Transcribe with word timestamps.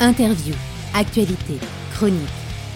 Interview, 0.00 0.54
actualité, 0.94 1.58
chronique. 1.92 2.20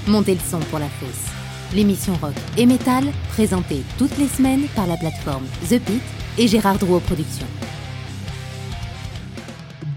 Montez 0.09 0.35
le 0.35 0.41
son 0.41 0.59
pour 0.59 0.81
la 0.81 0.89
fosse. 0.89 1.31
L'émission 1.73 2.15
rock 2.21 2.35
et 2.59 2.67
métal, 2.67 3.05
présentée 3.29 3.83
toutes 3.97 4.19
les 4.19 4.27
semaines 4.27 4.67
par 4.75 4.89
la 4.89 4.97
plateforme 4.97 5.47
The 5.71 5.79
Pit 5.79 6.03
et 6.37 6.49
Gérard 6.49 6.79
Drouot 6.79 6.99
Productions. 6.99 7.47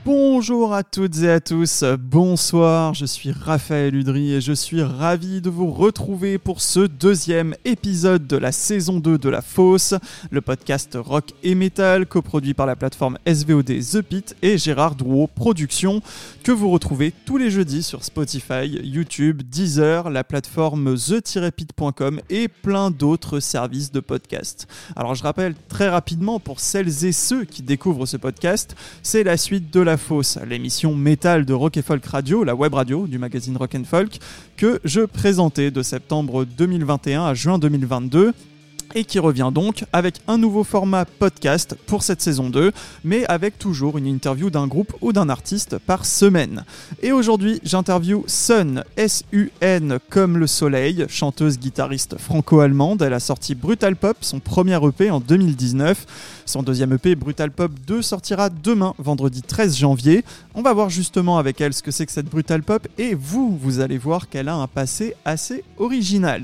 Bonjour 0.05 0.75
à 0.75 0.83
toutes 0.83 1.17
et 1.23 1.31
à 1.31 1.39
tous, 1.39 1.83
bonsoir, 1.97 2.93
je 2.93 3.07
suis 3.07 3.31
Raphaël 3.31 3.95
Udry 3.95 4.33
et 4.33 4.39
je 4.39 4.53
suis 4.53 4.83
ravi 4.83 5.41
de 5.41 5.49
vous 5.49 5.71
retrouver 5.71 6.37
pour 6.37 6.61
ce 6.61 6.81
deuxième 6.81 7.55
épisode 7.65 8.27
de 8.27 8.37
la 8.37 8.51
saison 8.51 8.99
2 8.99 9.17
de 9.17 9.29
La 9.29 9.41
Fosse, 9.41 9.95
le 10.29 10.41
podcast 10.41 10.95
rock 10.95 11.31
et 11.41 11.55
metal 11.55 12.05
coproduit 12.05 12.53
par 12.53 12.67
la 12.67 12.75
plateforme 12.75 13.17
SVOD 13.25 13.79
The 13.79 14.01
Pit 14.03 14.35
et 14.43 14.59
Gérard 14.59 14.93
Drouot 14.93 15.25
Productions 15.33 16.03
que 16.43 16.51
vous 16.51 16.69
retrouvez 16.69 17.11
tous 17.25 17.37
les 17.37 17.49
jeudis 17.49 17.81
sur 17.81 18.03
Spotify, 18.03 18.67
YouTube, 18.67 19.41
Deezer, 19.41 20.11
la 20.11 20.23
plateforme 20.23 20.93
the-pit.com 20.93 22.21
et 22.29 22.47
plein 22.47 22.91
d'autres 22.91 23.39
services 23.39 23.91
de 23.91 24.01
podcast. 24.01 24.67
Alors 24.95 25.15
je 25.15 25.23
rappelle 25.23 25.55
très 25.67 25.89
rapidement 25.89 26.39
pour 26.39 26.59
celles 26.59 27.05
et 27.05 27.11
ceux 27.11 27.43
qui 27.43 27.63
découvrent 27.63 28.05
ce 28.05 28.17
podcast, 28.17 28.75
c'est 29.01 29.23
la 29.23 29.35
suite 29.35 29.73
de 29.73 29.79
La 29.79 29.94
Fosse, 29.97 30.37
l'émission 30.47 30.95
métal 30.95 31.45
de 31.45 31.53
Rock 31.53 31.79
Folk 31.81 32.05
Radio, 32.05 32.43
la 32.43 32.55
web 32.55 32.73
radio 32.73 33.07
du 33.07 33.17
magazine 33.17 33.57
Rock 33.57 33.75
and 33.75 33.83
Folk, 33.85 34.19
que 34.57 34.79
je 34.83 35.01
présentais 35.01 35.71
de 35.71 35.81
septembre 35.81 36.45
2021 36.45 37.25
à 37.25 37.33
juin 37.33 37.59
2022 37.59 38.33
et 38.93 39.05
qui 39.05 39.19
revient 39.19 39.51
donc 39.53 39.85
avec 39.93 40.15
un 40.27 40.37
nouveau 40.37 40.63
format 40.63 41.05
podcast 41.05 41.75
pour 41.87 42.03
cette 42.03 42.21
saison 42.21 42.49
2, 42.49 42.71
mais 43.03 43.25
avec 43.25 43.57
toujours 43.57 43.97
une 43.97 44.07
interview 44.07 44.49
d'un 44.49 44.67
groupe 44.67 44.93
ou 45.01 45.13
d'un 45.13 45.29
artiste 45.29 45.77
par 45.77 46.05
semaine. 46.05 46.63
Et 47.01 47.11
aujourd'hui, 47.11 47.59
j'interview 47.63 48.23
Sun, 48.27 48.83
S-U-N 48.97 49.99
comme 50.09 50.37
le 50.37 50.47
soleil, 50.47 51.05
chanteuse 51.09 51.57
guitariste 51.57 52.17
franco-allemande. 52.17 53.01
Elle 53.01 53.13
a 53.13 53.19
sorti 53.19 53.55
Brutal 53.55 53.95
Pop, 53.95 54.17
son 54.21 54.39
premier 54.39 54.77
EP 54.85 55.09
en 55.09 55.19
2019. 55.19 56.05
Son 56.45 56.63
deuxième 56.63 56.93
EP, 56.93 57.15
Brutal 57.15 57.51
Pop 57.51 57.71
2, 57.87 58.01
sortira 58.01 58.49
demain, 58.49 58.93
vendredi 58.97 59.41
13 59.41 59.77
janvier. 59.77 60.23
On 60.53 60.61
va 60.61 60.73
voir 60.73 60.89
justement 60.89 61.37
avec 61.37 61.61
elle 61.61 61.73
ce 61.73 61.81
que 61.81 61.91
c'est 61.91 62.05
que 62.05 62.11
cette 62.11 62.29
Brutal 62.29 62.63
Pop, 62.63 62.87
et 62.97 63.15
vous, 63.15 63.57
vous 63.57 63.79
allez 63.79 63.97
voir 63.97 64.29
qu'elle 64.29 64.49
a 64.49 64.55
un 64.55 64.67
passé 64.67 65.15
assez 65.25 65.63
original. 65.77 66.43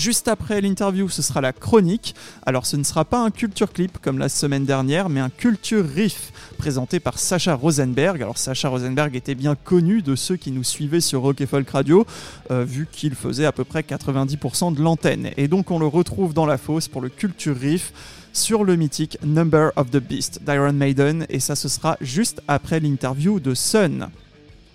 Juste 0.00 0.28
après 0.28 0.62
l'interview, 0.62 1.10
ce 1.10 1.20
sera 1.20 1.42
la 1.42 1.52
chronique. 1.52 2.14
Alors 2.46 2.64
ce 2.64 2.78
ne 2.78 2.84
sera 2.84 3.04
pas 3.04 3.22
un 3.22 3.30
culture 3.30 3.70
clip 3.70 3.98
comme 4.00 4.18
la 4.18 4.30
semaine 4.30 4.64
dernière, 4.64 5.10
mais 5.10 5.20
un 5.20 5.28
culture 5.28 5.84
riff 5.84 6.32
présenté 6.56 7.00
par 7.00 7.18
Sacha 7.18 7.54
Rosenberg. 7.54 8.22
Alors 8.22 8.38
Sacha 8.38 8.70
Rosenberg 8.70 9.14
était 9.14 9.34
bien 9.34 9.56
connu 9.56 10.00
de 10.00 10.16
ceux 10.16 10.36
qui 10.36 10.52
nous 10.52 10.64
suivaient 10.64 11.02
sur 11.02 11.20
Rock 11.20 11.42
et 11.42 11.46
Folk 11.46 11.68
Radio, 11.68 12.06
euh, 12.50 12.64
vu 12.64 12.88
qu'il 12.90 13.14
faisait 13.14 13.44
à 13.44 13.52
peu 13.52 13.64
près 13.64 13.82
90% 13.82 14.74
de 14.74 14.80
l'antenne. 14.80 15.32
Et 15.36 15.48
donc 15.48 15.70
on 15.70 15.78
le 15.78 15.86
retrouve 15.86 16.32
dans 16.32 16.46
la 16.46 16.56
fosse 16.56 16.88
pour 16.88 17.02
le 17.02 17.10
culture 17.10 17.58
riff 17.58 17.92
sur 18.32 18.64
le 18.64 18.76
mythique 18.76 19.18
Number 19.22 19.70
of 19.76 19.90
the 19.90 19.98
Beast 19.98 20.40
d'Iron 20.46 20.72
Maiden, 20.72 21.26
et 21.28 21.40
ça 21.40 21.54
ce 21.54 21.68
sera 21.68 21.98
juste 22.00 22.40
après 22.48 22.80
l'interview 22.80 23.38
de 23.38 23.52
Sun. 23.52 24.08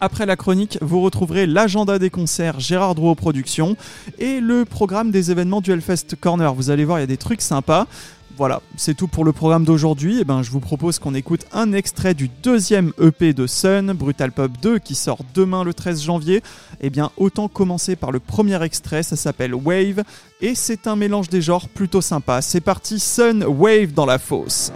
Après 0.01 0.25
la 0.25 0.35
chronique, 0.35 0.77
vous 0.81 1.01
retrouverez 1.01 1.47
l'agenda 1.47 1.99
des 1.99 2.09
concerts 2.09 2.59
Gérard 2.59 2.95
Drouot 2.95 3.15
Productions 3.15 3.77
et 4.19 4.41
le 4.41 4.65
programme 4.65 5.09
des 5.09 5.31
événements 5.31 5.61
du 5.61 5.71
Hellfest 5.71 6.15
Corner. 6.19 6.53
Vous 6.53 6.69
allez 6.69 6.83
voir, 6.83 6.99
il 6.99 7.01
y 7.01 7.03
a 7.03 7.07
des 7.07 7.17
trucs 7.17 7.41
sympas. 7.41 7.87
Voilà, 8.37 8.61
c'est 8.75 8.95
tout 8.95 9.07
pour 9.07 9.23
le 9.23 9.31
programme 9.31 9.63
d'aujourd'hui. 9.63 10.17
Et 10.17 10.21
eh 10.21 10.23
ben, 10.25 10.43
je 10.43 10.51
vous 10.51 10.59
propose 10.59 10.99
qu'on 10.99 11.13
écoute 11.13 11.45
un 11.53 11.71
extrait 11.71 12.13
du 12.13 12.29
deuxième 12.43 12.91
EP 13.01 13.33
de 13.33 13.47
Sun, 13.47 13.93
Brutal 13.93 14.33
Pop 14.33 14.51
2, 14.61 14.79
qui 14.79 14.95
sort 14.95 15.19
demain 15.33 15.63
le 15.63 15.73
13 15.73 16.03
janvier. 16.03 16.37
Et 16.37 16.41
eh 16.87 16.89
bien, 16.89 17.11
autant 17.15 17.47
commencer 17.47 17.95
par 17.95 18.11
le 18.11 18.19
premier 18.19 18.61
extrait, 18.61 19.03
ça 19.03 19.15
s'appelle 19.15 19.55
Wave, 19.55 20.03
et 20.41 20.55
c'est 20.55 20.87
un 20.87 20.97
mélange 20.97 21.29
des 21.29 21.41
genres 21.41 21.69
plutôt 21.69 22.01
sympa. 22.01 22.41
C'est 22.41 22.59
parti, 22.59 22.99
Sun 22.99 23.45
Wave 23.45 23.93
dans 23.93 24.05
la 24.05 24.19
fosse. 24.19 24.73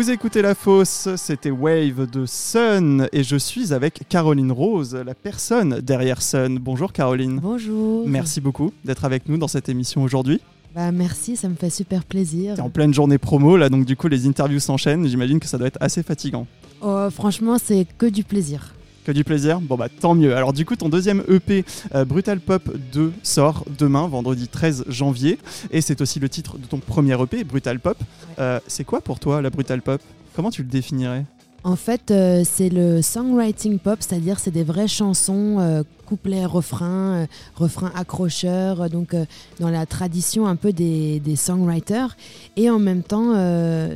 Vous 0.00 0.10
écoutez 0.10 0.40
La 0.40 0.54
Fosse, 0.54 1.10
c'était 1.16 1.50
Wave 1.50 2.10
de 2.10 2.24
Sun 2.24 3.06
et 3.12 3.22
je 3.22 3.36
suis 3.36 3.74
avec 3.74 4.00
Caroline 4.08 4.50
Rose, 4.50 4.94
la 4.94 5.14
personne 5.14 5.80
derrière 5.82 6.22
Sun. 6.22 6.58
Bonjour 6.58 6.94
Caroline. 6.94 7.38
Bonjour. 7.42 8.08
Merci 8.08 8.40
beaucoup 8.40 8.72
d'être 8.82 9.04
avec 9.04 9.28
nous 9.28 9.36
dans 9.36 9.46
cette 9.46 9.68
émission 9.68 10.02
aujourd'hui. 10.02 10.40
Bah 10.74 10.90
merci, 10.90 11.36
ça 11.36 11.50
me 11.50 11.54
fait 11.54 11.68
super 11.68 12.04
plaisir. 12.04 12.54
T'es 12.54 12.62
en 12.62 12.70
pleine 12.70 12.94
journée 12.94 13.18
promo 13.18 13.58
là, 13.58 13.68
donc 13.68 13.84
du 13.84 13.94
coup 13.94 14.08
les 14.08 14.26
interviews 14.26 14.58
s'enchaînent. 14.58 15.06
J'imagine 15.06 15.38
que 15.38 15.46
ça 15.46 15.58
doit 15.58 15.66
être 15.66 15.76
assez 15.82 16.02
fatigant. 16.02 16.46
Oh, 16.80 17.10
franchement, 17.10 17.58
c'est 17.62 17.86
que 17.98 18.06
du 18.06 18.24
plaisir. 18.24 18.72
Que 19.10 19.12
du 19.12 19.24
plaisir 19.24 19.60
Bon 19.60 19.74
bah 19.74 19.88
tant 19.88 20.14
mieux. 20.14 20.36
Alors 20.36 20.52
du 20.52 20.64
coup 20.64 20.76
ton 20.76 20.88
deuxième 20.88 21.24
EP 21.28 21.64
euh, 21.96 22.04
Brutal 22.04 22.38
Pop 22.38 22.70
2 22.92 23.12
sort 23.24 23.64
demain, 23.76 24.06
vendredi 24.06 24.46
13 24.46 24.84
janvier. 24.86 25.40
Et 25.72 25.80
c'est 25.80 26.00
aussi 26.00 26.20
le 26.20 26.28
titre 26.28 26.58
de 26.58 26.66
ton 26.66 26.78
premier 26.78 27.20
EP, 27.20 27.42
Brutal 27.42 27.80
Pop. 27.80 27.98
Euh, 28.38 28.60
c'est 28.68 28.84
quoi 28.84 29.00
pour 29.00 29.18
toi 29.18 29.42
la 29.42 29.50
Brutal 29.50 29.82
Pop? 29.82 30.00
Comment 30.36 30.52
tu 30.52 30.62
le 30.62 30.68
définirais? 30.68 31.24
En 31.64 31.74
fait, 31.74 32.12
euh, 32.12 32.42
c'est 32.44 32.68
le 32.68 33.02
songwriting 33.02 33.80
pop, 33.80 33.98
c'est-à-dire 33.98 34.38
c'est 34.38 34.52
des 34.52 34.62
vraies 34.62 34.86
chansons, 34.86 35.56
euh, 35.58 35.82
couplets, 36.06 36.46
refrains, 36.46 37.22
euh, 37.22 37.26
refrains 37.56 37.90
accrocheurs, 37.96 38.88
donc 38.90 39.16
dans 39.58 39.70
la 39.70 39.86
tradition 39.86 40.46
un 40.46 40.54
peu 40.54 40.72
des, 40.72 41.18
des 41.18 41.34
songwriters. 41.34 42.16
Et 42.56 42.70
en 42.70 42.78
même 42.78 43.02
temps, 43.02 43.34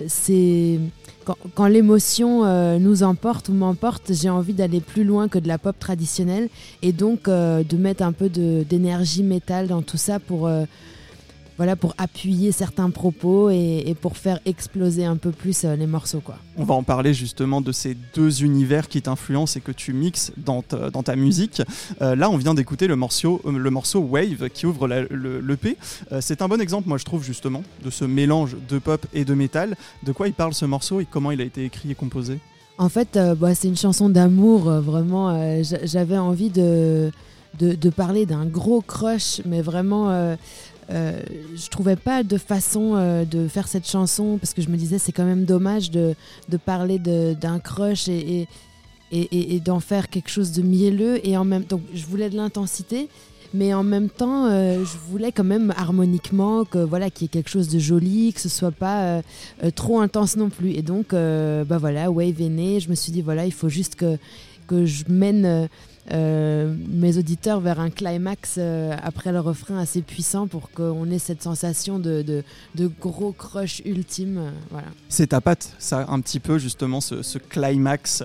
c'est 0.09 0.81
quand, 1.25 1.67
l'émotion 1.67 2.45
euh, 2.45 2.79
nous 2.79 3.03
emporte 3.03 3.49
ou 3.49 3.53
m'emporte, 3.53 4.13
j'ai 4.13 4.31
envie 4.31 4.53
d'aller 4.53 4.81
plus 4.81 5.05
loin 5.05 5.29
que 5.29 5.39
de 5.39 5.49
la 5.49 5.59
pop 5.59 5.77
traditionnelle 5.79 6.49
et 6.83 6.93
donc 6.93 7.29
euh, 7.29 7.63
de 7.63 7.77
mettre 7.77 8.03
un 8.03 8.13
peu 8.13 8.29
d'énergie 8.29 9.23
métal 9.23 9.69
dans 9.69 9.83
tout 9.83 9.97
ça 9.97 10.19
pour 10.21 10.47
euh, 10.47 10.65
voilà 11.57 11.77
pour 11.77 11.95
appuyer 11.99 12.51
certains 12.53 12.91
propos 12.91 13.51
et, 13.51 13.85
et 13.87 13.95
pour 13.95 14.17
faire 14.17 14.41
exploser 14.45 15.05
un 15.05 15.17
peu 15.17 15.31
plus 15.31 15.65
euh, 15.65 15.77
les 15.77 15.87
morceaux 15.87 16.21
quoi. 16.21 16.37
On 16.57 16.65
va 16.65 16.75
en 16.75 16.83
parler 16.83 17.15
justement 17.15 17.61
de 17.61 17.73
ces 17.73 17.97
deux 18.15 18.43
univers 18.43 18.89
qui 18.89 19.03
t'influencent 19.03 19.57
et 19.59 19.61
que 19.61 19.73
tu 19.73 19.93
mixes 19.93 20.33
dans 20.37 20.63
ta, 20.63 20.91
dans 20.91 21.03
ta 21.03 21.17
musique. 21.17 21.63
Euh, 22.03 22.15
là, 22.17 22.31
on 22.31 22.37
vient 22.37 22.55
d'écouter 22.55 22.87
le 22.87 22.97
morceau, 22.97 23.41
euh, 23.45 23.53
le 23.59 23.71
morceau 23.71 24.01
Wave 24.01 24.49
qui 24.51 24.67
ouvre 24.67 24.87
le 24.89 25.41
l'EP. 25.41 25.77
Euh, 26.13 26.21
c'est 26.21 26.43
un 26.43 26.49
bon 26.49 26.61
exemple, 26.61 26.89
moi 26.89 26.99
je 26.99 27.05
trouve 27.05 27.25
justement, 27.25 27.63
de 27.85 27.91
ce 27.91 28.05
mélange 28.05 28.57
de 28.69 28.79
pop 28.79 29.05
et 29.13 29.25
de 29.25 29.35
métal. 29.35 29.77
De 30.05 30.13
quoi 30.13 30.29
il 30.29 30.35
parle 30.35 30.55
ce 30.55 30.65
morceau 30.65 31.01
et 31.01 31.07
comment 31.11 31.31
il 31.31 31.41
a 31.41 31.45
été 31.45 31.65
écrit 31.65 31.91
et 31.91 31.95
composé? 31.95 32.39
En 32.79 32.89
fait, 32.89 33.17
euh, 33.17 33.35
bah, 33.37 33.55
c'est 33.55 33.69
une 33.69 33.77
chanson 33.77 34.09
d'amour, 34.09 34.69
euh, 34.69 34.81
vraiment. 34.81 35.31
euh, 35.31 35.63
j'a- 35.63 35.85
J'avais 35.87 36.19
envie 36.19 36.51
de, 36.51 37.11
de, 37.61 37.75
de 37.75 37.91
parler 37.91 38.27
d'un 38.27 38.47
gros 38.47 38.81
crush, 38.81 39.41
mais 39.45 39.63
vraiment, 39.63 40.11
euh, 40.91 41.21
je 41.55 41.69
trouvais 41.69 41.97
pas 41.97 42.23
de 42.23 42.37
façon 42.39 42.95
euh, 42.95 43.25
de 43.25 43.49
faire 43.49 43.69
cette 43.69 43.89
chanson 43.89 44.39
parce 44.39 44.55
que 44.55 44.63
je 44.63 44.69
me 44.69 44.77
disais 44.77 44.99
c'est 44.99 45.13
quand 45.13 45.25
même 45.25 45.45
dommage 45.45 45.91
de, 45.91 46.15
de 46.49 46.57
parler 46.57 46.99
d'un 46.99 47.59
crush 47.59 48.09
et, 48.09 48.49
et, 49.13 49.55
et, 49.55 49.61
d'en 49.61 49.81
faire 49.81 50.09
quelque 50.09 50.31
chose 50.31 50.53
de 50.53 50.63
mielleux. 50.63 51.27
Et 51.27 51.37
en 51.37 51.45
même 51.45 51.65
temps, 51.65 51.81
je 51.95 52.05
voulais 52.07 52.31
de 52.31 52.37
l'intensité. 52.37 53.09
Mais 53.57 53.73
en 53.73 53.85
même 53.85 54.09
temps, 54.09 54.47
euh, 54.47 54.85
je 54.85 54.99
voulais 55.09 55.31
quand 55.31 55.45
même 55.45 55.73
harmoniquement 55.77 56.65
que 56.65 56.79
voilà 56.79 57.09
qu'il 57.09 57.27
y 57.27 57.27
ait 57.27 57.29
quelque 57.29 57.51
chose 57.51 57.69
de 57.69 57.79
joli, 57.79 58.33
que 58.33 58.41
ce 58.41 58.49
soit 58.49 58.73
pas 58.73 59.03
euh, 59.03 59.23
trop 59.77 60.01
intense 60.01 60.37
non 60.37 60.51
plus. 60.51 60.73
Et 60.73 60.83
donc, 60.83 61.13
bah 61.13 61.79
voilà, 61.79 62.11
Wave 62.11 62.41
est 62.41 62.49
né. 62.49 62.81
Je 62.81 62.91
me 62.91 62.97
suis 62.97 63.13
dit 63.13 63.23
voilà, 63.23 63.47
il 63.47 63.53
faut 63.53 63.69
juste 63.69 63.95
que 63.95 64.19
que 64.67 64.87
je 64.87 65.05
mène 65.09 65.69
euh, 66.13 66.75
mes 66.89 67.17
auditeurs 67.19 67.61
vers 67.61 67.81
un 67.81 67.91
climax 67.91 68.57
euh, 68.59 68.95
après 69.03 69.33
le 69.33 69.41
refrain 69.41 69.79
assez 69.79 70.03
puissant 70.03 70.47
pour 70.47 70.71
qu'on 70.71 71.11
ait 71.11 71.19
cette 71.19 71.43
sensation 71.43 71.99
de, 71.99 72.23
de, 72.23 72.45
de 72.75 72.87
gros 73.01 73.33
crush 73.33 73.81
ultime. 73.85 74.39
euh, 74.39 74.51
voilà. 74.71 74.89
C'est 75.09 75.29
ta 75.29 75.41
patte, 75.41 75.73
ça, 75.79 76.05
un 76.09 76.21
petit 76.21 76.41
peu 76.41 76.59
justement, 76.59 77.01
ce, 77.01 77.23
ce 77.23 77.39
climax, 77.39 78.23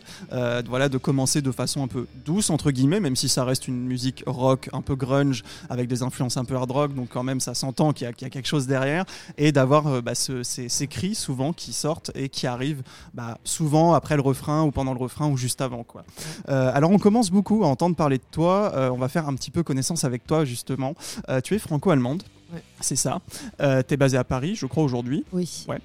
voilà, 0.67 0.89
de 0.89 0.97
commencer 0.97 1.41
de 1.41 1.51
façon 1.51 1.83
un 1.83 1.87
peu 1.87 2.07
douce, 2.25 2.49
entre 2.49 2.71
guillemets, 2.71 2.99
même 2.99 3.15
si 3.15 3.29
ça 3.29 3.43
reste 3.43 3.67
une 3.67 3.85
musique 3.85 4.23
rock, 4.27 4.69
un 4.73 4.81
peu 4.81 4.95
grunge, 4.95 5.43
avec 5.69 5.87
des 5.87 6.03
influences 6.03 6.37
un 6.37 6.45
peu 6.45 6.55
hard 6.55 6.71
rock, 6.71 6.93
donc 6.95 7.09
quand 7.09 7.23
même 7.23 7.39
ça 7.39 7.53
s'entend 7.53 7.93
qu'il 7.93 8.05
y, 8.05 8.09
a- 8.09 8.13
qu'il 8.13 8.25
y 8.25 8.27
a 8.27 8.29
quelque 8.31 8.47
chose 8.47 8.67
derrière, 8.67 9.05
et 9.37 9.51
d'avoir 9.51 10.01
bah, 10.01 10.15
ce- 10.15 10.43
ces, 10.43 10.67
ces 10.69 10.87
cris 10.87 11.15
souvent 11.15 11.53
qui 11.53 11.73
sortent 11.73 12.11
et 12.15 12.29
qui 12.29 12.47
arrivent 12.47 12.81
bah, 13.13 13.37
souvent 13.43 13.93
après 13.93 14.15
le 14.15 14.21
refrain 14.21 14.63
ou 14.63 14.71
pendant 14.71 14.93
le 14.93 14.99
refrain 14.99 15.27
ou 15.29 15.37
juste 15.37 15.61
avant. 15.61 15.83
Quoi. 15.83 16.03
Alors 16.47 16.91
on 16.91 16.97
commence 16.99 17.29
beaucoup 17.31 17.63
entendre 17.69 17.95
parler 17.95 18.18
de 18.18 18.24
toi, 18.31 18.71
euh, 18.75 18.89
on 18.89 18.98
va 18.98 19.07
faire 19.07 19.27
un 19.27 19.36
petit 19.36 19.51
peu 19.51 19.63
connaissance 19.63 20.04
avec 20.04 20.25
toi 20.25 20.45
justement. 20.45 20.95
Euh, 21.30 21.42
tu 21.42 21.56
es 21.56 21.60
franco-allemande. 21.60 22.24
Ouais. 22.54 22.62
C'est 22.81 22.95
ça. 22.95 23.21
Euh, 23.62 23.83
tu 23.88 23.94
es 23.94 23.98
basée 23.98 24.18
à 24.18 24.24
Paris, 24.24 24.56
je 24.56 24.66
crois, 24.66 24.83
aujourd'hui. 24.83 25.24
Oui. 25.31 25.66
Ouais. 25.68 25.80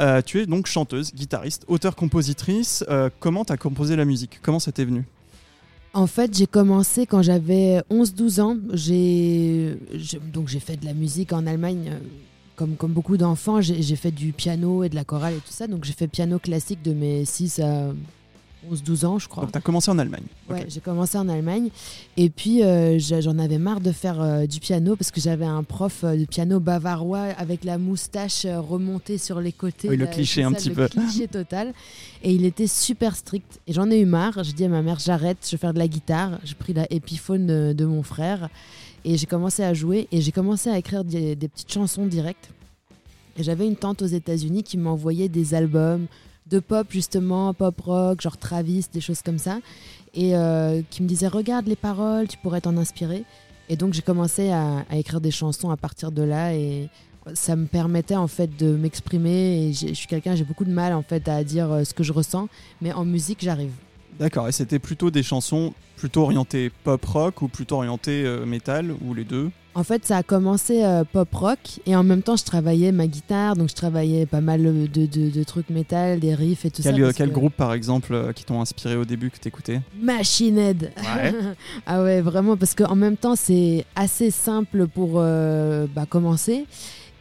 Euh, 0.00 0.20
tu 0.20 0.40
es 0.40 0.46
donc 0.46 0.66
chanteuse, 0.66 1.14
guitariste, 1.14 1.64
auteur-compositrice. 1.68 2.84
Euh, 2.88 3.08
comment 3.20 3.44
tu 3.44 3.52
as 3.52 3.56
composé 3.56 3.94
la 3.96 4.04
musique? 4.04 4.40
Comment 4.42 4.58
ça 4.58 4.72
t'est 4.72 4.84
venu? 4.84 5.04
En 5.94 6.06
fait, 6.06 6.36
j'ai 6.36 6.46
commencé 6.46 7.06
quand 7.06 7.22
j'avais 7.22 7.82
11-12 7.90 8.40
ans. 8.40 8.56
J'ai 8.72 9.76
donc 10.32 10.48
j'ai 10.48 10.60
fait 10.60 10.76
de 10.76 10.84
la 10.84 10.92
musique 10.92 11.32
en 11.32 11.46
Allemagne. 11.46 11.92
Comme, 12.56 12.74
comme 12.74 12.92
beaucoup 12.92 13.16
d'enfants, 13.16 13.60
j'ai 13.60 13.82
j'ai 13.82 13.94
fait 13.94 14.10
du 14.10 14.32
piano 14.32 14.82
et 14.82 14.88
de 14.88 14.96
la 14.96 15.04
chorale 15.04 15.34
et 15.34 15.38
tout 15.38 15.52
ça. 15.52 15.68
Donc 15.68 15.84
j'ai 15.84 15.92
fait 15.92 16.08
piano 16.08 16.40
classique 16.40 16.82
de 16.82 16.92
mes 16.92 17.24
6 17.24 17.60
à 17.60 17.92
11-12 18.72 19.06
ans, 19.06 19.18
je 19.18 19.28
crois. 19.28 19.42
Donc 19.44 19.52
tu 19.52 19.58
as 19.58 19.60
commencé 19.60 19.90
en 19.90 19.98
Allemagne. 19.98 20.24
Ouais, 20.48 20.66
j'ai 20.68 20.80
commencé 20.80 21.16
en 21.18 21.28
Allemagne 21.28 21.68
et 22.16 22.30
puis 22.30 22.62
euh, 22.62 22.98
j'en 22.98 23.38
avais 23.38 23.58
marre 23.58 23.80
de 23.80 23.92
faire 23.92 24.20
euh, 24.20 24.46
du 24.46 24.60
piano 24.60 24.96
parce 24.96 25.10
que 25.10 25.20
j'avais 25.20 25.44
un 25.44 25.62
prof 25.62 26.04
euh, 26.04 26.16
de 26.16 26.24
piano 26.24 26.60
bavarois 26.60 27.26
avec 27.36 27.64
la 27.64 27.78
moustache 27.78 28.46
remontée 28.46 29.18
sur 29.18 29.40
les 29.40 29.52
côtés. 29.52 29.88
Oui, 29.88 29.96
le 29.96 30.04
là, 30.04 30.10
cliché 30.10 30.42
un 30.42 30.52
petit 30.52 30.68
le 30.70 30.74
peu. 30.74 30.88
cliché 30.88 31.28
total. 31.28 31.72
Et 32.22 32.32
il 32.32 32.44
était 32.44 32.66
super 32.66 33.16
strict. 33.16 33.60
Et 33.66 33.72
j'en 33.72 33.90
ai 33.90 34.00
eu 34.00 34.06
marre. 34.06 34.42
J'ai 34.42 34.52
dit 34.52 34.64
à 34.64 34.68
ma 34.68 34.82
mère 34.82 34.98
j'arrête, 34.98 35.38
je 35.44 35.52
vais 35.52 35.56
faire 35.58 35.74
de 35.74 35.78
la 35.78 35.88
guitare. 35.88 36.38
J'ai 36.44 36.54
pris 36.54 36.72
la 36.72 36.86
Epiphone 36.92 37.46
de, 37.46 37.72
de 37.72 37.84
mon 37.84 38.02
frère 38.02 38.48
et 39.04 39.16
j'ai 39.16 39.26
commencé 39.26 39.62
à 39.62 39.74
jouer 39.74 40.08
et 40.12 40.20
j'ai 40.20 40.32
commencé 40.32 40.68
à 40.70 40.78
écrire 40.78 41.04
des, 41.04 41.36
des 41.36 41.48
petites 41.48 41.72
chansons 41.72 42.06
directes. 42.06 42.50
Et 43.38 43.42
j'avais 43.44 43.66
une 43.66 43.76
tante 43.76 44.02
aux 44.02 44.06
États-Unis 44.06 44.64
qui 44.64 44.76
m'envoyait 44.76 45.28
des 45.28 45.54
albums 45.54 46.06
de 46.50 46.58
pop 46.58 46.86
justement, 46.90 47.54
pop 47.54 47.80
rock, 47.80 48.20
genre 48.20 48.36
Travis, 48.36 48.86
des 48.92 49.00
choses 49.00 49.22
comme 49.22 49.38
ça, 49.38 49.58
et 50.14 50.36
euh, 50.36 50.82
qui 50.90 51.02
me 51.02 51.08
disait 51.08 51.28
regarde 51.28 51.66
les 51.66 51.76
paroles, 51.76 52.28
tu 52.28 52.36
pourrais 52.38 52.60
t'en 52.60 52.76
inspirer. 52.76 53.24
Et 53.68 53.76
donc 53.76 53.92
j'ai 53.92 54.02
commencé 54.02 54.50
à, 54.50 54.84
écrire 54.92 55.20
des 55.20 55.30
chansons 55.30 55.70
à 55.70 55.76
partir 55.76 56.10
de 56.10 56.22
là 56.22 56.54
et 56.54 56.88
ça 57.34 57.54
me 57.54 57.66
permettait 57.66 58.16
en 58.16 58.28
fait 58.28 58.56
de 58.56 58.74
m'exprimer. 58.76 59.68
Et 59.68 59.72
je 59.72 59.92
suis 59.92 60.06
quelqu'un, 60.06 60.34
j'ai 60.34 60.44
beaucoup 60.44 60.64
de 60.64 60.72
mal 60.72 60.94
en 60.94 61.02
fait 61.02 61.28
à 61.28 61.44
dire 61.44 61.70
euh, 61.70 61.84
ce 61.84 61.92
que 61.92 62.02
je 62.02 62.12
ressens, 62.12 62.48
mais 62.80 62.92
en 62.92 63.04
musique 63.04 63.38
j'arrive. 63.42 63.72
D'accord, 64.18 64.48
et 64.48 64.52
c'était 64.52 64.78
plutôt 64.78 65.10
des 65.10 65.22
chansons 65.22 65.74
plutôt 65.96 66.22
orientées 66.22 66.70
pop 66.84 67.04
rock 67.04 67.42
ou 67.42 67.48
plutôt 67.48 67.76
orientées 67.76 68.24
euh, 68.24 68.46
métal 68.46 68.94
ou 69.02 69.14
les 69.14 69.24
deux? 69.24 69.50
En 69.78 69.84
fait, 69.84 70.04
ça 70.04 70.16
a 70.16 70.22
commencé 70.24 70.82
euh, 70.82 71.04
pop 71.04 71.32
rock 71.32 71.58
et 71.86 71.94
en 71.94 72.02
même 72.02 72.22
temps, 72.22 72.34
je 72.34 72.42
travaillais 72.42 72.90
ma 72.90 73.06
guitare, 73.06 73.54
donc 73.54 73.68
je 73.70 73.76
travaillais 73.76 74.26
pas 74.26 74.40
mal 74.40 74.60
de, 74.64 75.06
de- 75.06 75.30
de 75.30 75.42
trucs 75.44 75.70
métal, 75.70 76.18
des 76.18 76.34
riffs 76.34 76.64
et 76.64 76.70
tout 76.72 76.82
Quel, 76.82 76.96
ça. 76.96 77.00
parce 77.00 77.14
quel 77.14 77.28
que- 77.28 77.34
groupe 77.34 77.54
par 77.54 77.72
exemple 77.72 78.12
euh, 78.12 78.32
qui 78.32 78.44
t'ont 78.44 78.60
inspiré 78.60 78.96
au 78.96 79.04
début 79.04 79.30
que 79.30 79.38
t'écoutais 79.38 79.80
Machine 80.02 80.58
Head. 80.58 80.90
Ouais. 80.98 81.32
ah 81.86 82.02
ouais, 82.02 82.20
vraiment, 82.20 82.56
parce 82.56 82.74
qu'en 82.74 82.96
même 82.96 83.16
temps, 83.16 83.36
c'est 83.36 83.84
assez 83.94 84.32
simple 84.32 84.88
pour 84.88 85.12
euh, 85.16 85.86
bah, 85.94 86.06
commencer 86.10 86.66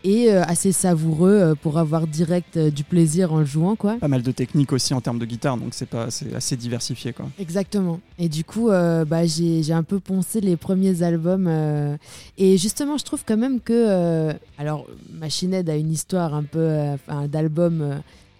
et 0.07 0.31
euh, 0.31 0.43
assez 0.43 0.71
savoureux 0.71 1.31
euh, 1.37 1.55
pour 1.55 1.77
avoir 1.77 2.07
direct 2.07 2.55
euh, 2.55 2.71
du 2.71 2.83
plaisir 2.83 3.33
en 3.33 3.39
le 3.39 3.45
jouant, 3.45 3.75
quoi. 3.75 3.97
Pas 3.99 4.07
mal 4.07 4.21
de 4.21 4.31
techniques 4.31 4.71
aussi 4.71 4.93
en 4.93 5.01
termes 5.01 5.19
de 5.19 5.25
guitare, 5.25 5.57
donc 5.57 5.69
c'est 5.73 5.85
pas 5.89 6.09
c'est 6.09 6.33
assez 6.33 6.55
diversifié 6.55 7.11
quoi. 7.13 7.25
Exactement. 7.39 7.99
Et 8.17 8.29
du 8.29 8.43
coup, 8.43 8.69
euh, 8.69 9.03
bah, 9.05 9.25
j'ai 9.25 9.63
j'ai 9.63 9.73
un 9.73 9.83
peu 9.83 9.99
poncé 9.99 10.39
les 10.41 10.55
premiers 10.55 11.03
albums. 11.03 11.47
euh, 11.49 11.97
et 12.37 12.57
justement, 12.57 12.97
je 12.97 13.03
trouve 13.03 13.23
quand 13.25 13.37
même 13.37 13.59
que. 13.59 13.73
euh, 13.73 14.33
alors, 14.57 14.85
Machine 15.19 15.53
Head 15.53 15.69
a 15.69 15.75
une 15.75 15.91
histoire 15.91 16.33
un 16.33 16.43
peu. 16.43 16.69
d'album. 17.27 17.81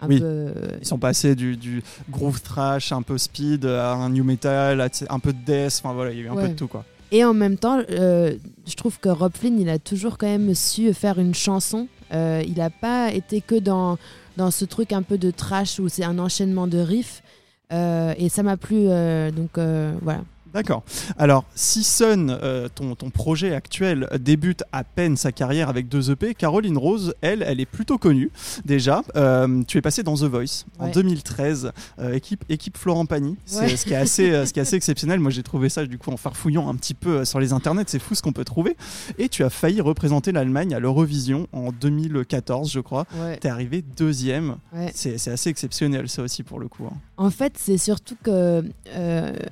un 0.01 0.07
Oui. 0.07 0.19
peu. 0.19 0.53
Ils 0.79 0.85
sont 0.87 0.99
passés 0.99 1.35
du, 1.35 1.57
du 1.57 1.81
groove 2.09 2.41
thrash 2.41 2.91
un 2.91 3.01
peu 3.01 3.17
speed 3.17 3.65
à 3.65 3.93
un 3.93 4.09
new 4.09 4.23
metal, 4.23 4.79
à 4.81 4.89
un 5.09 5.19
peu 5.19 5.33
de 5.33 5.39
death, 5.45 5.81
enfin 5.83 5.93
voilà, 5.93 6.11
il 6.11 6.19
y 6.19 6.21
a 6.21 6.25
eu 6.25 6.29
un 6.29 6.35
peu 6.35 6.49
de 6.49 6.53
tout 6.53 6.67
quoi. 6.67 6.85
Et 7.11 7.23
en 7.23 7.33
même 7.33 7.57
temps, 7.57 7.81
euh, 7.89 8.35
je 8.65 8.75
trouve 8.75 8.99
que 8.99 9.09
Rob 9.09 9.31
Flynn, 9.33 9.59
il 9.59 9.69
a 9.69 9.79
toujours 9.79 10.17
quand 10.17 10.27
même 10.27 10.53
su 10.53 10.93
faire 10.93 11.19
une 11.19 11.33
chanson. 11.33 11.87
Euh, 12.13 12.43
il 12.45 12.55
n'a 12.55 12.69
pas 12.69 13.11
été 13.11 13.41
que 13.41 13.55
dans, 13.55 13.97
dans 14.35 14.51
ce 14.51 14.65
truc 14.65 14.91
un 14.91 15.01
peu 15.01 15.17
de 15.17 15.31
trash 15.31 15.79
où 15.79 15.89
c'est 15.89 16.03
un 16.03 16.19
enchaînement 16.19 16.67
de 16.67 16.79
riffs. 16.79 17.23
Euh, 17.71 18.13
et 18.17 18.29
ça 18.29 18.43
m'a 18.43 18.57
plu. 18.57 18.87
donc 19.31 19.57
voilà. 20.01 20.21
D'accord. 20.53 20.83
Alors, 21.17 21.45
si 21.55 21.83
Sun, 21.83 22.29
euh, 22.29 22.69
ton, 22.73 22.95
ton, 22.95 23.09
projet 23.09 23.53
actuel, 23.53 24.07
débute 24.19 24.63
à 24.71 24.83
peine 24.83 25.17
sa 25.17 25.31
carrière 25.31 25.69
avec 25.69 25.89
deux 25.89 26.11
EP, 26.11 26.33
Caroline 26.35 26.77
Rose, 26.77 27.15
elle, 27.21 27.43
elle 27.43 27.59
est 27.59 27.65
plutôt 27.65 27.97
connue 27.97 28.31
déjà. 28.65 29.03
Euh, 29.15 29.63
tu 29.67 29.77
es 29.77 29.81
passée 29.81 30.03
dans 30.03 30.15
The 30.15 30.23
Voice 30.23 30.65
en 30.79 30.89
2013, 30.89 31.71
euh, 31.99 32.13
équipe, 32.13 32.45
équipe 32.49 32.77
Florent 32.77 33.05
Pagny, 33.05 33.35
ce, 33.45 33.83
qui 33.83 33.93
est 33.93 33.95
assez, 33.95 34.45
ce 34.45 34.53
qui 34.53 34.59
est 34.59 34.61
assez 34.61 34.75
exceptionnel. 34.75 35.19
Moi, 35.19 35.31
j'ai 35.31 35.43
trouvé 35.43 35.69
ça 35.69 35.85
du 35.85 35.97
coup 35.97 36.11
en 36.11 36.17
farfouillant 36.17 36.69
un 36.69 36.75
petit 36.75 36.93
peu 36.93 37.25
sur 37.25 37.39
les 37.39 37.53
internets, 37.53 37.85
c'est 37.87 37.99
fou 37.99 38.15
ce 38.15 38.21
qu'on 38.21 38.33
peut 38.33 38.45
trouver. 38.45 38.77
Et 39.17 39.29
tu 39.29 39.43
as 39.43 39.49
failli 39.49 39.81
représenter 39.81 40.31
l'Allemagne 40.31 40.73
à 40.73 40.79
l'Eurovision 40.79 41.47
en 41.51 41.71
2014, 41.71 42.71
je 42.71 42.79
crois. 42.79 43.05
Tu 43.41 43.47
es 43.47 43.49
arrivé 43.49 43.83
deuxième. 43.97 44.57
C'est 44.93 45.27
assez 45.27 45.49
exceptionnel, 45.49 46.09
ça 46.09 46.21
aussi, 46.21 46.43
pour 46.43 46.59
le 46.59 46.67
coup. 46.67 46.85
Hein. 46.85 46.95
En 47.17 47.29
fait, 47.31 47.53
c'est 47.57 47.77
surtout 47.77 48.15
que 48.23 48.63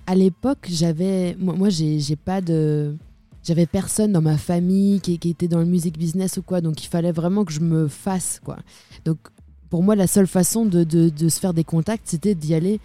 à 0.07 0.15
l'époque, 0.15 0.67
j'avais, 0.85 1.35
moi, 1.39 1.69
j'ai 1.69 2.15
pas 2.15 2.41
de, 2.41 2.95
j'avais 3.43 3.65
personne 3.65 4.11
dans 4.11 4.21
ma 4.21 4.37
famille 4.37 4.99
qui, 5.01 5.13
était 5.23 5.47
dans 5.47 5.59
le 5.59 5.65
music 5.65 5.97
business 5.97 6.37
ou 6.37 6.43
quoi, 6.43 6.61
donc 6.61 6.83
il 6.83 6.87
fallait 6.87 7.11
vraiment 7.11 7.43
que 7.43 7.51
je 7.51 7.59
me 7.59 7.87
fasse 7.87 8.39
quoi. 8.43 8.57
Donc 9.03 9.17
pour 9.69 9.81
moi, 9.81 9.95
la 9.95 10.07
seule 10.07 10.27
façon 10.27 10.65
de, 10.65 10.83
de, 10.83 11.29
se 11.29 11.39
faire 11.39 11.53
des 11.53 11.63
contacts, 11.63 12.03
c'était 12.05 12.35
d'y 12.35 12.53
aller. 12.53 12.79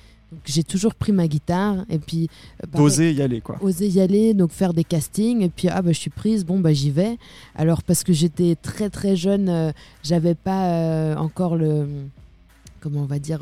J'ai 0.44 0.62
toujours 0.62 0.94
pris 0.94 1.12
ma 1.12 1.26
guitare 1.26 1.84
et 1.90 1.98
puis 1.98 2.28
euh, 2.62 2.78
oser 2.78 3.12
y 3.12 3.20
aller 3.20 3.40
quoi. 3.40 3.58
Oser 3.62 3.88
y 3.88 4.00
aller, 4.00 4.32
donc 4.32 4.52
faire 4.52 4.72
des 4.72 4.84
castings 4.84 5.42
et 5.42 5.48
puis 5.48 5.68
ah 5.68 5.82
bah 5.82 5.92
je 5.92 5.98
suis 5.98 6.10
prise, 6.10 6.44
bon 6.44 6.58
bah 6.60 6.72
j'y 6.72 6.90
vais. 6.90 7.18
Alors 7.56 7.82
parce 7.82 8.04
que 8.04 8.12
j'étais 8.12 8.54
très 8.54 8.90
très 8.90 9.16
jeune, 9.16 9.48
euh, 9.48 9.72
j'avais 10.04 10.36
pas 10.36 10.70
euh, 10.70 11.16
encore 11.16 11.56
le 11.56 11.86
comment 12.80 13.00
on 13.00 13.06
va 13.06 13.18
dire 13.18 13.40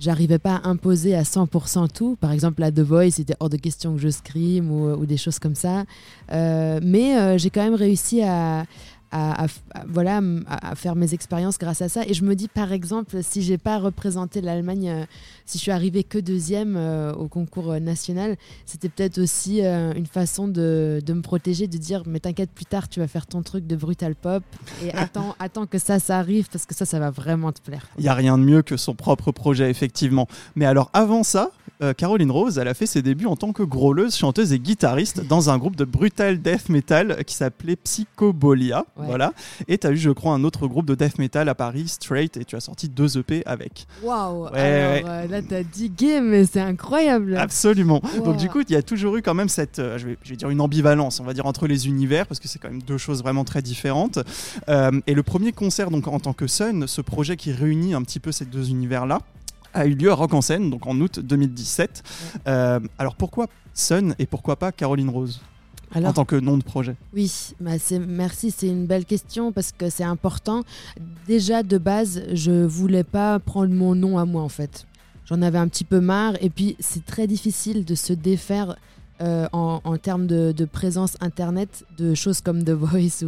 j'arrivais 0.00 0.38
pas 0.38 0.56
à 0.56 0.68
imposer 0.68 1.14
à 1.14 1.22
100% 1.22 1.92
tout. 1.92 2.16
Par 2.20 2.32
exemple, 2.32 2.62
à 2.62 2.72
The 2.72 2.80
Voice, 2.80 3.12
c'était 3.12 3.36
hors 3.38 3.50
de 3.50 3.56
question 3.56 3.94
que 3.94 4.00
je 4.00 4.08
scream 4.08 4.70
ou, 4.70 5.06
des 5.06 5.16
choses 5.16 5.38
comme 5.38 5.54
ça. 5.54 5.84
Euh, 6.32 6.80
mais 6.82 7.16
euh, 7.16 7.38
j'ai 7.38 7.50
quand 7.50 7.62
même 7.62 7.74
réussi 7.74 8.22
à, 8.22 8.64
à, 9.12 9.46
voilà, 9.88 10.20
à 10.46 10.74
faire 10.74 10.94
mes 10.94 11.14
expériences 11.14 11.58
grâce 11.58 11.82
à 11.82 11.88
ça. 11.88 12.02
Et 12.06 12.14
je 12.14 12.24
me 12.24 12.34
dis, 12.34 12.48
par 12.48 12.72
exemple, 12.72 13.18
si 13.22 13.42
j'ai 13.42 13.58
pas 13.58 13.78
représenté 13.78 14.40
l'Allemagne, 14.40 14.88
euh, 14.88 15.04
si 15.46 15.58
je 15.58 15.62
suis 15.62 15.72
arrivée 15.72 16.04
que 16.04 16.18
deuxième 16.18 16.76
euh, 16.76 17.12
au 17.14 17.26
concours 17.28 17.72
euh, 17.72 17.78
national, 17.80 18.36
c'était 18.66 18.88
peut-être 18.88 19.18
aussi 19.18 19.60
une 19.60 20.06
façon 20.06 20.48
de, 20.48 21.02
de, 21.04 21.12
me 21.12 21.22
protéger, 21.22 21.66
de 21.66 21.76
dire, 21.76 22.02
mais 22.06 22.20
t'inquiète, 22.20 22.50
plus 22.50 22.64
tard, 22.64 22.88
tu 22.88 23.00
vas 23.00 23.08
faire 23.08 23.26
ton 23.26 23.42
truc 23.42 23.66
de 23.66 23.76
brutal 23.76 24.14
pop 24.14 24.42
et 24.82 24.92
attends, 24.94 25.34
attends 25.38 25.66
que 25.66 25.78
ça, 25.78 25.98
ça 25.98 26.18
arrive 26.18 26.48
parce 26.50 26.66
que 26.66 26.74
ça, 26.74 26.84
ça 26.84 26.98
va 26.98 27.10
vraiment 27.10 27.52
te 27.52 27.60
plaire. 27.60 27.86
Il 27.98 28.04
y 28.04 28.08
a 28.08 28.14
rien 28.14 28.38
de 28.38 28.44
mieux 28.44 28.62
que 28.62 28.76
son 28.76 28.94
propre 28.94 29.32
projet, 29.32 29.70
effectivement. 29.70 30.28
Mais 30.54 30.66
alors, 30.66 30.90
avant 30.92 31.22
ça, 31.22 31.50
Caroline 31.96 32.30
Rose, 32.30 32.58
elle 32.58 32.68
a 32.68 32.74
fait 32.74 32.86
ses 32.86 33.02
débuts 33.02 33.26
en 33.26 33.36
tant 33.36 33.52
que 33.52 33.62
grôleuse, 33.62 34.14
chanteuse 34.16 34.52
et 34.52 34.58
guitariste 34.58 35.26
dans 35.26 35.50
un 35.50 35.58
groupe 35.58 35.76
de 35.76 35.84
brutal 35.84 36.40
death 36.40 36.68
metal 36.68 37.24
qui 37.24 37.34
s'appelait 37.34 37.76
Psychobolia. 37.76 38.84
Voilà. 38.96 39.32
Et 39.68 39.78
tu 39.78 39.86
as 39.86 39.90
eu, 39.90 39.96
je 39.96 40.10
crois, 40.10 40.32
un 40.32 40.44
autre 40.44 40.66
groupe 40.66 40.86
de 40.86 40.94
death 40.94 41.18
metal 41.18 41.48
à 41.48 41.54
Paris, 41.54 41.88
Straight, 41.88 42.36
et 42.36 42.44
tu 42.44 42.56
as 42.56 42.60
sorti 42.60 42.88
deux 42.88 43.18
EP 43.18 43.42
avec. 43.46 43.86
Waouh 44.02 44.46
Alors 44.46 44.52
euh, 44.54 45.26
là, 45.26 45.42
tu 45.42 45.54
as 45.54 45.62
digué, 45.62 46.20
mais 46.20 46.44
c'est 46.44 46.60
incroyable. 46.60 47.36
Absolument. 47.36 48.02
Donc, 48.24 48.36
du 48.36 48.48
coup, 48.48 48.60
il 48.60 48.72
y 48.72 48.76
a 48.76 48.82
toujours 48.82 49.16
eu 49.16 49.22
quand 49.22 49.34
même 49.34 49.48
cette, 49.48 49.78
euh, 49.78 49.98
je, 49.98 50.08
vais, 50.08 50.18
je, 50.22 50.30
vais, 50.30 50.36
dire 50.36 50.50
une 50.50 50.60
ambivalence, 50.60 51.20
on 51.20 51.24
va 51.24 51.34
dire, 51.34 51.46
entre 51.46 51.66
les 51.66 51.86
univers, 51.88 52.26
parce 52.26 52.40
que 52.40 52.48
c'est 52.48 52.58
quand 52.58 52.70
même 52.70 52.82
deux 52.82 52.98
choses 52.98 53.22
vraiment 53.22 53.44
très 53.44 53.62
différentes. 53.62 54.18
Euh, 54.68 54.90
et 55.06 55.14
le 55.14 55.22
premier 55.22 55.52
concert, 55.52 55.90
donc 55.90 56.06
en 56.08 56.20
tant 56.20 56.32
que 56.32 56.46
Sun, 56.46 56.86
ce 56.86 57.00
projet 57.00 57.36
qui 57.36 57.52
réunit 57.52 57.94
un 57.94 58.02
petit 58.02 58.20
peu 58.20 58.32
ces 58.32 58.44
deux 58.44 58.70
univers-là, 58.70 59.20
a 59.74 59.86
eu 59.86 59.94
lieu 59.94 60.10
à 60.10 60.14
Rock 60.14 60.34
en 60.34 60.40
scène, 60.40 60.70
donc 60.70 60.86
en 60.86 60.98
août 61.00 61.20
2017. 61.20 62.02
alors 62.98 63.16
pourquoi 63.16 63.46
Sun 63.74 64.14
et 64.18 64.26
pourquoi 64.26 64.56
pas 64.56 64.72
Caroline 64.72 65.10
Rose 65.10 65.40
en 65.94 66.12
tant 66.12 66.24
que 66.24 66.36
nom 66.36 66.56
de 66.56 66.62
projet? 66.62 66.96
Oui, 67.14 67.54
bah 67.60 67.72
merci, 68.06 68.50
c'est 68.50 68.68
une 68.68 68.86
belle 68.86 69.04
question 69.04 69.52
parce 69.52 69.72
que 69.72 69.90
c'est 69.90 70.04
important. 70.04 70.62
Déjà 71.26 71.62
de 71.62 71.78
base, 71.78 72.22
je 72.32 72.64
voulais 72.64 73.04
pas 73.04 73.38
prendre 73.38 73.74
mon 73.74 73.94
nom 73.94 74.18
à 74.18 74.24
moi 74.24 74.42
en 74.42 74.48
fait. 74.48 74.86
J'en 75.26 75.42
avais 75.42 75.58
un 75.58 75.68
petit 75.68 75.84
peu 75.84 76.00
marre 76.00 76.34
et 76.40 76.50
puis 76.50 76.76
c'est 76.80 77.04
très 77.04 77.26
difficile 77.26 77.84
de 77.84 77.94
se 77.94 78.12
défaire 78.12 78.76
euh, 79.20 79.46
en, 79.52 79.98
termes 79.98 80.26
de, 80.26 80.64
présence 80.64 81.16
internet 81.20 81.84
de 81.98 82.14
choses 82.14 82.40
comme 82.40 82.64
The 82.64 82.70
Voice 82.70 83.22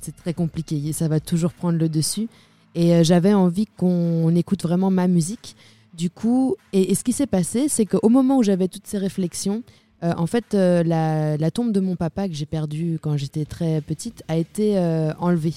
c'est 0.00 0.14
très 0.14 0.34
compliqué 0.34 0.76
et 0.88 0.92
ça 0.92 1.08
va 1.08 1.20
toujours 1.20 1.52
prendre 1.52 1.78
le 1.78 1.88
dessus. 1.88 2.28
Et 2.74 2.94
euh, 2.94 3.02
j'avais 3.02 3.32
envie 3.32 3.66
qu'on 3.66 4.34
écoute 4.36 4.62
vraiment 4.62 4.90
ma 4.90 5.08
musique. 5.08 5.56
Du 5.98 6.10
coup, 6.10 6.54
et 6.72 6.94
ce 6.94 7.02
qui 7.02 7.12
s'est 7.12 7.26
passé, 7.26 7.68
c'est 7.68 7.84
qu'au 7.84 8.08
moment 8.08 8.38
où 8.38 8.44
j'avais 8.44 8.68
toutes 8.68 8.86
ces 8.86 8.98
réflexions, 8.98 9.64
euh, 10.04 10.12
en 10.16 10.28
fait, 10.28 10.54
euh, 10.54 10.84
la, 10.84 11.50
tombe 11.50 11.72
de 11.72 11.80
mon 11.80 11.96
papa 11.96 12.28
que 12.28 12.34
j'ai 12.34 12.46
perdue 12.46 13.00
quand 13.02 13.16
j'étais 13.16 13.44
très 13.44 13.80
petite 13.80 14.22
a 14.28 14.36
été 14.36 14.78
euh, 14.78 15.12
enlevée. 15.18 15.54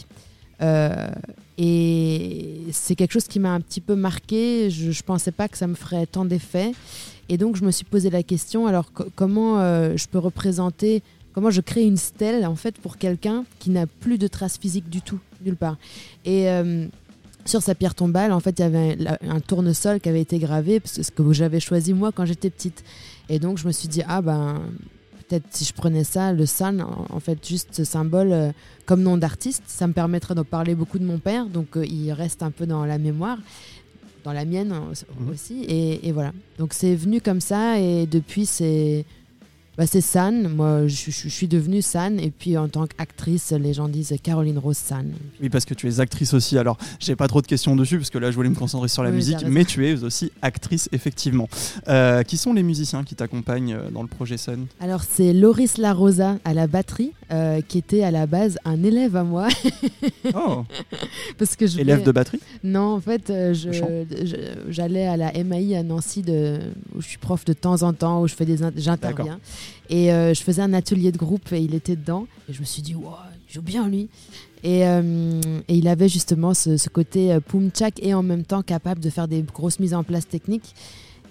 et 1.60 2.58
c'est 2.72 2.96
quelque 2.96 3.12
chose 3.12 3.28
qui 3.28 3.40
m'a 3.40 3.52
un 3.52 3.62
petit 3.62 3.82
peu 3.82 3.94
marqué. 3.94 4.72
Je 4.72 4.88
ne 4.88 5.04
pensais 5.06 5.32
pas 5.32 5.48
que 5.48 5.60
ça 5.60 5.68
me 5.68 5.76
ferait 5.76 6.08
tant 6.08 6.26
d'effet. 6.26 6.72
Et 7.30 7.38
donc, 7.38 7.56
je 7.56 7.64
me 7.64 7.70
suis 7.70 7.86
posé 7.86 8.10
la 8.10 8.24
question, 8.24 8.66
alors 8.66 8.92
comment 9.16 9.60
je 9.96 10.08
peux 10.08 10.18
représenter, 10.18 11.04
comment 11.34 11.52
je 11.52 11.62
crée 11.62 11.84
une 11.84 11.98
stèle 11.98 12.48
en 12.48 12.56
fait 12.56 12.80
pour 12.80 12.98
quelqu'un 12.98 13.46
qui 13.60 13.70
n'a 13.70 13.86
plus 13.86 14.18
de 14.18 14.28
traces 14.28 14.58
physiques 14.58 14.90
du 14.90 15.02
tout, 15.02 15.20
nulle 15.46 15.56
part. 15.56 15.78
Sur 17.46 17.62
sa 17.62 17.76
pierre 17.76 17.96
tombale, 17.96 18.32
en 18.32 18.40
fait, 18.40 18.60
il 18.60 18.62
y 18.62 18.66
avait 18.66 18.98
un, 19.28 19.40
tournesol 19.40 20.00
qui 20.00 20.10
avait 20.10 20.22
été 20.22 20.40
gravé, 20.40 20.80
parce 20.80 20.98
que 20.98 21.04
ce 21.04 21.12
que 21.12 21.34
j'avais 21.34 21.60
choisi 21.60 21.94
moi 21.94 22.12
quand 22.12 22.26
j'étais 22.26 22.50
petite. 22.50 22.84
Et 23.30 23.40
donc, 23.40 23.58
je 23.58 23.68
me 23.68 23.72
suis 23.72 23.88
dit, 23.88 24.04
ah 24.08 24.22
ben, 24.22 24.62
peut-être 25.28 25.46
si 25.52 25.66
je 25.66 25.74
prenais 25.74 26.04
ça, 26.04 26.34
le 26.34 26.46
San, 26.46 26.82
en, 26.82 27.20
fait, 27.20 27.46
juste 27.48 27.70
ce 27.72 27.84
symbole 27.84 28.32
euh, 28.32 28.52
comme 28.86 29.02
nom 29.02 29.18
d'artiste, 29.18 29.64
ça 29.68 29.88
me 29.88 29.94
permettrait 29.94 30.36
de 30.36 30.42
parler 30.42 30.76
beaucoup 30.76 31.00
de 31.00 31.06
mon 31.06 31.20
père, 31.20 31.48
donc 31.48 31.78
euh, 31.78 31.86
il 31.86 32.12
reste 32.12 32.44
un 32.44 32.52
peu 32.52 32.66
dans 32.66 32.86
la 32.86 32.98
mémoire, 32.98 33.38
dans 34.24 34.34
la 34.34 34.46
mienne 34.46 34.70
mhm. 34.70 35.30
aussi. 35.30 35.66
et 35.68 36.12
voilà. 36.12 36.34
Donc, 36.58 36.74
c'est 36.74 36.96
venu 36.96 37.22
comme 37.22 37.42
ça, 37.42 37.80
et 37.80 38.06
depuis, 38.06 38.46
c'est 38.46 39.06
bah, 39.82 39.88
c'est 39.88 40.02
San. 40.02 40.48
Moi, 40.48 40.86
je, 40.86 41.10
suis 41.10 41.48
devenue 41.48 41.82
San. 41.82 42.20
Et 42.20 42.30
puis, 42.30 42.56
en 42.56 42.68
tant 42.68 42.86
qu'actrice, 42.86 43.52
les 43.52 43.74
gens 43.74 43.88
disent 43.88 44.14
Caroline 44.22 44.60
Rose 44.60 44.78
San. 44.78 45.12
Oui, 45.42 45.50
parce 45.50 45.66
que 45.66 45.74
tu 45.74 45.90
es 45.90 46.00
actrice 46.00 46.36
aussi. 46.36 46.60
Alors, 46.60 46.78
j'ai 47.00 47.16
pas 47.16 47.28
trop 47.28 47.42
de 47.42 47.48
questions 47.48 47.76
dessus, 47.76 47.98
parce 47.98 48.12
que 48.12 48.20
là, 48.20 48.30
je 48.30 48.36
voulais 48.36 48.52
me 48.52 48.56
concentrer 48.56 48.90
sur 48.90 49.02
la 49.02 49.10
musique. 49.10 49.44
Mais 49.48 49.66
tu 49.66 49.88
es 49.88 50.04
aussi 50.04 50.32
actrice, 50.44 50.88
effectivement. 50.92 51.50
Euh, 51.88 52.22
qui 52.22 52.38
sont 52.38 52.54
les 52.54 52.62
musiciens 52.62 53.04
qui 53.04 53.16
t'accompagnent 53.16 53.74
euh, 53.74 53.90
dans 53.90 54.04
le 54.04 54.08
projet 54.08 54.38
Sun? 54.38 54.68
Alors, 54.80 55.02
c'est 55.02 55.34
Loris 55.34 55.80
Larosa 55.80 56.38
à 56.46 56.54
la 56.54 56.68
batterie, 56.68 57.14
euh, 57.32 57.62
qui 57.68 57.80
était 57.80 58.04
à 58.04 58.12
la 58.12 58.28
base 58.28 58.60
un 58.66 58.84
élève 58.84 59.16
à 59.16 59.24
moi. 59.24 59.48
oh 60.36 60.64
parce 61.40 61.56
que 61.56 61.66
je 61.66 61.80
Élève 61.80 62.04
de 62.04 62.12
batterie? 62.12 62.40
Non, 62.64 62.94
en 62.94 63.00
fait, 63.00 63.34
j'allais 64.70 65.08
à 65.08 65.18
la 65.18 65.44
MAI 65.44 65.76
à 65.76 65.82
Nancy, 65.82 66.22
de, 66.22 66.60
où 66.96 67.02
je 67.02 67.08
suis 67.08 67.18
prof 67.18 67.44
de 67.46 67.54
temps 67.54 67.82
en 67.82 67.94
temps, 67.94 68.22
où 68.22 68.28
je 68.28 68.36
fais 68.36 68.46
des 68.46 68.58
j'interviens. 68.76 69.40
Et 69.92 70.12
euh, 70.12 70.34
je 70.34 70.42
faisais 70.42 70.62
un 70.62 70.74
atelier 70.74 71.12
de 71.12 71.18
groupe 71.18 71.52
et 71.52 71.60
il 71.60 71.76
était 71.76 71.98
dedans. 71.98 72.26
Et 72.50 72.54
je 72.54 72.62
me 72.62 72.66
suis 72.66 72.82
dit, 72.82 72.96
wow, 72.96 73.12
il 73.50 73.54
joue 73.54 73.62
bien 73.62 73.88
lui. 73.88 74.10
Et, 74.64 74.88
euh, 74.88 75.42
et 75.68 75.76
il 75.76 75.88
avait 75.88 76.08
justement 76.08 76.54
ce, 76.54 76.88
côté 76.90 77.34
euh, 77.34 77.40
poumchak 77.40 78.00
et 78.02 78.14
en 78.14 78.24
même 78.24 78.44
temps 78.44 78.62
capable 78.62 79.02
de 79.02 79.10
faire 79.10 79.28
des 79.28 79.42
grosses 79.42 79.80
mises 79.80 79.94
en 79.94 80.04
place 80.04 80.28
techniques. 80.28 80.74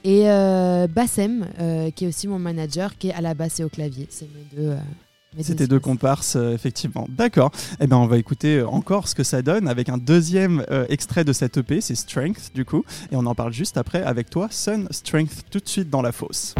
Et 0.03 0.23
Bassem, 0.23 1.47
qui 1.95 2.07
est 2.07 2.09
aussi 2.09 2.27
mon 2.27 2.39
manager, 2.39 2.97
qui 2.97 3.09
est 3.09 3.13
à 3.13 3.21
la 3.21 3.35
basse 3.35 3.61
et 3.61 3.65
au 3.65 3.69
clavier. 3.69 4.07
C'est 4.09 4.27
mes 4.35 4.63
deux. 4.63 4.75
C'était 5.43 5.67
deux 5.67 5.79
comparses, 5.79 6.37
effectivement. 6.37 7.07
D'accord. 7.11 7.51
Eh 7.81 7.87
bien, 7.87 7.99
on 7.99 8.07
va 8.07 8.17
écouter 8.17 8.63
encore 8.63 9.09
ce 9.09 9.15
que 9.15 9.25
ça 9.25 9.43
donne 9.43 9.69
avec 9.69 9.91
un 9.91 9.99
deuxième 9.99 10.65
extrait 10.89 11.23
de 11.23 11.35
cette 11.35 11.59
EP, 11.59 11.83
c'est 11.83 11.97
Strength, 11.97 12.53
du 12.55 12.65
coup. 12.65 12.83
Et 13.13 13.17
on 13.17 13.27
en 13.27 13.35
parle 13.35 13.53
juste 13.53 13.77
après 13.77 14.03
avec 14.03 14.31
toi, 14.31 14.49
Sun 14.51 14.89
Strength, 14.91 15.45
tout 15.51 15.61
de 15.61 15.69
suite 15.69 15.91
dans 15.91 16.01
la 16.01 16.13
fosse. 16.13 16.55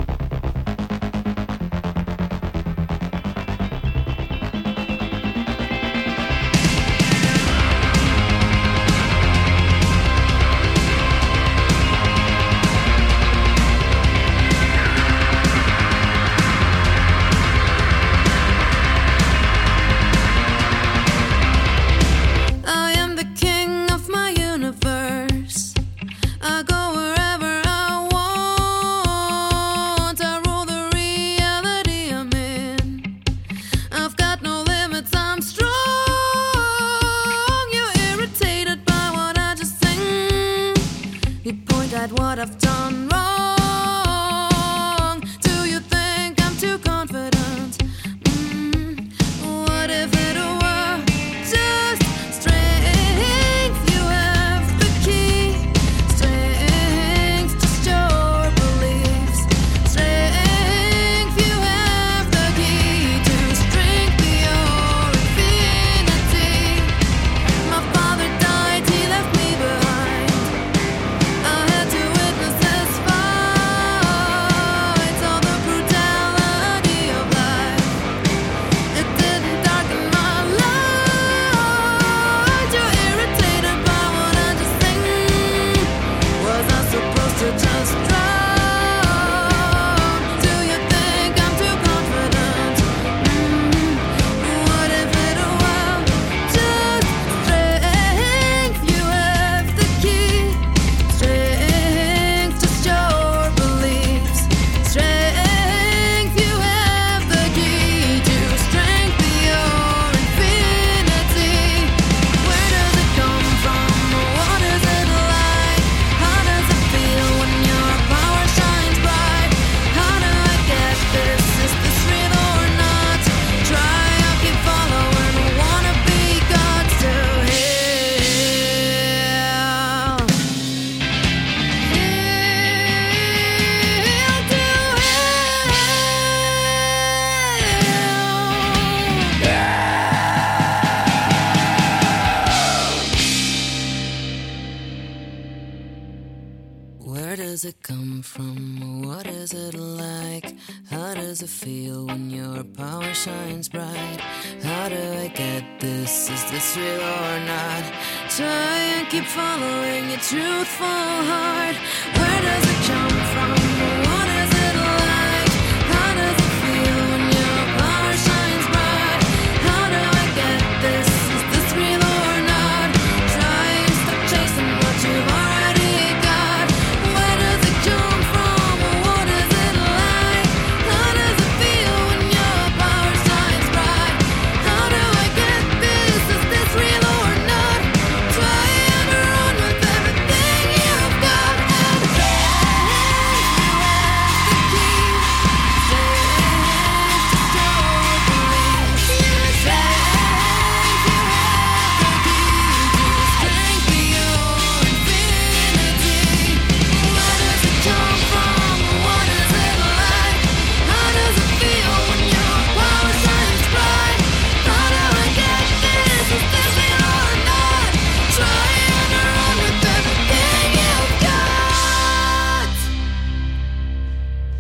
Does 147.61 147.69
it 147.75 147.83
come 147.83 148.23
from? 148.23 149.03
What 149.03 149.27
is 149.27 149.53
it 149.53 149.75
like? 149.75 150.57
How 150.89 151.13
does 151.13 151.43
it 151.43 151.51
feel 151.51 152.07
when 152.07 152.31
your 152.31 152.65
power 152.65 153.13
shines 153.13 153.69
bright? 153.69 154.21
How 154.63 154.89
do 154.89 154.97
I 154.97 155.29
get 155.29 155.65
this? 155.79 156.31
Is 156.31 156.51
this 156.51 156.75
real 156.79 157.03
or 157.03 157.39
not? 157.45 157.85
Try 158.31 158.77
and 158.97 159.09
keep 159.11 159.25
following 159.25 160.09
your 160.09 160.21
truthful 160.21 160.87
heart. 161.33 161.77
Where 162.17 162.41
does 162.49 162.65
it 162.73 162.81
come 162.89 163.10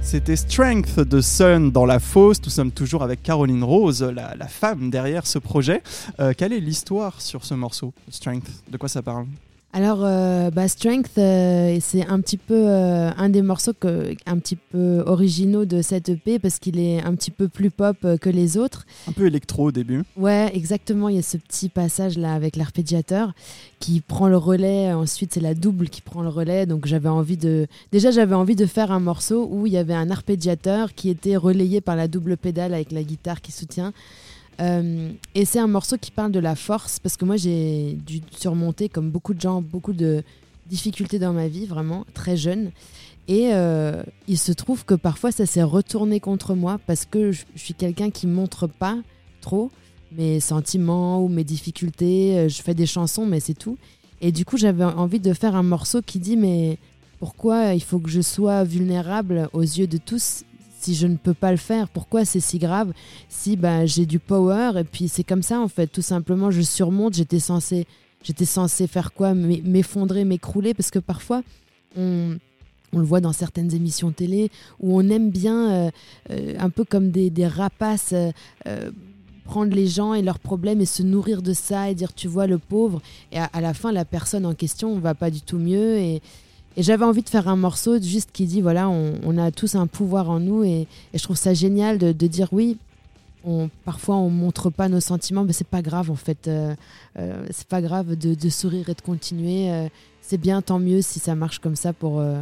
C'était 0.02 0.34
Strength 0.34 1.00
de 1.00 1.20
Sun 1.20 1.70
dans 1.70 1.84
la 1.84 2.00
fosse. 2.00 2.42
Nous 2.42 2.50
sommes 2.50 2.72
toujours 2.72 3.02
avec 3.02 3.22
Caroline 3.22 3.62
Rose, 3.62 4.02
la, 4.02 4.48
femme 4.48 4.90
derrière 4.90 5.26
ce 5.26 5.38
projet. 5.38 5.82
Euh, 6.18 6.32
quelle 6.36 6.52
est 6.52 6.60
l'histoire 6.60 7.20
sur 7.20 7.44
ce 7.44 7.54
morceau, 7.54 7.92
Strength? 8.08 8.48
De 8.70 8.76
quoi 8.76 8.88
ça 8.88 9.02
parle? 9.02 9.26
Alors, 9.72 10.00
euh, 10.02 10.50
bah, 10.50 10.66
Strength, 10.66 11.16
euh, 11.18 11.78
c'est 11.80 12.04
un 12.04 12.20
petit 12.20 12.38
peu 12.38 12.54
euh, 12.56 13.11
un 13.16 13.28
des 13.28 13.40
morceaux 13.40 13.72
que, 13.72 14.16
un 14.26 14.38
petit 14.38 14.56
peu 14.56 15.00
originaux 15.06 15.64
de 15.64 15.80
cette 15.80 16.09
EP 16.09 16.40
parce 16.40 16.59
qu'il 16.59 16.80
est 16.80 17.00
un 17.00 17.14
petit 17.14 17.30
peu 17.30 17.46
plus 17.46 17.70
pop 17.70 17.96
que 18.20 18.30
les 18.30 18.56
autres. 18.56 18.85
Un 19.06 19.12
peu 19.12 19.26
électro 19.26 19.68
au 19.68 19.72
début. 19.72 20.02
Ouais, 20.16 20.50
exactement. 20.54 21.09
Il 21.09 21.16
y 21.16 21.18
a 21.20 21.22
ce 21.22 21.37
petit 21.37 21.68
passage 21.68 22.18
là 22.18 22.35
avec 22.35 22.56
l'arpégiateur 22.56 23.33
qui 23.78 24.00
prend 24.00 24.26
le 24.26 24.37
relais. 24.37 24.92
Ensuite, 24.92 25.35
c'est 25.35 25.40
la 25.40 25.54
double 25.54 25.88
qui 25.88 26.00
prend 26.00 26.22
le 26.22 26.30
relais. 26.30 26.66
Donc, 26.66 26.87
j'avais 26.87 27.09
envie 27.09 27.37
de. 27.37 27.68
Déjà, 27.92 28.11
j'avais 28.11 28.35
envie 28.35 28.56
de 28.56 28.66
faire 28.66 28.90
un 28.90 29.00
morceau 29.00 29.48
où 29.52 29.68
il 29.68 29.72
y 29.72 29.78
avait 29.78 29.94
un 29.94 30.11
arpégiateur 30.11 30.94
qui 30.94 31.11
était 31.11 31.37
relayé 31.37 31.80
par 31.80 31.94
la 31.94 32.09
double 32.09 32.37
pédale 32.37 32.74
avec 32.74 32.90
la 32.90 33.04
guitare 33.04 33.40
qui 33.40 33.52
soutient. 33.52 33.92
Euh, 34.61 35.12
et 35.35 35.44
c'est 35.44 35.59
un 35.59 35.66
morceau 35.66 35.96
qui 35.96 36.11
parle 36.11 36.33
de 36.33 36.38
la 36.38 36.55
force 36.55 36.99
parce 36.99 37.16
que 37.16 37.25
moi 37.25 37.37
j'ai 37.37 37.96
dû 38.05 38.20
surmonter 38.31 38.88
comme 38.88 39.11
beaucoup 39.11 39.33
de 39.33 39.40
gens 39.40 39.62
beaucoup 39.62 39.94
de 39.94 40.23
difficultés 40.66 41.18
dans 41.18 41.33
ma 41.33 41.49
vie 41.49 41.66
vraiment 41.66 42.05
très 42.14 42.37
jeune. 42.37 42.70
Et 43.29 43.51
euh, 43.53 44.03
il 44.29 44.38
se 44.38 44.53
trouve 44.53 44.85
que 44.85 44.94
parfois 44.94 45.33
ça 45.33 45.46
s'est 45.46 45.62
retourné 45.62 46.20
contre 46.20 46.55
moi 46.55 46.79
parce 46.87 47.05
que 47.05 47.33
je, 47.33 47.44
je 47.55 47.61
suis 47.61 47.75
quelqu'un 47.75 48.11
qui 48.11 48.27
montre 48.27 48.66
pas 48.66 48.99
trop 49.40 49.70
mes 50.12 50.40
sentiments 50.40 51.23
ou 51.23 51.29
mes 51.29 51.44
difficultés. 51.44 52.38
Euh, 52.38 52.49
je 52.49 52.61
fais 52.62 52.75
des 52.75 52.87
chansons 52.87 53.25
mais 53.25 53.40
c'est 53.40 53.55
tout. 53.55 53.79
Et 54.20 54.33
du 54.33 54.44
coup 54.44 54.59
j'avais 54.59 54.85
envie 54.85 55.20
de 55.20 55.33
faire 55.33 55.57
un 55.57 55.62
morceau 55.62 56.03
qui 56.03 56.18
dit 56.18 56.37
mais 56.37 56.77
pourquoi 57.18 57.75
il 57.75 57.83
faut 57.83 57.99
que 57.99 58.11
je 58.11 58.20
sois 58.20 58.64
vulnérable 58.64 59.49
aux 59.53 59.62
yeux 59.62 59.87
de 59.87 59.99
tous 59.99 60.44
si 60.80 60.94
je 60.94 61.06
ne 61.06 61.16
peux 61.16 61.34
pas 61.34 61.50
le 61.50 61.56
faire 61.56 61.88
Pourquoi 61.88 62.24
c'est 62.24 62.40
si 62.40 62.58
grave 62.58 62.92
si 63.28 63.56
bah, 63.56 63.86
j'ai 63.86 64.06
du 64.06 64.18
power 64.18 64.72
et 64.78 64.84
puis 64.84 65.08
c'est 65.08 65.24
comme 65.24 65.42
ça 65.42 65.60
en 65.60 65.68
fait 65.68 65.86
tout 65.86 66.02
simplement 66.02 66.50
je 66.50 66.62
surmonte 66.62 67.14
j'étais 67.14 67.38
censé 67.38 67.86
faire 68.86 69.12
quoi 69.12 69.34
M'e- 69.34 69.62
m'effondrer 69.64 70.24
m'écrouler 70.24 70.74
parce 70.74 70.90
que 70.90 70.98
parfois 70.98 71.42
on 71.96 72.36
on 72.92 72.98
le 72.98 73.04
voit 73.04 73.20
dans 73.20 73.32
certaines 73.32 73.72
émissions 73.72 74.10
télé 74.10 74.50
où 74.80 74.98
on 74.98 75.08
aime 75.10 75.30
bien 75.30 75.70
euh, 75.70 75.90
euh, 76.30 76.54
un 76.58 76.70
peu 76.70 76.84
comme 76.84 77.10
des, 77.10 77.46
rapaces 77.46 78.12
euh, 78.12 78.90
prendre 79.44 79.72
les 79.74 79.86
gens 79.86 80.12
et 80.14 80.22
leurs 80.22 80.40
problèmes 80.40 80.80
et 80.80 80.86
se 80.86 81.02
nourrir 81.04 81.40
de 81.42 81.52
ça 81.52 81.88
et 81.90 81.94
dire 81.94 82.12
tu 82.12 82.26
vois 82.26 82.48
le 82.48 82.58
pauvre. 82.58 83.00
Et 83.30 83.38
à, 83.38 83.44
à 83.44 83.60
la 83.60 83.74
fin 83.74 83.92
la 83.92 84.04
personne 84.04 84.44
en 84.44 84.54
question 84.54 84.98
va 84.98 85.14
pas 85.14 85.30
du 85.30 85.40
tout 85.40 85.58
mieux 85.58 85.98
et, 85.98 86.20
et 86.76 86.83
j'avais 86.83 87.04
envie 87.04 87.22
de 87.22 87.28
faire 87.28 87.48
un 87.48 87.56
morceau 87.56 88.00
juste 88.00 88.30
qui 88.33 88.46
dit 88.46 88.61
voilà 88.61 88.88
on, 88.88 89.14
on 89.24 89.38
a 89.38 89.50
tous 89.50 89.74
un 89.74 89.87
pouvoir 89.87 90.30
en 90.30 90.40
nous 90.40 90.62
et, 90.64 90.87
et 91.12 91.18
je 91.18 91.22
trouve 91.22 91.37
ça 91.37 91.52
génial 91.54 91.98
de, 91.98 92.12
de 92.12 92.26
dire 92.26 92.48
oui 92.52 92.78
on, 93.44 93.70
parfois 93.85 94.16
on 94.16 94.30
montre 94.30 94.70
pas 94.70 94.88
nos 94.88 95.00
sentiments 95.00 95.44
mais 95.44 95.52
c'est 95.52 95.66
pas 95.66 95.83
grave 95.83 96.11
en 96.11 96.16
fait 96.16 96.46
euh, 96.46 96.74
euh, 97.18 97.44
c'est 97.50 97.66
pas 97.66 97.80
grave 97.83 98.14
de, 98.16 98.35
de 98.35 98.48
sourire 98.48 98.88
et 98.88 98.94
de 98.94 99.00
continuer 99.00 99.70
euh, 99.70 99.88
c'est 100.20 100.38
bien 100.38 100.62
tant 100.62 100.78
mieux 100.78 101.02
si 101.02 101.18
ça 101.18 101.35
marche 101.35 101.59
comme 101.59 101.76
ça 101.76 101.92
pour 101.92 102.20
euh, 102.20 102.40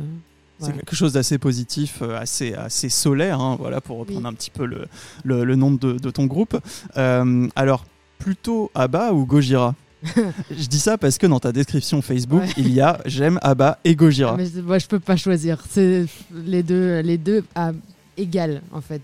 C'est 0.60 0.72
quelque 0.74 0.96
chose 0.96 1.12
d'assez 1.12 1.38
positif, 1.38 2.02
euh, 2.02 2.18
assez, 2.18 2.52
assez 2.52 2.88
solaire, 2.88 3.40
hein, 3.40 3.56
voilà, 3.58 3.80
pour 3.80 3.96
reprendre 3.98 4.22
Oui. 4.22 4.26
un 4.26 4.34
petit 4.34 4.50
peu 4.50 4.66
le, 4.66 4.86
le, 5.24 5.44
le 5.44 5.54
nom 5.56 5.70
de, 5.70 5.92
de 5.92 6.10
ton 6.10 6.26
groupe. 6.26 6.58
Alors, 6.96 7.86
plutôt 8.18 8.70
Abba 8.74 9.12
ou 9.12 9.24
Gojira? 9.24 9.74
Je 10.50 10.66
dis 10.66 10.78
ça 10.78 10.96
parce 10.98 11.18
que 11.18 11.26
dans 11.26 11.40
ta 11.40 11.52
description 11.52 12.00
Facebook, 12.02 12.42
Ouais. 12.42 12.52
il 12.56 12.72
y 12.72 12.80
a 12.80 13.00
j'aime 13.06 13.38
Abba 13.42 13.78
et 13.84 13.94
Gojira. 13.96 14.36
Mais 14.36 14.46
moi 14.62 14.78
je 14.78 14.86
peux 14.86 15.00
pas 15.00 15.16
choisir 15.16 15.62
c'est 15.68 16.06
les 16.46 16.62
deux 16.62 17.00
les 17.00 17.18
deux 17.18 17.44
à 17.54 17.72
égal 18.16 18.62
en 18.72 18.80
fait 18.80 19.02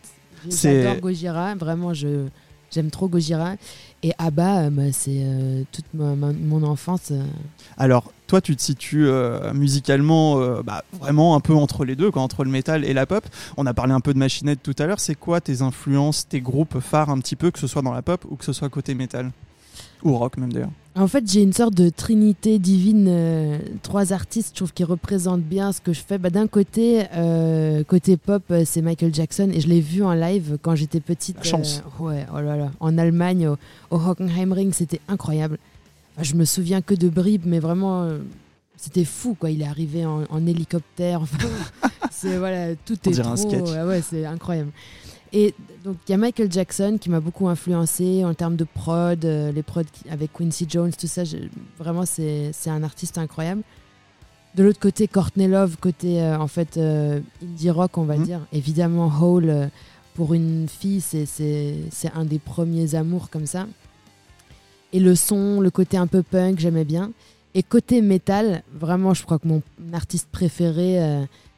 j'adore 0.48 0.96
Gojira 1.00 1.54
vraiment 1.56 1.94
je 1.94 2.26
j'aime 2.70 2.90
trop 2.90 3.08
Gojira 3.08 3.54
et 4.02 4.12
Abba 4.18 4.62
euh, 4.64 4.70
bah, 4.70 4.82
c'est 4.92 5.22
euh, 5.24 5.62
toute 5.72 5.84
ma- 5.94 6.14
ma- 6.14 6.32
mon 6.32 6.62
enfance 6.62 7.08
euh. 7.12 7.22
Alors, 7.78 8.12
toi, 8.26 8.40
tu 8.40 8.54
te 8.56 8.60
situes 8.62 9.06
euh, 9.08 9.52
musicalement 9.54 10.38
bah, 10.62 10.84
vraiment 11.00 11.34
un 11.36 11.40
peu 11.40 11.54
entre 11.54 11.84
les 11.84 11.94
deux, 11.96 12.10
quoi, 12.10 12.20
entre 12.22 12.44
le 12.44 12.50
métal 12.50 12.84
et 12.84 12.92
la 12.92 13.06
pop. 13.06 13.24
On 13.56 13.64
a 13.66 13.72
parlé 13.74 13.92
un 13.92 14.00
peu 14.00 14.12
de 14.12 14.18
Machinette 14.18 14.62
tout 14.62 14.74
à 14.78 14.86
l'heure. 14.86 15.00
C'est 15.00 15.14
quoi 15.14 15.40
tes 15.40 15.62
influences, 15.62 16.28
tes 16.28 16.40
groupes 16.40 16.80
phares 16.80 17.10
un 17.10 17.18
petit 17.18 17.36
peu, 17.36 17.50
que 17.50 17.58
ce 17.58 17.66
soit 17.66 17.80
dans 17.82 17.92
la 17.92 18.02
pop 18.02 18.24
ou 18.28 18.36
que 18.36 18.44
ce 18.44 18.52
soit 18.52 18.68
côté 18.68 18.94
métal? 18.94 19.30
Ou 20.02 20.16
rock 20.18 20.36
même 20.36 20.52
d'ailleurs. 20.52 20.70
En 20.96 21.08
fait, 21.08 21.28
j'ai 21.30 21.42
une 21.42 21.52
sorte 21.52 21.74
de 21.74 21.88
trinité 21.88 22.60
divine, 22.60 23.06
euh, 23.08 23.58
trois 23.82 24.12
artistes, 24.12 24.50
je 24.52 24.56
trouve, 24.58 24.72
qui 24.72 24.84
représentent 24.84 25.42
bien 25.42 25.72
ce 25.72 25.80
que 25.80 25.92
je 25.92 26.00
fais. 26.00 26.18
Bah, 26.18 26.30
D'un 26.30 26.46
côté, 26.46 27.02
euh, 27.16 27.82
côté 27.82 28.16
pop, 28.16 28.44
euh, 28.52 28.62
c'est 28.64 28.80
Michael 28.80 29.12
Jackson, 29.12 29.50
et 29.52 29.60
je 29.60 29.66
l'ai 29.66 29.80
vu 29.80 30.04
en 30.04 30.12
live 30.14 30.56
quand 30.62 30.76
j'étais 30.76 31.00
petite. 31.00 31.36
La 31.38 31.42
chance. 31.42 31.82
euh, 32.00 32.04
ouais, 32.04 32.26
oh 32.32 32.40
là 32.40 32.56
là, 32.56 32.70
en 32.78 32.96
Allemagne, 32.96 33.48
au, 33.48 33.56
au 33.90 33.96
Hockenheimring, 33.98 34.72
c'était 34.72 35.00
incroyable. 35.08 35.58
Enfin, 36.14 36.22
je 36.22 36.34
me 36.36 36.44
souviens 36.44 36.80
que 36.80 36.94
de 36.94 37.08
bribes, 37.08 37.42
mais 37.44 37.58
vraiment, 37.58 38.08
c'était 38.76 39.04
fou, 39.04 39.34
quoi. 39.38 39.50
Il 39.50 39.62
est 39.62 39.66
arrivé 39.66 40.06
en, 40.06 40.22
en 40.30 40.46
hélicoptère, 40.46 41.22
enfin, 41.22 41.48
c'est 42.12 42.38
voilà, 42.38 42.76
tout 42.76 42.96
On 43.06 43.10
est 43.10 43.18
un 43.20 43.36
sketch. 43.36 43.68
ouais, 43.68 43.82
ouais, 43.82 44.00
c'est 44.08 44.24
incroyable. 44.24 44.70
Et 45.36 45.52
donc 45.84 45.96
il 46.06 46.12
y 46.12 46.14
a 46.14 46.16
Michael 46.16 46.50
Jackson 46.50 46.96
qui 47.00 47.10
m'a 47.10 47.18
beaucoup 47.18 47.48
influencé 47.48 48.24
en 48.24 48.34
termes 48.34 48.54
de 48.54 48.62
prod, 48.64 49.22
euh, 49.24 49.50
les 49.50 49.64
prods 49.64 49.82
avec 50.08 50.32
Quincy 50.32 50.64
Jones, 50.68 50.92
tout 50.96 51.08
ça. 51.08 51.24
Vraiment, 51.76 52.06
c'est 52.06 52.52
un 52.68 52.84
artiste 52.84 53.18
incroyable. 53.18 53.62
De 54.54 54.62
l'autre 54.62 54.78
côté, 54.78 55.08
Courtney 55.08 55.48
Love, 55.48 55.76
côté 55.80 56.22
euh, 56.22 56.38
en 56.38 56.46
fait 56.46 56.76
euh, 56.76 57.18
indie 57.42 57.70
rock, 57.70 57.98
on 57.98 58.04
va 58.04 58.16
Mhm. 58.16 58.24
dire. 58.24 58.40
Évidemment, 58.52 59.10
Hole 59.20 59.50
euh, 59.50 59.66
pour 60.14 60.34
une 60.34 60.68
fille, 60.68 61.00
c'est 61.00 62.12
un 62.14 62.24
des 62.24 62.38
premiers 62.38 62.94
amours 62.94 63.28
comme 63.28 63.46
ça. 63.46 63.66
Et 64.92 65.00
le 65.00 65.16
son, 65.16 65.60
le 65.60 65.72
côté 65.72 65.96
un 65.96 66.06
peu 66.06 66.22
punk, 66.22 66.60
j'aimais 66.60 66.84
bien. 66.84 67.10
Et 67.54 67.64
côté 67.64 68.00
métal, 68.00 68.62
vraiment, 68.72 69.12
je 69.14 69.24
crois 69.24 69.40
que 69.40 69.48
mon 69.48 69.60
artiste 69.92 70.28
préféré, 70.30 71.00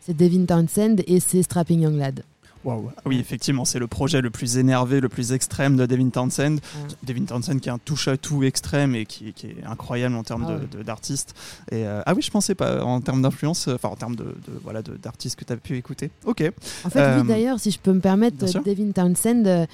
c'est 0.00 0.16
Devin 0.16 0.46
Townsend 0.46 1.02
et 1.06 1.20
c'est 1.20 1.42
Strapping 1.42 1.82
Young 1.82 1.96
Lad. 1.96 2.22
Waouh. 2.66 2.90
Oui, 3.04 3.18
effectivement, 3.20 3.64
c'est 3.64 3.78
le 3.78 3.86
projet 3.86 4.20
le 4.20 4.28
plus 4.30 4.58
énervé, 4.58 5.00
le 5.00 5.08
plus 5.08 5.32
extrême 5.32 5.76
de 5.76 5.86
Devin 5.86 6.08
Townsend. 6.10 6.54
Ouais. 6.56 6.60
Devin 7.04 7.24
Townsend 7.24 7.60
qui 7.60 7.68
est 7.68 7.72
un 7.72 7.78
touche-à-tout 7.78 8.42
extrême 8.42 8.94
et 8.96 9.06
qui, 9.06 9.32
qui 9.32 9.46
est 9.46 9.64
incroyable 9.64 10.16
en 10.16 10.24
termes 10.24 10.44
Ah 10.48 10.52
de- 10.52 10.58
ouais. 10.58 10.66
de- 10.78 10.82
d'artiste. 10.82 11.34
Et 11.70 11.86
euh, 11.86 12.02
ah 12.04 12.12
oui, 12.14 12.22
je 12.22 12.30
pensais 12.30 12.54
pas 12.56 12.82
en 12.84 13.00
termes 13.00 13.22
d'influence, 13.22 13.68
euh, 13.68 13.76
enfin 13.76 13.88
en 13.88 13.94
termes 13.96 14.16
de, 14.16 14.24
de- 14.24 14.60
voilà 14.64 14.82
de- 14.82 14.96
d'artistes 14.96 15.36
que 15.38 15.44
tu 15.44 15.52
as 15.52 15.56
pu 15.56 15.76
écouter. 15.76 16.10
Ok. 16.24 16.42
En 16.84 16.90
fait, 16.90 16.98
Euh, 16.98 17.20
lui 17.22 17.28
d'ailleurs, 17.28 17.60
si 17.60 17.70
je 17.70 17.78
peux 17.78 17.92
me 17.92 18.00
permettre. 18.00 18.36
Devin 18.64 18.90
Townsend, 18.90 19.46
euh, 19.46 19.64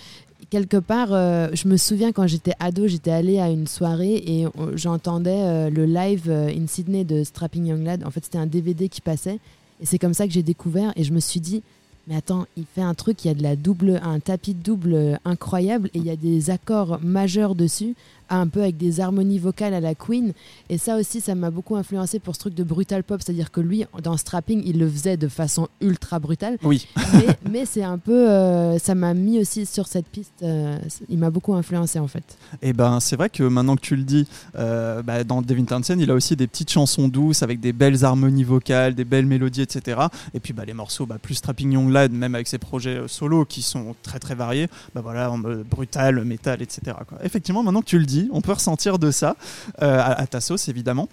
quelque 0.51 0.77
part, 0.77 1.09
euh, 1.13 1.49
je 1.55 1.69
me 1.69 1.79
souviens 1.79 2.13
quand 2.13 2.27
j'étais 2.27 2.53
ado, 2.61 2.87
j'étais 2.89 3.11
allée 3.11 3.39
à 3.39 3.49
une 3.49 3.67
soirée 3.69 4.17
et 4.27 4.45
j'entendais 4.75 5.31
euh, 5.41 5.71
le 5.71 5.87
live 5.87 6.25
euh, 6.29 6.49
in 6.55 6.67
Sydney 6.67 7.05
de 7.05 7.25
Strapping 7.25 7.65
Young 7.67 7.85
Lad. 7.85 8.05
En 8.05 8.11
fait, 8.11 8.25
c'était 8.25 8.39
un 8.39 8.47
DVD 8.47 8.89
qui 8.91 9.01
passait. 9.01 9.39
Et 9.81 9.87
c'est 9.87 9.99
comme 9.99 10.15
ça 10.15 10.27
que 10.27 10.33
j'ai 10.33 10.43
découvert 10.43 10.93
et 10.97 11.05
je 11.05 11.13
me 11.13 11.21
suis 11.21 11.41
dit, 11.41 11.63
mais 12.07 12.17
attends, 12.17 12.47
il 12.57 12.65
fait 12.65 12.83
un 12.83 12.95
truc, 12.95 13.25
il 13.25 13.29
y 13.29 13.31
a 13.31 13.35
de 13.35 13.43
la 13.43 13.57
double, 13.57 14.01
un 14.03 14.21
tapis 14.21 14.55
de 14.55 14.63
double 14.63 15.21
incroyable 15.25 15.89
et 15.95 15.99
il 15.99 16.05
y 16.05 16.11
a 16.11 16.17
des 16.17 16.51
accords 16.51 16.99
majeurs 17.03 17.55
dessus, 17.55 17.95
un 18.31 18.47
peu 18.47 18.63
avec 18.63 18.77
des 18.77 19.01
harmonies 19.01 19.39
vocales 19.39 19.75
à 19.75 19.81
la 19.81 19.95
Queen. 19.95 20.33
Et 20.69 20.79
ça 20.79 20.97
aussi, 20.97 21.21
ça 21.21 21.35
m'a 21.35 21.51
beaucoup 21.51 21.77
influencé 21.77 22.19
pour 22.19 22.35
ce 22.35 22.41
truc 22.41 22.55
de 22.55 22.65
brutal 22.65 23.05
pop, 23.05 23.21
c'est-à-dire 23.23 23.51
que 23.51 23.61
lui, 23.61 23.85
dans 24.03 24.17
Strapping, 24.17 24.63
il 24.65 24.79
le 24.79 24.89
faisait 24.89 25.17
de 25.17 25.29
façon 25.29 25.69
ultra 25.81 26.19
brutale. 26.19 26.59
Oui. 26.63 26.87
mais, 27.15 27.27
mais 27.51 27.67
c'est 27.67 27.83
un 27.83 27.99
peu, 27.99 28.31
euh, 28.31 28.79
ça 28.79 28.95
m'a 28.95 29.15
mis 29.15 29.39
aussi 29.39 29.67
sur 29.67 29.87
cette 29.87 30.07
piste. 30.07 30.33
euh, 30.43 30.79
il 31.09 31.19
m'a 31.19 31.31
beaucoup 31.31 31.55
influencé 31.55 31.99
en 31.99 32.09
fait. 32.09 32.37
Et 32.63 32.73
ben 32.73 33.01
c'est 33.01 33.17
vrai 33.17 33.31
que 33.31 33.43
maintenant 33.43 33.77
que 33.77 33.81
tu 33.81 33.97
le 33.97 34.05
dis, 34.05 34.27
euh, 34.57 35.03
bah, 35.03 35.25
dans 35.25 35.43
Devin 35.43 35.65
Townsend, 35.65 35.99
il 35.99 36.11
a 36.11 36.15
aussi 36.15 36.37
des 36.37 36.47
petites 36.47 36.71
chansons 36.71 37.09
douces 37.09 37.43
avec 37.43 37.61
des 37.61 37.73
belles 37.73 38.05
harmonies 38.05 38.45
vocales, 38.45 38.95
des 38.95 39.05
belles 39.05 39.27
mélodies, 39.27 39.63
etc. 39.63 40.01
Et 40.35 40.41
puis 40.41 40.53
bah, 40.53 40.65
les 40.65 40.75
morceaux 40.75 41.07
bah, 41.07 41.19
plus 41.21 41.35
Strapping 41.35 41.73
Young 41.73 41.91
Lad, 41.91 42.13
même 42.13 42.35
avec 42.35 42.49
ses 42.49 42.59
projets 42.59 43.03
solo 43.07 43.45
qui 43.45 43.63
sont 43.63 43.95
très 44.03 44.19
très 44.19 44.35
variés, 44.35 44.69
bah 44.95 45.01
voilà, 45.01 45.31
en 45.31 45.39
brutal, 45.39 46.25
métal, 46.25 46.63
etc. 46.63 46.97
quoi. 47.09 47.19
Effectivement, 47.25 47.63
maintenant 47.63 47.81
que 47.81 47.87
tu 47.87 47.99
le 47.99 48.07
dis, 48.07 48.12
on 48.33 48.41
peut 48.41 48.53
ressentir 48.53 48.99
de 48.99 49.11
ça 49.11 49.37
euh, 49.83 49.99
à, 49.99 50.13
à 50.21 50.27
ta 50.27 50.41
sauce 50.41 50.69
évidemment. 50.69 51.09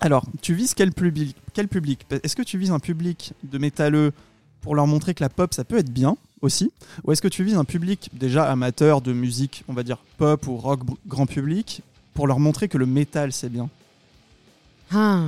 Alors, 0.00 0.24
tu 0.40 0.54
vises 0.54 0.72
quel 0.74 0.92
public, 0.92 1.36
quel 1.52 1.68
public? 1.68 2.06
Est-ce 2.22 2.34
que 2.36 2.42
tu 2.42 2.56
vises 2.58 2.70
un 2.70 2.78
public 2.78 3.32
de 3.44 3.58
métalleux 3.58 4.12
pour 4.62 4.74
leur 4.74 4.86
montrer 4.86 5.14
que 5.14 5.22
la 5.22 5.28
pop 5.28 5.52
ça 5.52 5.64
peut 5.64 5.78
être 5.78 5.90
bien 5.92 6.16
aussi? 6.40 6.72
Ou 7.04 7.12
est-ce 7.12 7.20
que 7.20 7.28
tu 7.28 7.44
vises 7.44 7.56
un 7.56 7.64
public 7.64 8.08
déjà 8.14 8.50
amateur 8.50 9.00
de 9.02 9.12
musique, 9.12 9.64
on 9.68 9.74
va 9.74 9.82
dire 9.82 9.98
pop 10.16 10.46
ou 10.46 10.56
rock 10.56 10.80
grand 11.06 11.26
public, 11.26 11.82
pour 12.14 12.26
leur 12.26 12.38
montrer 12.38 12.68
que 12.68 12.78
le 12.78 12.86
métal 12.86 13.32
c'est 13.32 13.50
bien? 13.50 13.68
Ah. 14.92 15.24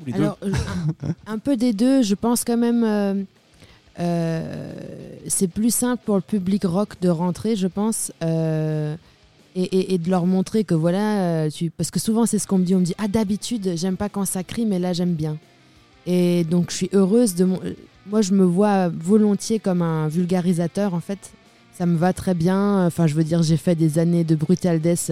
Ou 0.00 0.04
les 0.06 0.14
Alors, 0.14 0.38
euh, 0.42 0.52
un, 1.02 1.14
un 1.34 1.38
peu 1.38 1.56
des 1.56 1.72
deux, 1.74 2.02
je 2.02 2.14
pense 2.14 2.44
quand 2.44 2.56
même. 2.56 2.82
euh, 2.84 3.22
euh, 4.00 4.72
c'est 5.28 5.48
plus 5.48 5.72
simple 5.74 6.02
pour 6.06 6.14
le 6.16 6.22
public 6.22 6.64
rock 6.64 6.94
de 7.02 7.08
rentrer, 7.10 7.56
je 7.56 7.66
pense, 7.66 8.10
euh, 8.22 8.96
et, 9.54 9.98
de 9.98 10.10
leur 10.10 10.26
montrer 10.26 10.64
que 10.64 10.74
voilà, 10.74 11.20
euh, 11.20 11.50
tu, 11.50 11.70
parce 11.70 11.90
que 11.90 12.00
souvent 12.00 12.26
c'est 12.26 12.38
ce 12.38 12.46
qu'on 12.46 12.58
me 12.58 12.64
dit, 12.64 12.74
on 12.74 12.80
me 12.80 12.84
dit 12.84 12.94
ah 12.98 13.08
d'habitude 13.08 13.72
j'aime 13.76 13.96
pas 13.96 14.08
quand 14.08 14.24
ça 14.24 14.42
crie, 14.42 14.66
mais 14.66 14.78
là 14.78 14.92
j'aime 14.92 15.14
bien. 15.14 15.36
Et 16.06 16.44
donc 16.44 16.70
je 16.70 16.76
suis 16.76 16.90
heureuse 16.92 17.34
de 17.34 17.44
mon, 17.44 17.60
moi 18.06 18.22
je 18.22 18.32
me 18.32 18.44
vois 18.44 18.88
volontiers 18.88 19.58
comme 19.58 19.82
un 19.82 20.08
vulgarisateur 20.08 20.94
en 20.94 21.00
fait. 21.00 21.32
Ça 21.74 21.86
me 21.86 21.96
va 21.96 22.12
très 22.12 22.34
bien. 22.34 22.86
Enfin, 22.86 23.06
je 23.06 23.14
veux 23.14 23.24
dire, 23.24 23.42
j'ai 23.42 23.56
fait 23.56 23.74
des 23.74 23.98
années 23.98 24.24
de 24.24 24.34
Brutal 24.34 24.78
Death 24.78 25.10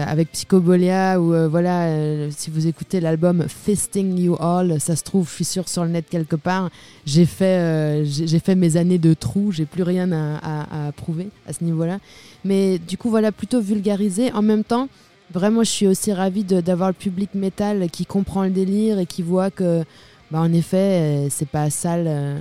avec 0.00 0.32
Psychobolia 0.32 1.20
ou 1.20 1.34
euh, 1.34 1.48
voilà, 1.48 1.82
euh, 1.84 2.30
si 2.34 2.48
vous 2.50 2.66
écoutez 2.66 2.98
l'album 3.00 3.44
Fisting 3.48 4.18
You 4.18 4.36
All, 4.40 4.80
ça 4.80 4.96
se 4.96 5.02
trouve, 5.02 5.28
je 5.28 5.34
suis 5.34 5.44
sûre 5.44 5.68
sur 5.68 5.84
le 5.84 5.90
net 5.90 6.06
quelque 6.08 6.36
part. 6.36 6.70
J'ai 7.04 7.26
fait, 7.26 7.58
euh, 7.58 8.04
j'ai 8.04 8.38
fait 8.38 8.54
mes 8.54 8.76
années 8.78 8.98
de 8.98 9.12
trou, 9.12 9.52
j'ai 9.52 9.66
plus 9.66 9.82
rien 9.82 10.10
à, 10.12 10.92
prouver 10.96 11.28
à 11.46 11.52
ce 11.52 11.62
niveau-là. 11.64 11.98
Mais 12.44 12.78
du 12.78 12.96
coup, 12.96 13.10
voilà, 13.10 13.32
plutôt 13.32 13.60
vulgarisé. 13.60 14.32
En 14.32 14.42
même 14.42 14.64
temps, 14.64 14.88
vraiment, 15.32 15.62
je 15.62 15.70
suis 15.70 15.86
aussi 15.86 16.12
ravie 16.12 16.44
d'avoir 16.44 16.88
le 16.88 16.94
public 16.94 17.34
métal 17.34 17.88
qui 17.90 18.06
comprend 18.06 18.44
le 18.44 18.50
délire 18.50 18.98
et 18.98 19.06
qui 19.06 19.22
voit 19.22 19.50
que, 19.50 19.84
bah, 20.30 20.40
en 20.40 20.52
effet, 20.52 20.76
euh, 20.76 21.26
c'est 21.30 21.48
pas 21.48 21.68
sale 21.70 22.04
euh, 22.06 22.38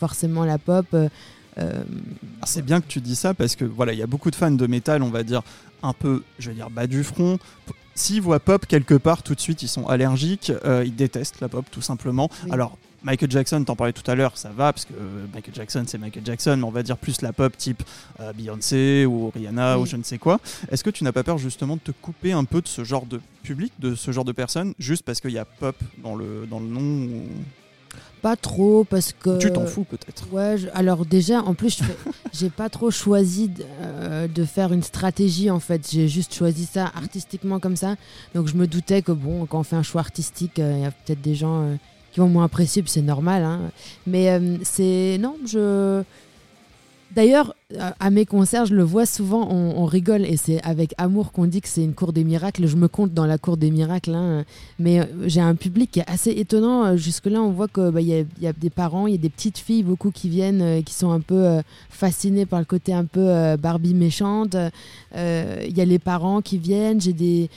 forcément 0.00 0.44
la 0.44 0.58
pop. 0.58 0.86
euh, 0.94 1.08
euh, 1.58 1.82
Ah, 2.42 2.46
C'est 2.46 2.62
bien 2.64 2.80
que 2.80 2.86
tu 2.88 3.00
dis 3.00 3.16
ça 3.16 3.34
parce 3.34 3.56
que 3.56 3.64
voilà, 3.64 3.92
il 3.92 3.98
y 3.98 4.02
a 4.02 4.06
beaucoup 4.06 4.30
de 4.30 4.36
fans 4.36 4.50
de 4.50 4.66
métal, 4.66 5.02
on 5.02 5.10
va 5.10 5.22
dire 5.22 5.42
un 5.82 5.92
peu, 5.92 6.22
je 6.38 6.50
vais 6.50 6.54
dire 6.54 6.70
bas 6.70 6.86
du 6.86 7.04
front. 7.04 7.38
S'ils 7.94 8.22
voient 8.22 8.40
pop 8.40 8.66
quelque 8.66 8.94
part, 8.94 9.22
tout 9.22 9.34
de 9.34 9.40
suite 9.40 9.62
ils 9.62 9.68
sont 9.68 9.86
allergiques, 9.88 10.52
euh, 10.64 10.84
ils 10.86 10.94
détestent 10.94 11.40
la 11.40 11.48
pop 11.48 11.64
tout 11.70 11.82
simplement. 11.82 12.30
Oui. 12.44 12.50
Alors 12.52 12.78
Michael 13.02 13.30
Jackson, 13.30 13.62
t'en 13.64 13.76
parlais 13.76 13.92
tout 13.92 14.08
à 14.10 14.14
l'heure, 14.16 14.36
ça 14.36 14.50
va 14.50 14.72
parce 14.72 14.84
que 14.84 14.92
euh, 14.92 15.26
Michael 15.32 15.54
Jackson 15.54 15.84
c'est 15.86 15.98
Michael 15.98 16.24
Jackson, 16.24 16.56
mais 16.56 16.64
on 16.64 16.70
va 16.70 16.82
dire 16.82 16.96
plus 16.96 17.22
la 17.22 17.32
pop 17.32 17.56
type 17.56 17.82
euh, 18.20 18.32
Beyoncé 18.32 19.06
ou 19.06 19.30
Rihanna 19.30 19.76
Oui. 19.76 19.82
ou 19.82 19.86
je 19.86 19.96
ne 19.96 20.02
sais 20.02 20.18
quoi. 20.18 20.40
Est-ce 20.70 20.82
que 20.82 20.90
tu 20.90 21.04
n'as 21.04 21.12
pas 21.12 21.22
peur 21.22 21.38
justement 21.38 21.76
de 21.76 21.80
te 21.80 21.92
couper 21.92 22.32
un 22.32 22.44
peu 22.44 22.60
de 22.60 22.68
ce 22.68 22.84
genre 22.84 23.06
de 23.06 23.20
public, 23.42 23.72
de 23.78 23.94
ce 23.94 24.10
genre 24.10 24.24
de 24.24 24.32
personnes, 24.32 24.74
juste 24.78 25.04
parce 25.04 25.20
qu'il 25.20 25.30
y 25.32 25.38
a 25.38 25.44
pop 25.44 25.76
dans 26.02 26.14
le, 26.16 26.46
dans 26.50 26.60
le 26.60 26.66
nom 26.66 26.80
ou... 26.80 27.26
pas 28.20 28.36
trop 28.36 28.84
parce 28.84 29.12
que. 29.12 29.38
Tu 29.38 29.50
t'en 29.52 29.64
fous 29.66 29.84
peut-être. 29.84 30.26
Ouais, 30.32 30.56
je- 30.58 30.68
alors 30.74 31.06
déjà, 31.06 31.40
en 31.40 31.54
plus, 31.54 31.80
j'ai 32.32 32.50
pas 32.50 32.68
trop 32.68 32.90
choisi 32.90 33.48
de, 33.48 33.64
euh, 33.82 34.28
de 34.28 34.44
faire 34.44 34.72
une 34.72 34.82
stratégie 34.82 35.50
en 35.50 35.60
fait. 35.60 35.88
J'ai 35.90 36.08
juste 36.08 36.34
choisi 36.34 36.66
ça 36.66 36.84
artistiquement 36.94 37.58
comme 37.60 37.76
ça. 37.76 37.96
Donc 38.34 38.46
je 38.48 38.54
me 38.54 38.66
doutais 38.66 39.02
que 39.02 39.12
bon, 39.12 39.46
quand 39.46 39.60
on 39.60 39.62
fait 39.62 39.76
un 39.76 39.82
choix 39.82 40.00
artistique, 40.02 40.58
euh, 40.58 40.74
il 40.76 40.82
y 40.82 40.86
a 40.86 40.90
peut-être 40.90 41.22
des 41.22 41.34
gens 41.34 41.62
euh, 41.62 41.74
qui 42.12 42.20
vont 42.20 42.28
moins 42.28 42.44
apprécier, 42.44 42.82
puis 42.82 42.90
c'est 42.90 43.02
normal. 43.02 43.42
hein. 43.44 43.60
Mais 44.06 44.40
c'est 44.64 45.18
non, 45.20 45.36
je. 45.46 46.02
D'ailleurs, 47.14 47.54
à 48.00 48.08
mes 48.08 48.24
concerts, 48.24 48.64
je 48.64 48.74
le 48.74 48.82
vois 48.82 49.04
souvent, 49.04 49.46
on, 49.50 49.84
rigole 49.84 50.24
et 50.24 50.38
c'est 50.38 50.62
avec 50.62 50.94
amour 50.96 51.32
qu'on 51.32 51.44
dit 51.44 51.60
que 51.60 51.68
c'est 51.68 51.84
une 51.84 51.92
cour 51.92 52.14
des 52.14 52.24
miracles. 52.24 52.66
Je 52.66 52.76
me 52.76 52.88
compte 52.88 53.12
dans 53.12 53.26
la 53.26 53.36
cour 53.36 53.58
des 53.58 53.70
miracles, 53.70 54.14
hein. 54.14 54.44
mais 54.78 55.00
euh, 55.00 55.04
j'ai 55.26 55.42
un 55.42 55.54
public 55.54 56.00
assez 56.06 56.30
étonnant. 56.30 56.84
Euh, 56.86 56.96
Jusque-là, 56.96 57.42
on 57.42 57.50
voit 57.50 57.68
qu'il 57.68 57.92
il 57.98 58.26
y 58.40 58.46
a 58.46 58.52
des 58.54 58.70
parents, 58.70 59.06
il 59.06 59.12
y 59.12 59.18
a 59.18 59.20
des 59.20 59.28
petites 59.28 59.58
filles 59.58 59.82
beaucoup 59.82 60.10
qui 60.10 60.30
viennent, 60.30 60.62
euh, 60.62 60.82
qui 60.82 60.94
sont 60.94 61.10
un 61.10 61.20
peu 61.20 61.60
fascinées 61.90 62.46
par 62.46 62.58
le 62.58 62.64
côté 62.64 62.94
un 62.94 63.04
peu 63.04 63.56
Barbie 63.56 63.94
méchante. 63.94 64.56
Il 65.14 65.76
y 65.76 65.80
a 65.80 65.84
les 65.84 65.98
parents 65.98 66.40
qui 66.40 66.56
viennent, 66.56 67.00
j'ai 67.00 67.12
des, 67.12 67.50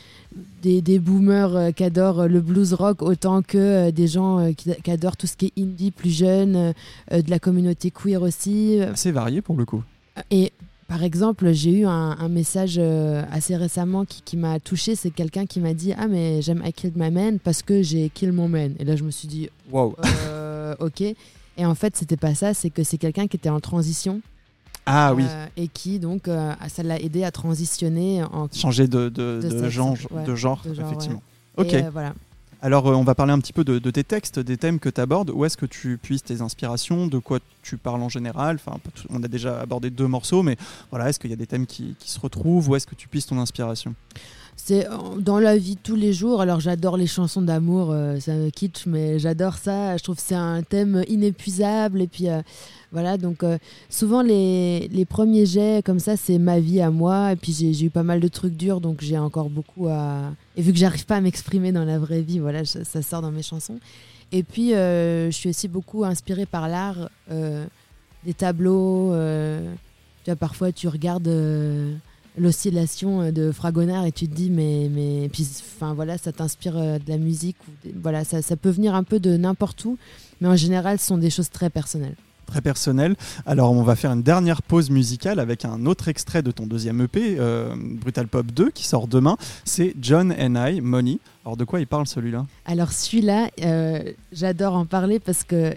des, 0.62 0.82
des 0.82 1.00
boomers 1.00 1.74
qui 1.74 1.84
adorent 1.84 2.28
le 2.28 2.42
blues 2.42 2.74
rock 2.74 3.02
autant 3.02 3.42
que 3.42 3.92
des 3.92 4.08
gens 4.08 4.52
qui, 4.54 4.92
adorent 4.92 5.18
tout 5.18 5.28
ce 5.28 5.38
qui 5.38 5.48
est 5.48 5.62
indie 5.62 5.92
plus 5.92 6.10
jeune, 6.12 6.74
de 7.12 7.30
la 7.30 7.40
communauté 7.40 7.92
queer 7.92 8.22
aussi. 8.22 8.82
Assez 8.82 9.12
varié 9.12 9.42
pour 9.42 9.56
le 9.56 9.66
coup. 9.66 9.84
Et 10.30 10.52
par 10.88 11.04
exemple, 11.04 11.52
j'ai 11.54 11.72
eu 11.72 11.86
un, 11.86 12.18
un 12.20 12.30
message 12.30 12.76
euh, 12.78 13.24
assez 13.32 13.56
récemment 13.56 14.04
qui, 14.06 14.22
qui 14.24 14.38
m'a 14.38 14.60
touché. 14.60 14.96
C'est 14.96 15.12
quelqu'un 15.12 15.46
qui 15.46 15.60
m'a 15.62 15.74
dit 15.74 15.94
Ah, 15.98 16.08
mais 16.08 16.42
j'aime 16.42 16.62
I 16.66 16.74
Killed 16.74 16.98
My 16.98 17.10
Man 17.12 17.40
parce 17.40 17.62
que 17.64 17.82
j'ai 17.82 18.10
kill 18.10 18.32
mon 18.34 18.50
man. 18.50 18.76
Et 18.80 18.84
là, 18.84 18.96
je 18.96 19.04
me 19.04 19.12
suis 19.12 19.28
dit 19.28 19.50
Wow. 19.72 19.96
Euh, 20.28 20.76
Ok. 20.80 21.02
Et 21.02 21.66
en 21.66 21.76
fait, 21.76 21.96
c'était 21.96 22.18
pas 22.18 22.34
ça. 22.36 22.54
C'est 22.54 22.70
que 22.70 22.84
c'est 22.84 22.98
quelqu'un 22.98 23.28
qui 23.28 23.38
était 23.38 23.50
en 23.50 23.60
transition. 23.60 24.22
Ah 24.86 25.14
oui, 25.14 25.24
euh, 25.28 25.46
et 25.58 25.68
qui, 25.68 26.00
donc, 26.00 26.28
euh, 26.28 26.54
ça 26.68 26.82
l'a 26.82 27.00
aidé 27.00 27.24
à 27.24 27.30
transitionner 27.32 28.24
en. 28.24 28.48
changer 28.52 28.88
de, 28.88 29.10
de, 29.10 29.40
De 29.44 29.50
de 29.62 29.70
genre, 29.70 29.96
ouais, 30.10 30.24
de 30.24 30.34
genre, 30.36 30.64
effectivement. 30.66 31.22
Ok. 31.58 31.76
voilà. 31.94 32.14
Alors, 32.64 32.88
euh, 32.88 32.94
on 32.94 33.04
va 33.04 33.16
parler 33.16 33.34
un 33.34 33.40
petit 33.40 33.54
peu 33.54 33.64
de, 33.64 33.80
tes 33.90 34.04
textes, 34.04 34.40
des 34.40 34.56
thèmes 34.56 34.80
que 34.80 34.90
tu 34.90 35.02
abordes. 35.02 35.32
Où 35.32 35.46
est-ce 35.46 35.58
que 35.58 35.66
tu 35.66 35.98
puisses 35.98 36.24
tes 36.24 36.42
inspirations? 36.42 37.08
De 37.08 37.18
quoi 37.18 37.40
tu 37.64 37.78
parles 37.78 38.04
en 38.04 38.10
général? 38.10 38.58
Enfin, 38.64 38.78
On 39.10 39.24
a 39.24 39.28
déjà 39.28 39.60
abordé 39.60 39.90
deux 39.90 40.08
morceaux, 40.08 40.44
mais 40.44 40.58
voilà, 40.92 41.10
est-ce 41.10 41.20
qu'il 41.20 41.32
y 41.32 41.34
a 41.34 41.38
des 41.38 41.48
thèmes 41.48 41.66
qui, 41.66 41.96
qui 41.98 42.12
se 42.12 42.20
retrouvent? 42.20 42.70
Où 42.70 42.76
est-ce 42.76 42.86
que 42.86 42.94
tu 42.94 43.08
puisses 43.08 43.26
ton 43.26 43.40
inspiration? 43.40 43.96
C'est 44.56 44.88
euh, 44.88 44.92
dans 45.20 45.40
la 45.40 45.58
vie 45.58 45.76
tous 45.76 45.96
les 45.96 46.14
jours. 46.14 46.42
Alors 46.42 46.60
j'adore 46.60 46.96
les 46.98 47.08
chansons 47.08 47.42
d'amour, 47.42 47.92
euh, 47.92 48.20
ça 48.20 48.34
me 48.34 48.50
kitsch, 48.50 48.86
mais 48.86 49.18
j'adore 49.18 49.56
ça. 49.56 49.98
Je 49.98 50.04
trouve 50.04 50.18
que 50.18 50.22
c'est 50.22 50.36
un 50.36 50.62
thème 50.62 51.04
inépuisable. 51.08 52.02
Et 52.02 52.08
puis 52.08 52.30
euh, 52.30 52.42
voilà, 52.92 53.18
donc 53.18 53.44
euh, 53.44 53.58
souvent 53.90 54.22
les, 54.22 54.88
les 54.90 55.06
premiers 55.06 55.46
jets 55.46 55.82
comme 55.84 56.00
ça, 56.00 56.16
c'est 56.16 56.38
ma 56.38 56.60
vie 56.60 56.80
à 56.82 56.92
moi. 56.92 57.32
Et 57.32 57.36
puis 57.36 57.54
j'ai 57.54 57.86
eu 57.86 57.90
pas 57.90 58.04
mal 58.04 58.20
de 58.20 58.28
trucs 58.28 58.56
durs, 58.56 58.82
donc 58.82 59.02
j'ai 59.02 59.18
encore 59.18 59.50
beaucoup 59.50 59.88
à. 59.88 60.32
Et 60.56 60.62
vu 60.62 60.72
que 60.72 60.78
j'arrive 60.78 61.06
pas 61.06 61.16
à 61.16 61.22
m'exprimer 61.22 61.72
dans 61.72 61.86
la 61.86 61.98
vraie 61.98 62.22
vie, 62.22 62.40
voilà, 62.40 62.64
ça 62.66 63.02
sort 63.02 63.22
dans 63.22 63.32
mes 63.32 63.44
chansons. 63.44 63.80
Et 64.32 64.44
puis 64.44 64.74
euh, 64.74 65.32
je 65.32 65.36
suis 65.36 65.50
aussi 65.50 65.68
beaucoup 65.68 66.06
inspirée 66.06 66.46
par 66.46 66.70
l'art, 66.70 67.10
euh, 67.32 67.66
des 68.26 68.34
tableaux. 68.34 69.12
euh, 69.14 69.60
tu 70.24 70.30
vois, 70.30 70.36
parfois 70.36 70.72
tu 70.72 70.88
regardes. 70.88 71.30
L'oscillation 72.38 73.22
euh, 73.22 73.32
de 73.32 73.52
Fragonard 73.52 74.06
et 74.06 74.12
tu 74.12 74.28
te 74.28 74.34
dis 74.34 74.50
mais 74.50 74.90
mais 74.92 75.30
puis 75.32 75.48
enfin 75.78 75.94
voilà 75.94 76.18
ça 76.18 76.32
t'inspire 76.32 76.78
euh, 76.78 76.98
de 77.00 77.10
la 77.10 77.18
musique 77.18 77.58
ou 77.68 77.72
des- 77.88 77.94
voilà 78.02 78.24
ça, 78.24 78.42
ça 78.42 78.56
peut 78.56 78.70
venir 78.70 78.96
un 78.96 79.04
peu 79.04 79.20
de 79.20 79.36
n'importe 79.38 79.84
où 79.86 79.98
mais 80.40 80.48
en 80.48 80.56
général 80.56 81.00
ce 81.00 81.08
sont 81.08 81.18
des 81.18 81.30
choses 81.30 81.50
très 81.50 81.70
personnelles 81.70 82.16
Très 82.48 82.60
personnel. 82.60 83.16
Alors, 83.46 83.72
on 83.72 83.82
va 83.82 83.96
faire 83.96 84.12
une 84.12 84.24
dernière 84.24 84.62
pause 84.62 84.90
musicale 84.90 85.40
avec 85.40 85.64
un 85.64 85.86
autre 85.86 86.10
extrait 86.10 86.44
de 86.44 86.52
ton 86.52 86.66
deuxième 86.68 87.00
EP, 87.00 87.38
euh, 87.40 87.74
Brutal 87.80 88.28
Pop 88.28 88.46
2, 88.48 88.72
qui 88.72 88.86
sort 88.86 89.08
demain. 89.08 89.38
C'est 89.64 89.96
John 90.02 90.36
and 90.38 90.56
I, 90.68 90.82
Money. 90.82 91.20
Alors, 91.46 91.56
de 91.56 91.64
quoi 91.64 91.80
il 91.80 91.88
parle 91.88 92.08
celui-là? 92.08 92.46
Alors 92.66 92.92
celui-là 92.92 93.48
euh, 93.62 94.04
j'adore 94.34 94.74
en 94.76 94.86
parler 94.86 95.22
parce 95.22 95.46
que 95.46 95.74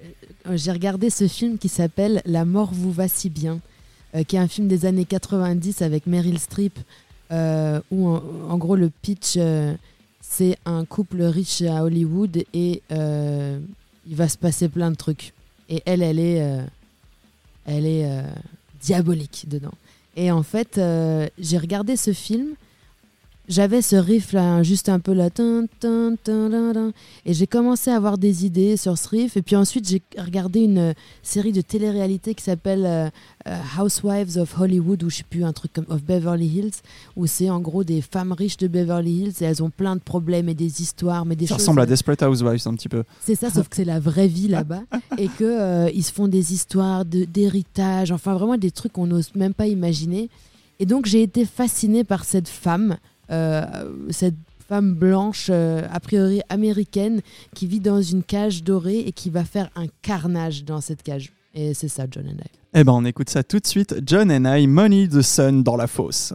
j'ai 0.53 0.73
regardé 0.73 1.11
ce 1.11 1.29
film 1.29 1.59
qui 1.59 1.69
s'appelle 1.69 2.23
La 2.27 2.45
mort 2.45 2.71
vous 2.73 2.91
va 2.91 3.07
si 3.07 3.31
bien 3.31 3.61
qui 4.23 4.37
est 4.37 4.39
un 4.39 4.49
film 4.49 4.69
des 4.69 4.87
années 4.87 5.05
90 5.05 5.83
avec 5.83 6.07
Meryl 6.07 6.39
Streep 6.39 6.79
euh, 7.33 7.81
où 7.91 8.09
en, 8.09 8.59
gros 8.59 8.77
le 8.77 8.91
pitch 8.91 9.35
euh, 9.37 9.75
c'est 10.21 10.57
un 10.65 10.85
couple 10.85 11.23
riche 11.23 11.63
à 11.63 11.85
Hollywood 11.85 12.45
et 12.53 12.83
euh, 12.93 13.59
il 14.07 14.17
va 14.17 14.29
se 14.29 14.39
passer 14.39 14.69
plein 14.69 14.91
de 14.91 14.97
trucs. 14.97 15.33
Et 15.69 15.83
elle 15.87 16.03
elle 16.03 16.19
est 16.19 16.43
euh, 16.43 16.63
elle 17.67 17.87
est 17.87 18.05
euh, 18.05 18.23
diabolique 18.81 19.47
dedans. 19.49 19.75
Et 20.17 20.31
en 20.31 20.43
fait 20.43 20.79
euh, 20.79 21.29
j'ai 21.39 21.59
regardé 21.59 21.97
ce 21.97 22.13
film 22.13 22.55
j'avais 23.49 23.83
ce 23.83 23.97
riff 23.97 24.33
là, 24.33 24.63
juste 24.63 24.89
un 24.89 25.01
peu 25.01 25.13
là, 25.13 25.29
tin, 25.31 25.67
tin, 25.81 26.15
tin, 26.23 26.49
tin, 26.51 26.73
tin. 26.73 26.93
et 27.27 27.35
j'ai 27.35 27.47
commencé 27.47 27.91
à 27.91 27.97
avoir 27.97 28.17
des 28.19 28.47
idées 28.47 28.77
sur 28.77 28.97
ce 28.97 29.09
riff. 29.09 29.37
Et 29.37 29.43
puis 29.43 29.55
ensuite, 29.57 29.89
j'ai 29.89 30.03
regardé 30.19 30.61
une 30.61 30.79
euh, 30.79 30.93
série 31.23 31.53
de 31.53 31.61
télé-réalité 31.61 32.35
qui 32.35 32.43
s'appelle 32.43 32.85
euh, 32.87 33.09
euh, 33.47 33.59
Housewives 33.79 34.39
of 34.39 34.59
Hollywood, 34.59 35.03
ou 35.03 35.11
je 35.11 35.17
sais 35.17 35.25
plus, 35.29 35.45
un 35.45 35.53
truc 35.53 35.73
comme 35.73 35.85
of 35.89 36.03
Beverly 36.03 36.47
Hills, 36.47 36.73
où 37.17 37.27
c'est 37.27 37.51
en 37.51 37.61
gros 37.61 37.85
des 37.85 38.01
femmes 38.01 38.33
riches 38.33 38.57
de 38.57 38.67
Beverly 38.69 39.13
Hills 39.25 39.35
et 39.41 39.45
elles 39.45 39.63
ont 39.63 39.71
plein 39.71 39.97
de 39.97 40.01
problèmes 40.01 40.49
et 40.49 40.55
des 40.55 40.81
histoires, 40.83 41.27
mais 41.27 41.37
des 41.37 41.47
Ça 41.47 41.55
choses. 41.55 41.63
ressemble 41.63 41.81
à 41.83 41.87
Desperate 41.87 42.23
Housewives 42.23 42.63
un 42.67 42.75
petit 42.75 42.89
peu. 42.89 43.05
C'est 43.21 43.35
ça, 43.35 43.51
sauf 43.51 43.69
que 43.69 43.77
c'est 43.77 43.85
la 43.85 44.01
vraie 44.01 44.29
vie 44.29 44.49
là-bas 44.49 44.83
et 45.19 45.29
que 45.29 45.45
euh, 45.45 45.91
ils 45.95 46.03
se 46.03 46.13
font 46.13 46.29
des 46.29 46.53
histoires 46.55 47.05
de- 47.05 47.25
d'héritage, 47.25 48.11
enfin 48.13 48.33
vraiment 48.35 48.57
des 48.57 48.71
trucs 48.71 48.93
qu'on 48.93 49.07
n'ose 49.07 49.35
même 49.35 49.55
pas 49.55 49.67
imaginer. 49.67 50.31
Et 50.81 50.87
donc 50.87 51.07
j'ai 51.07 51.23
été 51.23 51.45
fascinée 51.45 52.03
par 52.05 52.25
cette 52.25 52.49
femme, 52.49 52.97
cette 54.11 54.37
femme 54.69 54.95
blanche 54.95 55.49
euh, 55.51 55.83
a 55.93 56.01
priori 56.01 56.41
américaine 56.49 57.21
qui 57.55 57.67
vit 57.67 57.81
dans 57.81 58.01
une 58.01 58.23
cage 58.23 58.63
dorée 58.63 59.01
et 59.01 59.13
qui 59.13 59.31
va 59.31 59.45
faire 59.45 59.71
un 59.77 59.87
carnage 60.03 60.65
dans 60.65 60.81
cette 60.81 61.03
cage. 61.03 61.33
Et 61.55 61.75
c'est 61.75 61.89
ça, 61.89 62.07
John 62.11 62.27
and 62.27 62.41
I. 62.41 62.51
Eh 62.75 62.85
ben, 62.85 62.93
on 62.93 63.05
écoute 63.05 63.31
ça 63.31 63.45
tout 63.45 63.59
de 63.59 63.67
suite. 63.67 63.95
John 64.05 64.31
and 64.33 64.45
I, 64.57 64.67
Money 64.67 65.09
the 65.09 65.23
Sun 65.23 65.63
dans 65.63 65.77
la 65.77 65.87
fosse. 65.87 66.35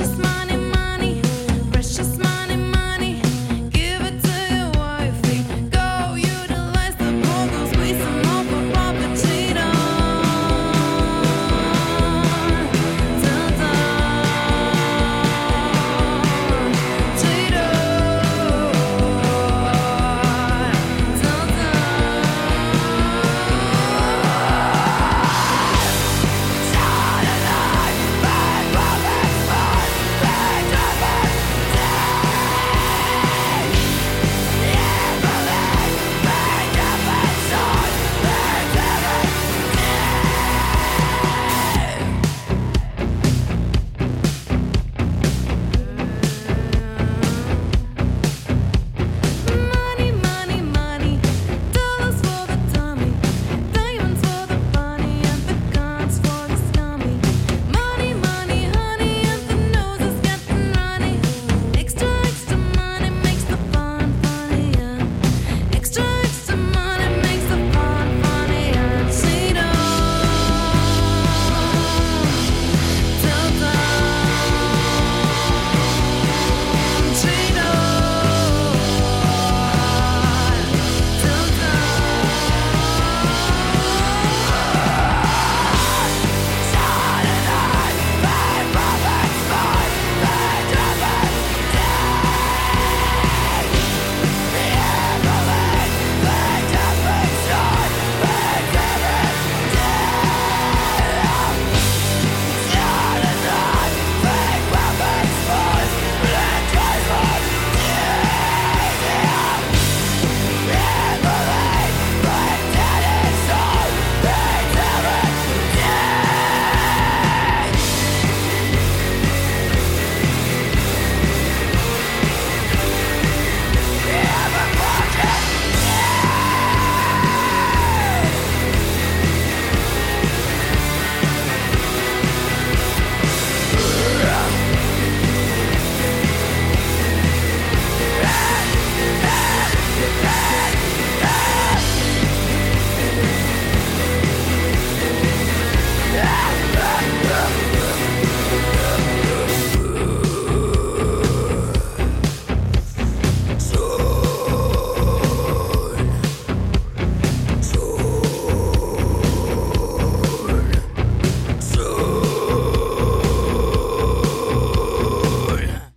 Precious 0.00 0.16
money, 0.16 0.29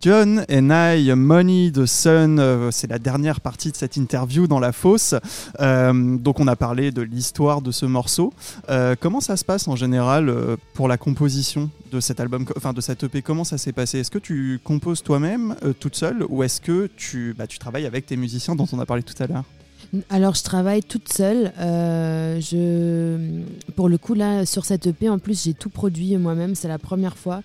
John 0.04 0.44
and 0.52 0.70
I, 0.70 1.14
Money 1.16 1.72
the 1.72 1.86
Sun, 1.86 2.38
euh, 2.38 2.72
c'est 2.72 2.90
la 2.90 3.00
dernière 3.00 3.40
partie 3.40 3.72
de 3.72 3.78
cette 3.78 3.96
interview 3.96 4.48
dans 4.48 4.60
la 4.60 4.74
fosse. 4.74 5.16
Euh, 5.62 6.18
donc 6.18 6.42
on 6.42 6.48
a 6.48 6.58
parlé 6.58 6.92
de 6.92 7.02
l'histoire 7.02 7.62
de 7.62 7.72
ce 7.72 7.86
morceau. 7.86 8.34
Euh, 8.70 8.98
comment 9.00 9.22
ça 9.22 9.38
se 9.38 9.46
passe 9.46 9.70
en 9.70 9.78
général 9.78 10.30
pour 10.74 10.90
la 10.90 10.98
composition 10.98 11.70
de 11.94 12.02
cet 12.02 12.20
album, 12.20 12.46
enfin 12.58 12.74
de 12.74 12.82
cette 12.82 13.06
EP 13.06 13.22
Comment 13.22 13.46
ça 13.46 13.58
s'est 13.58 13.72
passé? 13.72 14.00
Est-ce 14.00 14.12
que 14.12 14.20
tu 14.20 14.60
composes 14.62 15.04
toi-même 15.04 15.56
toute 15.80 15.96
seule 15.96 16.26
ou 16.28 16.44
est-ce 16.44 16.60
que 16.60 16.90
tu, 16.98 17.34
bah, 17.38 17.48
tu 17.48 17.58
travailles 17.58 17.86
avec 17.86 18.06
tes 18.06 18.18
musiciens 18.18 18.58
dont 18.58 18.68
on 18.74 18.80
a 18.80 18.86
parlé 18.86 19.04
tout 19.04 19.24
à 19.24 19.28
l'heure? 19.28 19.46
Alors, 20.10 20.34
je 20.36 20.44
travaille 20.44 20.82
toute 20.82 21.14
seule. 21.14 21.54
Je, 21.60 23.40
pour 23.78 23.88
le 23.88 23.98
coup, 23.98 24.16
là, 24.16 24.46
sur 24.46 24.66
cette 24.66 24.88
EP, 24.88 25.08
en 25.08 25.20
plus, 25.20 25.44
j'ai 25.44 25.54
tout 25.54 25.70
produit 25.70 26.18
moi-même. 26.18 26.56
C'est 26.56 26.68
la 26.68 26.80
première 26.80 27.16
fois. 27.16 27.42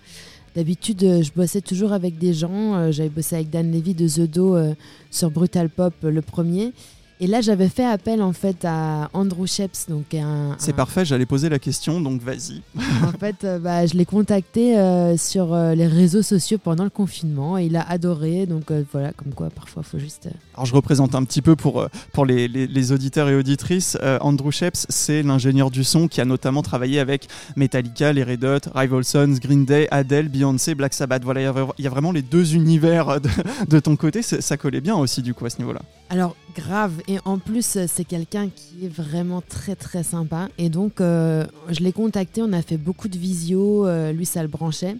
D'habitude, 0.55 1.03
euh, 1.03 1.21
je 1.23 1.31
bossais 1.35 1.61
toujours 1.61 1.93
avec 1.93 2.17
des 2.17 2.33
gens. 2.33 2.75
Euh, 2.75 2.91
J'avais 2.91 3.09
bossé 3.09 3.35
avec 3.35 3.49
Dan 3.49 3.71
Levy 3.71 3.93
de 3.93 4.07
The 4.07 4.29
Do 4.29 4.55
euh, 4.55 4.73
sur 5.11 5.29
Brutal 5.31 5.69
Pop, 5.69 5.93
le 6.03 6.21
premier. 6.21 6.73
Et 7.21 7.27
là, 7.27 7.41
j'avais 7.41 7.67
fait 7.67 7.83
appel 7.85 8.21
en 8.21 8.31
fait 8.31 8.63
à 8.63 9.09
Andrew 9.11 9.45
Sheps, 9.45 9.87
donc 9.89 10.13
un. 10.13 10.55
C'est 10.57 10.71
un- 10.71 10.75
parfait, 10.75 11.03
j'allais 11.03 11.25
poser 11.25 11.49
la 11.49 11.59
question, 11.59 11.99
donc 11.99 12.21
vas-y. 12.21 12.61
En 13.03 13.11
fait, 13.11 13.43
euh, 13.43 13.59
bah, 13.59 13.85
je 13.85 13.95
l'ai 13.95 14.05
contacté 14.05 14.77
euh, 14.77 15.17
sur 15.17 15.53
euh, 15.53 15.75
les 15.75 15.85
réseaux 15.87 16.21
sociaux 16.21 16.57
pendant 16.63 16.85
le 16.85 16.89
confinement 16.89 17.57
et 17.57 17.65
il 17.65 17.75
a 17.75 17.81
adoré. 17.81 18.45
Donc 18.45 18.71
voilà, 18.93 19.11
comme 19.11 19.33
quoi 19.33 19.49
parfois 19.49 19.83
faut 19.83 19.99
juste. 19.99 20.29
Euh, 20.59 20.63
Alors 20.63 20.65
je 20.65 20.75
représente 20.75 21.15
un 21.15 21.23
petit 21.23 21.41
peu 21.41 21.55
pour, 21.55 21.81
euh, 21.81 21.87
les, 22.25 22.91
auditeurs 22.91 23.29
et 23.29 23.35
auditrices. 23.35 23.97
Euh, 24.01 24.17
Andrew 24.21 24.51
Sheps, 24.51 24.85
c'est 24.89 25.23
l'ingénieur 25.23 25.71
du 25.71 25.83
son 25.83 26.07
qui 26.07 26.21
a 26.21 26.25
notamment 26.25 26.61
travaillé 26.61 26.99
avec 26.99 27.27
Metallica, 27.55 28.13
les 28.13 28.23
Red 28.23 28.43
Hot, 28.43 28.69
Rival 28.75 29.03
Sons, 29.03 29.35
Green 29.41 29.65
Day, 29.65 29.87
Adele, 29.91 30.29
Beyoncé, 30.29 30.75
Black 30.75 30.93
Sabbath. 30.93 31.23
Voilà, 31.23 31.41
il 31.77 31.83
y 31.83 31.87
a 31.87 31.89
vraiment 31.89 32.11
les 32.11 32.21
deux 32.21 32.55
univers 32.55 33.21
de, 33.21 33.29
de 33.67 33.79
ton 33.79 33.95
côté. 33.95 34.21
Ça 34.21 34.57
collait 34.57 34.81
bien 34.81 34.95
aussi 34.95 35.21
du 35.21 35.33
coup 35.33 35.45
à 35.45 35.49
ce 35.49 35.59
niveau-là. 35.59 35.81
Alors 36.09 36.35
grave 36.55 36.93
et 37.07 37.17
en 37.25 37.37
plus 37.37 37.75
euh, 37.75 37.85
c'est 37.87 38.03
quelqu'un 38.03 38.49
qui 38.49 38.85
est 38.85 38.89
vraiment 38.89 39.41
très 39.47 39.75
très 39.75 40.01
sympa 40.01 40.49
et 40.57 40.69
donc 40.69 41.01
euh, 41.01 41.45
je 41.69 41.81
l'ai 41.81 41.91
contacté, 41.91 42.41
on 42.41 42.51
a 42.51 42.63
fait 42.63 42.77
beaucoup 42.77 43.07
de 43.07 43.17
visio, 43.17 43.85
euh, 43.85 44.11
lui 44.11 44.25
ça 44.25 44.41
le 44.41 44.47
branchait 44.47 44.97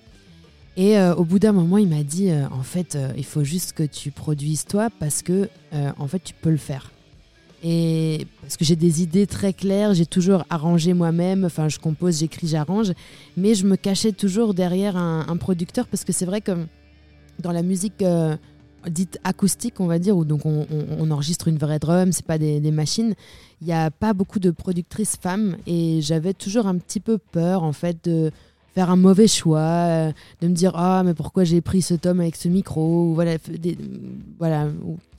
et 0.80 0.98
euh, 0.98 1.14
au 1.14 1.26
bout 1.26 1.40
d'un 1.40 1.52
moment 1.52 1.78
il 1.78 1.90
m'a 1.90 2.04
dit 2.04 2.30
euh, 2.30 2.46
en 2.52 2.64
fait 2.64 2.96
euh, 2.96 3.12
il 3.18 3.26
faut 3.26 3.44
juste 3.44 3.74
que 3.74 3.84
tu 3.84 4.12
produises 4.12 4.64
toi 4.66 4.90
parce 5.00 5.22
que 5.22 5.50
en 5.98 6.08
fait 6.08 6.24
tu 6.24 6.34
peux 6.34 6.50
le 6.50 6.58
faire 6.58 6.92
et 7.62 8.26
parce 8.42 8.56
que 8.56 8.64
j'ai 8.64 8.78
des 8.78 9.02
idées 9.04 9.28
très 9.28 9.52
claires, 9.52 9.94
j'ai 9.94 10.06
toujours 10.06 10.46
arrangé 10.50 10.94
moi-même, 10.94 11.44
enfin 11.44 11.68
je 11.68 11.78
compose, 11.78 12.20
j'écris, 12.20 12.48
j'arrange, 12.48 12.94
mais 13.36 13.54
je 13.54 13.66
me 13.68 13.76
cachais 13.76 14.14
toujours 14.14 14.54
derrière 14.54 14.96
un, 14.96 15.36
producteur 15.36 15.86
parce 15.88 16.06
que 16.06 16.14
c'est 16.14 16.26
vrai 16.26 16.40
que 16.40 16.54
dans 17.40 17.52
la 17.52 17.62
musique 17.62 18.02
dite 18.88 19.20
acoustique, 19.26 19.82
on 19.82 19.88
va 19.88 20.00
dire, 20.00 20.16
où 20.16 20.24
donc 20.24 20.46
on, 20.46 20.66
on- 20.72 20.86
on 21.00 21.12
enregistre 21.12 21.50
une 21.50 21.58
vraie 21.58 21.80
drum, 21.80 22.14
c'est 22.14 22.26
pas 22.26 22.38
des, 22.38 22.62
des 22.62 22.72
machines. 22.72 23.14
Il 23.62 23.68
n'y 23.68 23.74
a 23.74 23.92
pas 23.92 24.14
beaucoup 24.14 24.40
de 24.40 24.52
productrices 24.52 25.18
femmes 25.22 25.58
et 25.68 26.00
j'avais 26.02 26.34
toujours 26.34 26.66
un 26.66 26.78
petit 26.78 27.02
peu 27.02 27.18
peur 27.18 27.64
en 27.64 27.74
fait 27.74 27.98
de 28.06 28.32
faire 28.80 28.90
un 28.92 28.96
mauvais 28.96 29.28
choix, 29.28 29.60
euh, 29.60 30.12
de 30.42 30.48
me 30.48 30.54
dire 30.54 30.72
ah 30.76 31.04
mais 31.04 31.14
pourquoi 31.14 31.44
j'ai 31.44 31.60
pris 31.60 31.82
ce 31.82 31.96
tome 31.96 32.22
avec 32.22 32.38
ce 32.38 32.48
micro, 32.48 33.10
ou 33.10 33.14
voilà, 33.14 33.38
des- 33.38 33.78
voilà. 34.38 34.68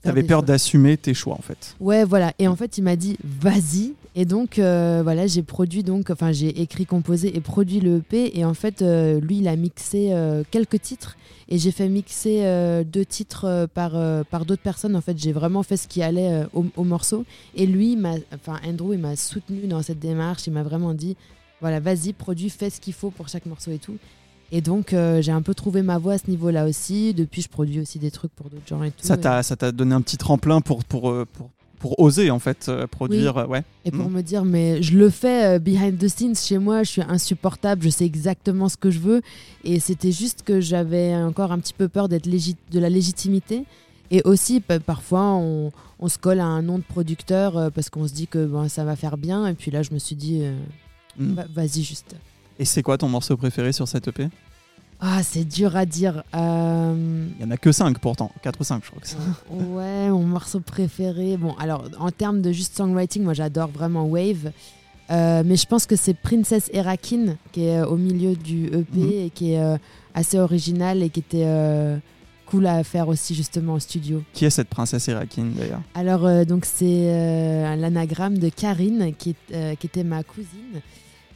T'avais 0.03 0.23
peur 0.23 0.43
d'assumer 0.43 0.97
tes 0.97 1.13
choix 1.13 1.35
en 1.35 1.43
fait. 1.43 1.75
Ouais, 1.79 2.05
voilà. 2.05 2.33
Et 2.39 2.49
en 2.49 2.57
fait, 2.57 2.79
il 2.79 2.85
m'a 2.85 2.97
dit 2.97 3.19
vas-y. 3.23 3.93
Et 4.17 4.25
donc, 4.25 4.59
euh, 4.59 5.03
voilà, 5.05 5.27
j'ai 5.27 5.43
produit 5.43 5.83
donc, 5.83 6.09
enfin, 6.09 6.33
j'ai 6.33 6.63
écrit, 6.63 6.87
composé 6.87 7.37
et 7.37 7.41
produit 7.43 7.81
le 7.81 7.99
EP. 7.99 8.39
Et 8.39 8.47
en 8.47 8.55
fait, 8.55 8.81
euh, 8.81 9.21
lui, 9.21 9.37
il 9.39 9.47
a 9.49 9.57
mixé 9.57 10.11
quelques 10.51 10.81
titres. 10.81 11.17
Et 11.51 11.59
j'ai 11.59 11.71
fait 11.73 11.89
mixer 11.89 12.45
deux 12.91 13.05
titres 13.05 13.69
par, 13.75 13.93
par 14.31 14.47
d'autres 14.47 14.63
personnes. 14.63 14.97
En 14.97 15.01
fait, 15.03 15.19
j'ai 15.19 15.33
vraiment 15.33 15.63
fait 15.63 15.77
ce 15.77 15.87
qui 15.87 16.01
allait 16.03 16.45
au, 16.55 16.65
au 16.77 16.85
morceau. 16.85 17.25
Et 17.55 17.67
lui, 17.67 17.97
m'a- 17.97 18.15
enfin, 18.35 18.59
Andrew, 18.67 18.95
il 18.95 19.01
m'a 19.01 19.17
soutenu 19.17 19.67
dans 19.67 19.83
cette 19.83 19.99
démarche. 19.99 20.47
Il 20.47 20.53
m'a 20.55 20.63
vraiment 20.63 20.95
dit 20.95 21.15
voilà, 21.61 21.81
vas-y, 21.81 22.13
produis, 22.13 22.51
fais 22.51 22.71
ce 22.71 22.81
qu'il 22.81 22.93
faut 22.95 23.11
pour 23.11 23.29
chaque 23.29 23.47
morceau 23.47 23.71
et 23.71 23.79
tout. 23.79 23.97
Et 24.53 24.61
donc, 24.61 24.93
euh, 24.93 25.23
j'ai 25.23 25.31
un 25.33 25.43
peu 25.43 25.55
trouvé 25.55 25.83
ma 25.83 25.99
voie 25.99 26.15
à 26.15 26.19
ce 26.19 26.29
niveau-là 26.29 26.67
aussi. 26.67 27.15
Depuis, 27.15 27.41
je 27.43 27.49
produis 27.49 27.81
aussi 27.81 27.99
des 28.01 28.11
trucs 28.11 28.33
pour 28.33 28.51
d'autres 28.51 28.67
gens 28.67 28.83
et 28.83 28.91
tout. 28.91 29.07
Ça 29.07 29.15
Et- 29.15 29.21
t'a 29.21 29.43
t'a 29.43 29.71
donné 29.73 29.95
un 29.95 30.01
petit 30.01 30.17
tremplin 30.17 30.61
pour, 30.61 30.83
pour, 30.85 31.11
euh, 31.11 31.25
pour, 31.35 31.51
pour 31.79 32.01
oser 32.01 32.31
en 32.33 32.41
fait 32.41 32.67
euh, 32.69 32.87
produire. 32.89 33.49
Ouais. 33.49 33.63
Et 33.85 33.93
pour 33.93 34.09
Mm. 34.11 34.13
me 34.13 34.23
dire, 34.23 34.45
mais 34.45 34.83
je 34.83 34.99
le 34.99 35.09
fais 35.09 35.55
euh, 35.55 35.59
behind 35.61 35.97
the 35.99 36.09
scenes 36.09 36.35
chez 36.35 36.59
moi, 36.59 36.83
je 36.83 36.91
suis 36.91 37.03
insupportable, 37.03 37.83
je 37.85 37.91
sais 37.91 38.05
exactement 38.05 38.69
ce 38.69 38.77
que 38.77 38.91
je 38.91 38.99
veux. 38.99 39.23
Et 39.63 39.79
c'était 39.79 40.11
juste 40.13 40.43
que 40.43 40.61
j'avais 40.61 41.15
encore 41.15 41.53
un 41.53 41.59
petit 41.61 41.73
peu 41.75 41.87
peur 41.89 42.09
d'être 42.09 42.29
de 42.29 42.79
la 42.81 42.89
légitimité. 42.91 43.65
Et 44.11 44.21
aussi, 44.25 44.59
pa- 44.61 44.81
parfois, 44.81 45.27
on, 45.37 45.71
on 46.01 46.09
se 46.09 46.19
colle 46.19 46.41
à 46.41 46.45
un 46.45 46.63
nom 46.63 46.79
de 46.79 46.83
producteur 46.83 47.71
parce 47.71 47.89
qu'on 47.89 48.09
se 48.09 48.13
dit 48.15 48.27
que 48.27 48.45
ben, 48.47 48.69
ça 48.69 48.83
va 48.85 48.97
faire 48.97 49.17
bien. 49.17 49.47
Et 49.47 49.55
puis 49.55 49.71
là, 49.71 49.85
je 49.85 49.93
me 49.95 50.01
suis 50.01 50.17
dit, 50.17 50.43
Mm. 51.21 51.35
va- 51.35 51.45
vas-y, 51.55 51.83
juste. 51.83 52.15
Et 52.59 52.65
c'est 52.65 52.83
quoi 52.83 52.99
ton 52.99 53.09
morceau 53.09 53.37
préféré 53.37 53.73
sur 53.73 53.87
cette 53.89 54.09
EP 54.09 54.29
Ah, 55.01 55.23
c'est 55.23 55.45
dur 55.45 55.77
à 55.77 55.87
dire. 55.87 56.23
Euh, 56.35 57.27
Il 57.39 57.43
y 57.43 57.49
en 57.49 57.51
a 57.51 57.57
que 57.57 57.73
5 57.73 57.99
pourtant, 57.99 58.31
4 58.43 58.61
ou 58.61 58.65
5 58.65 58.83
je 58.85 58.91
crois 58.91 59.01
que 59.01 59.09
c'est. 59.09 59.17
Ouais, 59.51 60.09
mon 60.11 60.25
morceau 60.25 60.61
préféré. 60.61 61.37
Bon, 61.39 61.55
alors 61.59 61.85
en 61.99 62.11
termes 62.11 62.43
de 62.43 62.53
juste 62.53 62.77
songwriting, 62.77 63.23
moi 63.23 63.33
j'adore 63.35 63.69
vraiment 63.69 64.05
Wave. 64.07 64.53
Euh, 65.11 65.43
mais 65.45 65.57
je 65.57 65.67
pense 65.67 65.87
que 65.87 65.97
c'est 65.97 66.15
Princess 66.15 66.71
Erakin 66.73 67.37
qui 67.51 67.65
est 67.65 67.79
euh, 67.81 67.87
au 67.87 67.97
milieu 67.97 68.37
du 68.37 68.67
EP 68.67 68.87
Mhm. 68.99 69.11
et 69.27 69.31
qui 69.31 69.53
est 69.55 69.77
assez 70.15 70.39
original 70.39 71.03
et 71.03 71.09
qui 71.11 71.21
était 71.21 71.47
cool 72.47 72.67
à 72.67 72.85
faire 72.85 73.09
aussi 73.09 73.35
justement 73.35 73.75
au 73.75 73.79
studio. 73.79 74.23
Qui 74.35 74.45
est 74.45 74.51
cette 74.51 74.69
princesse 74.69 75.07
Irakin 75.07 75.47
d'ailleurs? 75.57 75.81
Alors 75.95 76.45
donc 76.45 76.65
c'est 76.67 77.77
l'anagramme 77.77 78.39
de 78.39 78.49
Karine 78.51 79.13
qui, 79.17 79.31
est- 79.53 79.77
qui 79.79 79.87
était 79.87 80.05
ma 80.05 80.23
cousine. 80.23 80.81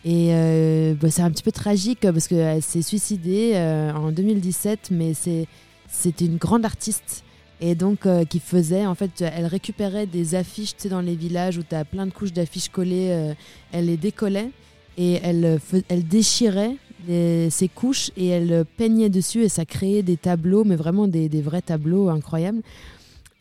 Et 0.04 0.28
euh, 0.32 0.94
bah, 0.94 1.10
c'est 1.10 1.22
un 1.22 1.30
petit 1.30 1.42
peu 1.42 1.52
tragique 1.52 2.00
parce 2.02 2.28
qu'elle 2.28 2.62
s'est 2.62 2.82
suicidée 2.82 3.52
euh, 3.54 3.92
en 3.92 4.12
2017, 4.12 4.90
mais 4.90 5.14
c'est 5.14 5.46
c'était 5.88 6.26
une 6.26 6.36
grande 6.36 6.64
artiste. 6.64 7.24
Et 7.60 7.74
donc, 7.74 8.04
euh, 8.04 8.24
qui 8.24 8.40
faisait, 8.40 8.84
en 8.84 8.96
fait, 8.96 9.22
elle 9.22 9.46
récupérait 9.46 10.06
des 10.06 10.34
affiches, 10.34 10.74
dans 10.90 11.00
les 11.00 11.14
villages 11.14 11.56
où 11.56 11.62
tu 11.62 11.74
as 11.74 11.84
plein 11.84 12.04
de 12.04 12.10
couches 12.10 12.32
d'affiches 12.32 12.68
collées, 12.68 13.34
elle 13.72 13.86
les 13.86 13.96
décollait 13.96 14.50
et 14.98 15.20
elle, 15.22 15.60
déchirait 16.08 16.76
ces 17.06 17.70
couches 17.72 18.10
et 18.16 18.26
elle 18.28 18.64
peignait 18.76 19.08
dessus 19.08 19.44
et 19.44 19.48
ça 19.48 19.64
créait 19.64 20.02
des 20.02 20.16
tableaux, 20.16 20.64
mais 20.64 20.76
vraiment 20.76 21.06
des 21.06 21.42
vrais 21.42 21.62
tableaux 21.62 22.08
incroyables. 22.08 22.60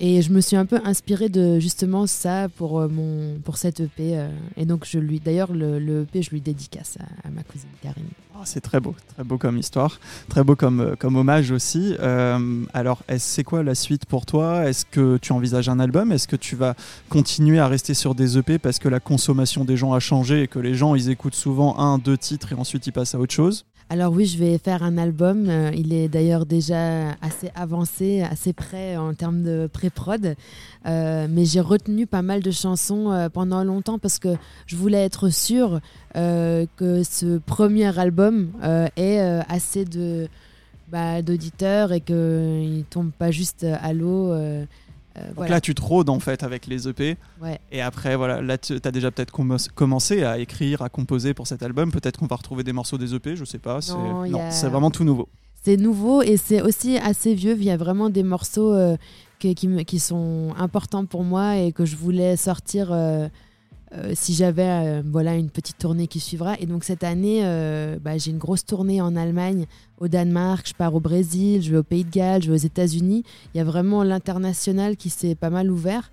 Et 0.05 0.21
je 0.21 0.33
me 0.33 0.41
suis 0.41 0.57
un 0.57 0.65
peu 0.65 0.81
inspirée 0.83 1.29
de 1.29 1.59
justement 1.59 2.07
ça 2.07 2.49
pour, 2.57 2.77
euh, 2.77 2.89
mon, 2.89 3.39
pour 3.39 3.55
cette 3.55 3.79
EP. 3.79 4.17
euh, 4.17 4.27
et 4.57 4.65
donc, 4.65 4.85
je 4.85 4.99
lui, 4.99 5.21
d'ailleurs, 5.21 5.53
le, 5.53 6.01
EP, 6.01 6.21
je 6.21 6.31
lui 6.31 6.41
dédicace 6.41 6.97
à, 6.99 7.27
à 7.29 7.31
ma 7.31 7.41
cousine 7.41 7.69
Karine. 7.81 8.03
Ah, 8.35 8.41
C'est 8.43 8.59
très 8.59 8.81
beau, 8.81 8.95
très 9.13 9.23
beau 9.23 9.37
comme 9.37 9.57
histoire, 9.57 10.01
très 10.27 10.43
beau 10.43 10.57
comme, 10.57 10.81
euh, 10.81 10.95
comme 10.99 11.15
hommage 11.15 11.51
aussi. 11.51 11.95
Alors, 12.73 13.01
c'est 13.17 13.45
quoi 13.45 13.63
la 13.63 13.75
suite 13.75 14.05
pour 14.05 14.25
toi? 14.25 14.67
Est-ce 14.67 14.85
que 14.85 15.17
tu 15.21 15.31
envisages 15.31 15.69
un 15.69 15.79
album? 15.79 16.11
Est-ce 16.11 16.27
que 16.27 16.35
tu 16.35 16.57
vas 16.57 16.75
continuer 17.07 17.59
à 17.59 17.69
rester 17.69 17.93
sur 17.93 18.13
des 18.13 18.37
EP 18.37 18.59
parce 18.59 18.79
que 18.79 18.89
la 18.89 18.99
consommation 18.99 19.63
des 19.63 19.77
gens 19.77 19.93
a 19.93 20.01
changé 20.01 20.41
et 20.41 20.47
que 20.49 20.59
les 20.59 20.75
gens 20.75 20.95
ils 20.95 21.11
écoutent 21.11 21.33
souvent 21.33 21.79
un, 21.79 21.97
deux 21.97 22.17
titres 22.17 22.51
et 22.51 22.55
ensuite 22.55 22.85
ils 22.87 22.91
passent 22.91 23.15
à 23.15 23.19
autre 23.19 23.33
chose? 23.33 23.63
Alors 23.89 24.11
oui, 24.11 24.25
je 24.25 24.37
vais 24.37 24.57
faire 24.57 24.83
un 24.83 24.97
album. 24.97 25.49
Euh, 25.49 25.71
il 25.75 25.93
est 25.93 26.07
d'ailleurs 26.07 26.45
déjà 26.45 27.11
assez 27.21 27.51
avancé, 27.53 28.21
assez 28.21 28.53
prêt 28.53 28.97
en 28.97 29.13
termes 29.13 29.43
de 29.43 29.69
pré-prod. 29.71 30.35
Euh, 30.85 31.27
mais 31.29 31.45
j'ai 31.45 31.59
retenu 31.59 32.07
pas 32.07 32.21
mal 32.21 32.41
de 32.41 32.51
chansons 32.51 33.11
euh, 33.11 33.29
pendant 33.29 33.63
longtemps 33.63 33.99
parce 33.99 34.19
que 34.19 34.35
je 34.65 34.75
voulais 34.75 35.03
être 35.03 35.29
sûre 35.29 35.79
que 36.15 37.01
ce 37.03 37.39
premier 37.39 37.97
album 37.97 38.51
ait 38.95 39.19
assez 39.49 39.83
de 39.83 40.27
bah, 40.91 41.23
d'auditeurs 41.23 41.91
et 41.91 42.01
qu'il 42.01 42.15
ne 42.15 42.83
tombe 42.83 43.09
pas 43.11 43.31
juste 43.31 43.63
à 43.63 43.93
l'eau. 43.93 44.31
Euh, 45.17 45.27
Donc 45.27 45.35
voilà. 45.35 45.51
là, 45.55 45.61
tu 45.61 45.75
te 45.75 45.81
rôdes 45.81 46.09
en 46.09 46.19
fait 46.19 46.43
avec 46.43 46.67
les 46.67 46.87
EP. 46.87 47.17
Ouais. 47.41 47.59
Et 47.71 47.81
après, 47.81 48.15
voilà, 48.15 48.41
là, 48.41 48.57
tu 48.57 48.79
as 48.83 48.91
déjà 48.91 49.11
peut-être 49.11 49.31
commencé 49.75 50.23
à 50.23 50.39
écrire, 50.39 50.81
à 50.81 50.89
composer 50.89 51.33
pour 51.33 51.47
cet 51.47 51.63
album. 51.63 51.91
Peut-être 51.91 52.17
qu'on 52.19 52.27
va 52.27 52.35
retrouver 52.35 52.63
des 52.63 52.73
morceaux 52.73 52.97
des 52.97 53.13
EP, 53.13 53.35
je 53.35 53.45
sais 53.45 53.59
pas. 53.59 53.81
c'est- 53.81 53.93
a- 53.93 54.69
vraiment 54.69 54.91
tout 54.91 55.03
nouveau. 55.03 55.29
C'est 55.63 55.77
nouveau 55.77 56.21
et 56.21 56.37
c'est 56.37 56.61
aussi 56.61 56.97
assez 56.97 57.33
vieux. 57.35 57.55
Il 57.57 57.63
y 57.63 57.71
a 57.71 57.77
vraiment 57.77 58.09
des 58.09 58.23
morceaux 58.23 58.73
euh, 58.73 58.97
qui, 59.39 59.99
sont 59.99 60.53
importants 60.57 61.05
pour 61.05 61.23
moi 61.23 61.57
et 61.57 61.71
que 61.71 61.85
je 61.85 61.95
voulais 61.95 62.35
sortir 62.37 62.89
euh, 62.91 63.27
si 64.13 64.33
j'avais 64.33 64.67
euh, 64.67 65.01
voilà, 65.05 65.35
une 65.35 65.49
petite 65.49 65.77
tournée 65.77 66.07
qui 66.07 66.19
suivra. 66.19 66.55
Et 66.59 66.65
donc 66.65 66.83
cette 66.83 67.03
année, 67.03 67.41
euh, 67.43 67.97
bah, 68.01 68.17
j'ai 68.17 68.31
une 68.31 68.37
grosse 68.37 68.65
tournée 68.65 69.01
en 69.01 69.15
Allemagne, 69.15 69.65
au 69.99 70.07
Danemark, 70.07 70.67
je 70.67 70.73
pars 70.73 70.95
au 70.95 70.99
Brésil, 70.99 71.61
je 71.61 71.71
vais 71.71 71.77
au 71.77 71.83
Pays 71.83 72.03
de 72.03 72.09
Galles, 72.09 72.41
je 72.41 72.49
vais 72.49 72.55
aux 72.55 72.65
États-Unis. 72.65 73.23
Il 73.53 73.57
y 73.57 73.61
a 73.61 73.63
vraiment 73.63 74.03
l'international 74.03 74.97
qui 74.97 75.09
s'est 75.09 75.35
pas 75.35 75.49
mal 75.49 75.71
ouvert. 75.71 76.11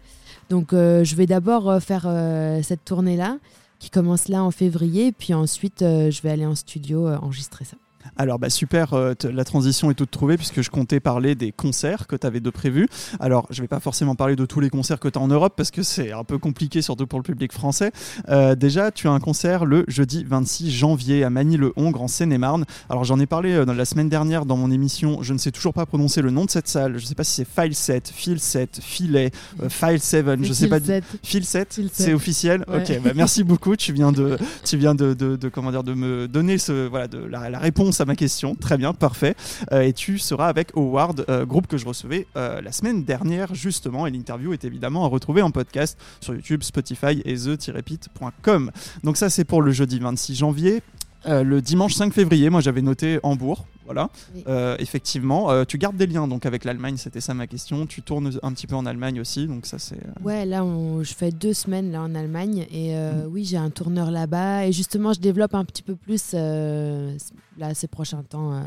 Donc 0.51 0.73
euh, 0.73 1.05
je 1.05 1.17
vais 1.17 1.27
d'abord 1.27 1.71
euh, 1.71 1.81
faire 1.81 2.05
euh, 2.07 2.61
cette 2.63 2.85
tournée-là 2.85 3.39
qui 3.79 3.89
commence 3.89 4.29
là 4.29 4.45
en 4.45 4.51
février, 4.51 5.11
puis 5.11 5.33
ensuite 5.33 5.81
euh, 5.83 6.11
je 6.11 6.21
vais 6.21 6.31
aller 6.31 6.47
en 6.47 6.55
studio 6.55 7.07
euh, 7.07 7.17
enregistrer 7.17 7.65
ça. 7.65 7.77
Alors 8.17 8.39
bah 8.39 8.51
super, 8.51 8.95
euh, 8.95 9.15
la 9.33 9.45
transition 9.45 9.91
est 9.91 9.95
toute 9.95 10.11
trouvée 10.11 10.37
puisque 10.37 10.63
je 10.63 10.71
comptais 10.71 11.01
parler 11.01 11.35
des 11.35 11.53
concerts 11.53 12.07
que 12.07 12.17
tu 12.17 12.27
avais 12.27 12.41
de 12.41 12.51
prévus. 12.51 12.89
Alors 13.19 13.47
je 13.51 13.61
vais 13.63 13.69
pas 13.69 13.81
forcément 13.81 14.15
parler 14.15 14.37
de 14.37 14.47
tous 14.47 14.61
les 14.61 14.71
concerts 14.71 15.01
que 15.01 15.09
tu 15.09 15.19
as 15.19 15.23
en 15.23 15.29
Europe 15.29 15.55
parce 15.57 15.71
que 15.71 15.83
c'est 15.83 16.13
un 16.13 16.25
peu 16.25 16.39
compliqué 16.39 16.83
surtout 16.83 17.07
pour 17.07 17.19
le 17.19 17.23
public 17.23 17.53
français. 17.53 17.93
Euh, 18.29 18.55
déjà 18.55 18.91
tu 18.91 19.07
as 19.09 19.11
un 19.13 19.21
concert 19.21 19.65
le 19.65 19.85
jeudi 19.89 20.25
26 20.25 20.71
janvier 20.71 21.25
à 21.25 21.31
Magny-le-Hongre 21.31 22.03
en 22.03 22.09
Seine-et-Marne. 22.09 22.65
Alors 22.89 23.05
j'en 23.05 23.19
ai 23.21 23.27
parlé 23.27 23.53
euh, 23.53 23.65
dans 23.65 23.75
la 23.75 23.85
semaine 23.85 24.09
dernière 24.09 24.45
dans 24.47 24.57
mon 24.57 24.71
émission, 24.71 25.23
je 25.23 25.33
ne 25.33 25.39
sais 25.39 25.51
toujours 25.53 25.75
pas 25.75 25.87
prononcer 25.87 26.23
le 26.23 26.31
nom 26.31 26.45
de 26.47 26.51
cette 26.51 26.69
salle. 26.69 26.99
Je 26.99 27.05
sais 27.07 27.15
pas 27.15 27.25
si 27.25 27.33
c'est 27.33 27.49
File 27.49 27.75
7, 27.75 28.13
File 28.15 28.41
7, 28.41 28.81
Filet, 28.83 29.31
euh, 29.63 29.69
File 29.69 30.01
7, 30.01 30.27
je 30.43 30.53
sais 30.53 30.69
pas. 30.69 30.81
Fil 30.81 31.03
Phil 31.23 31.45
7, 31.45 31.75
Phil 31.75 31.91
c'est 31.93 32.15
officiel? 32.15 32.65
Ouais. 32.69 32.79
Ok, 32.79 33.03
bah 33.03 33.11
merci 33.15 33.45
beaucoup. 33.45 33.77
Tu 33.77 33.93
viens 33.93 34.13
de, 34.13 34.37
tu 34.65 34.77
viens 34.77 34.95
de, 34.95 35.15
de, 35.15 35.37
de- 35.37 35.49
comment 35.49 35.71
dire, 35.71 35.85
de 35.85 35.95
me 35.95 36.29
donner 36.29 36.59
ce, 36.59 36.87
voilà, 36.89 37.07
de 37.09 37.19
la, 37.19 37.51
la 37.51 37.59
réponse 37.59 37.90
à 37.99 38.05
ma 38.05 38.15
question. 38.15 38.55
Très 38.55 38.77
bien, 38.77 38.93
parfait. 38.93 39.35
Euh, 39.73 39.81
et 39.81 39.93
tu 39.93 40.19
seras 40.19 40.49
avec 40.49 40.77
Howard, 40.77 41.25
euh, 41.29 41.45
groupe 41.45 41.67
que 41.67 41.79
je 41.79 41.87
recevais 41.87 42.27
euh, 42.37 42.61
la 42.61 42.73
semaine 42.73 43.05
dernière, 43.05 43.55
justement. 43.55 44.07
Et 44.07 44.11
l'interview 44.11 44.53
est 44.53 44.65
évidemment 44.65 45.05
à 45.05 45.09
retrouver 45.09 45.43
en 45.43 45.51
podcast 45.51 45.99
sur 46.21 46.35
YouTube, 46.35 46.63
Spotify 46.63 47.23
et 47.25 47.35
the-pit.com. 47.35 48.71
Donc, 49.03 49.17
ça, 49.17 49.31
c'est 49.31 49.45
pour 49.45 49.63
le 49.63 49.73
jeudi 49.73 49.99
26 49.99 50.37
janvier. 50.37 50.83
Euh, 51.27 51.43
le 51.43 51.61
dimanche 51.61 51.95
5 51.95 52.13
février, 52.13 52.49
moi 52.51 52.61
j'avais 52.61 52.81
noté 52.83 53.19
Hambourg, 53.23 53.67
voilà. 53.85 54.09
Oui. 54.35 54.43
Euh, 54.49 54.77
effectivement, 54.79 55.51
Euh, 55.51 55.65
tu 55.65 55.77
gardes 55.79 55.97
des 55.97 56.07
liens 56.07 56.27
donc 56.29 56.47
avec 56.47 56.65
l'Allemagne, 56.65 56.97
c'était 56.97 57.21
ça 57.21 57.35
ma 57.35 57.47
question. 57.47 57.87
Tu 57.87 58.01
tournes 58.03 58.31
un 58.43 58.53
petit 58.53 58.67
peu 58.67 58.75
en 58.77 58.87
Allemagne 58.87 59.21
aussi, 59.21 59.47
donc 59.47 59.67
ça 59.67 59.79
c'est. 59.79 59.99
Ouais, 60.23 60.47
là, 60.47 60.65
on- 60.65 61.03
je 61.03 61.13
fais 61.13 61.31
deux 61.31 61.53
semaines 61.53 61.91
là 61.93 62.01
en 62.03 62.15
Allemagne 62.15 62.67
et 62.73 62.95
Mm. 62.95 63.27
oui, 63.31 63.45
j'ai 63.45 63.57
un 63.59 63.71
tourneur 63.71 64.11
là-bas 64.11 64.67
et 64.67 64.73
justement, 64.73 65.13
je 65.13 65.21
développe 65.21 65.55
un 65.55 65.65
petit 65.65 65.83
peu 65.83 65.95
plus 65.97 66.33
là 66.33 67.75
ces 67.75 67.89
prochains 67.89 68.23
temps. 68.23 68.63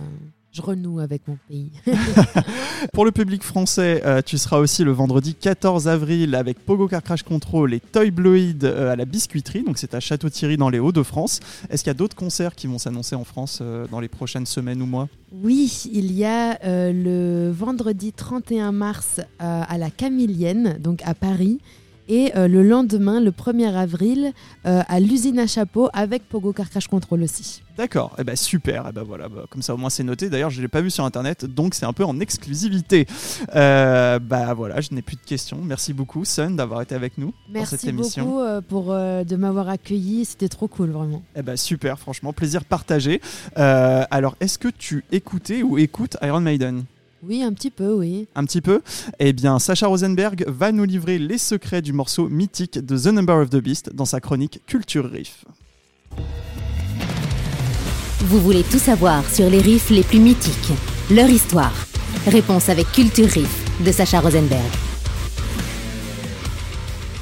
Je 0.54 0.62
renoue 0.62 1.00
avec 1.00 1.28
mon 1.28 1.38
pays. 1.48 1.72
Pour 2.94 3.06
le 3.06 3.12
public 3.12 3.42
français, 3.42 4.04
euh, 4.06 4.22
tu 4.22 4.38
seras 4.38 4.60
aussi 4.60 4.84
le 4.84 4.92
vendredi 4.92 5.34
14 5.34 5.88
avril 5.88 6.36
avec 6.36 6.60
Pogo 6.60 6.88
Car 6.88 7.02
Crash 7.02 7.24
Control 7.24 7.74
et 7.74 7.80
Toy 7.80 8.12
Bloid 8.12 8.64
euh, 8.64 8.92
à 8.92 8.96
la 8.96 9.06
Biscuiterie, 9.06 9.64
donc 9.64 9.80
c'est 9.80 9.96
à 9.96 10.00
Château-Thierry 10.00 10.58
dans 10.58 10.70
les 10.70 10.78
Hauts-de-France. 10.78 11.40
Est-ce 11.72 11.84
qu'il 11.84 11.90
y 11.90 11.96
a 11.96 11.96
d'autres 11.96 12.16
concerts 12.16 12.54
qui 12.54 12.68
vont 12.68 12.78
s'annoncer 12.78 13.16
en 13.16 13.24
France 13.24 13.60
euh, 13.62 13.88
dans 13.90 14.00
les 14.00 14.10
prochaines 14.10 14.46
semaines 14.46 14.82
ou 14.84 14.86
mois? 14.86 15.10
Oui, 15.32 15.90
il 15.92 16.12
y 16.12 16.24
a 16.24 16.60
le 16.64 17.50
vendredi 17.50 18.14
31 18.14 18.72
mars 18.72 19.20
à 19.40 19.78
la 19.80 19.90
Camilienne, 19.90 20.78
donc 20.80 21.02
à 21.06 21.16
Paris, 21.16 21.60
et 22.08 22.36
euh, 22.36 22.48
le 22.48 22.64
lendemain, 22.64 23.20
le 23.20 23.32
1er 23.32 23.74
avril, 23.74 24.34
euh, 24.66 24.82
à 24.88 25.00
l'usine 25.00 25.40
à 25.40 25.48
chapeau 25.48 25.90
avec 25.94 26.28
Pogo 26.28 26.54
Car 26.54 26.70
Crash 26.70 26.88
Control 26.88 27.24
aussi. 27.24 27.62
D'accord, 27.78 28.16
eh 28.20 28.24
ben 28.24 28.36
super, 28.36 28.86
eh 28.90 28.92
ben 28.92 29.04
voilà, 29.04 29.30
bah, 29.30 29.46
comme 29.50 29.62
ça 29.64 29.74
au 29.74 29.78
moins 29.78 29.90
c'est 29.90 30.04
noté. 30.04 30.30
D'ailleurs, 30.30 30.52
je 30.52 30.62
l'ai 30.62 30.68
pas 30.68 30.82
vu 30.82 30.92
sur 30.92 31.06
internet, 31.06 31.46
donc 31.46 31.74
c'est 31.74 31.86
un 31.86 31.94
peu 31.94 32.06
en 32.06 32.20
exclusivité. 32.20 33.08
Euh, 33.56 34.20
bah 34.20 34.54
voilà, 34.54 34.80
je 34.80 34.94
n'ai 34.94 35.02
plus 35.02 35.16
de 35.16 35.26
questions. 35.26 35.58
Merci 35.64 35.94
beaucoup, 35.94 36.24
Sun, 36.24 36.56
d'avoir 36.56 36.82
été 36.82 36.94
avec 36.94 37.18
nous 37.18 37.34
pour 37.52 37.66
cette 37.66 37.84
Merci 37.84 38.22
beaucoup 38.22 38.42
pour 38.68 38.94
de 38.94 39.36
m'avoir 39.36 39.70
accueilli, 39.70 40.26
c'était 40.26 40.50
trop 40.50 40.68
cool 40.68 40.92
vraiment. 40.92 41.24
Eh 41.36 41.42
ben 41.42 41.58
super, 41.58 41.98
franchement, 41.98 42.32
plaisir 42.32 42.64
partagé. 42.64 43.22
Alors, 43.56 44.36
est-ce 44.40 44.60
que 44.60 44.68
tu 44.68 45.04
écoutais 45.12 45.64
ou 45.64 45.78
écoutes 45.78 46.18
Iron 46.22 46.42
Maiden? 46.42 46.84
Oui, 47.26 47.42
un 47.42 47.54
petit 47.54 47.70
peu, 47.70 47.94
oui. 47.94 48.28
un 48.36 48.44
petit 48.44 48.60
peu, 48.60 48.82
eh 49.18 49.32
bien, 49.32 49.58
Sacha 49.58 49.88
Rosenberg 49.88 50.44
va 50.48 50.74
nous 50.74 50.84
livrer 50.84 51.18
les 51.18 51.38
secrets 51.38 51.82
du 51.82 51.94
morceau 51.94 52.28
mythique 52.28 52.78
de 52.78 52.98
The 52.98 53.14
Number 53.14 53.38
of 53.38 53.50
the 53.50 53.62
Beast 53.62 53.94
dans 53.94 54.04
sa 54.04 54.20
chronique 54.20 54.60
Culture 54.68 55.10
Riff. 55.10 55.46
Vous 58.20 58.42
voulez 58.42 58.64
tout 58.64 58.78
savoir 58.78 59.24
sur 59.30 59.50
les 59.50 59.62
riffs 59.62 59.90
les 59.90 60.04
plus 60.04 60.20
mythiques, 60.20 60.74
leur 61.12 61.30
histoire. 61.30 61.74
Réponse 62.28 62.68
avec 62.68 62.92
Culture 62.92 63.30
Riff 63.30 63.84
de 63.86 63.92
Sacha 63.94 64.20
Rosenberg. 64.20 64.93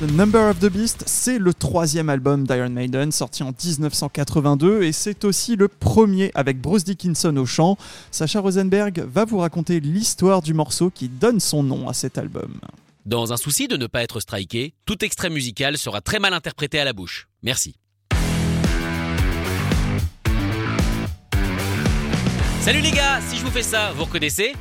The 0.02 0.10
Number 0.14 0.49
of 0.49 0.58
the 0.58 0.66
Beast, 0.66 1.04
c'est 1.06 1.38
le 1.38 1.54
troisième 1.54 2.10
album 2.10 2.47
d'Iron 2.47 2.72
Maiden, 2.72 3.12
sorti 3.12 3.43
en 3.43 3.52
1982, 3.52 4.82
et 4.82 4.93
c'est 4.93 5.24
aussi 5.26 5.56
le 5.56 5.68
premier 5.68 6.32
avec 6.34 6.60
Bruce 6.60 6.84
Dickinson 6.84 7.38
au 7.38 7.45
chant. 7.45 7.78
Sacha 8.10 8.39
Rosenberg 8.39 9.06
va 9.08 9.26
vous 9.26 9.38
raconter 9.38 9.80
l'histoire 9.80 10.41
du 10.41 10.56
morceau 10.56 10.89
qui 10.89 11.08
donne 11.08 11.39
son 11.39 11.62
nom 11.62 11.88
à 11.88 11.93
cet 11.93 12.18
album. 12.18 12.60
Dans 13.06 13.32
un 13.32 13.38
souci 13.38 13.68
de 13.68 13.78
ne 13.78 13.86
pas 13.86 14.02
être 14.02 14.20
striké, 14.20 14.74
tout 14.86 15.06
extrait 15.06 15.30
musical 15.30 15.78
sera 15.78 16.02
très 16.02 16.18
mal 16.18 16.34
interprété 16.34 16.80
à 16.80 16.84
la 16.84 16.93
bouche. 16.93 17.28
Merci. 17.43 17.76
Salut 22.62 22.82
les 22.82 22.91
gars, 22.91 23.22
si 23.30 23.38
je 23.38 23.45
vous 23.45 23.52
fais 23.52 23.62
ça, 23.62 23.91
vous 23.95 24.06
reconnaissez? 24.06 24.54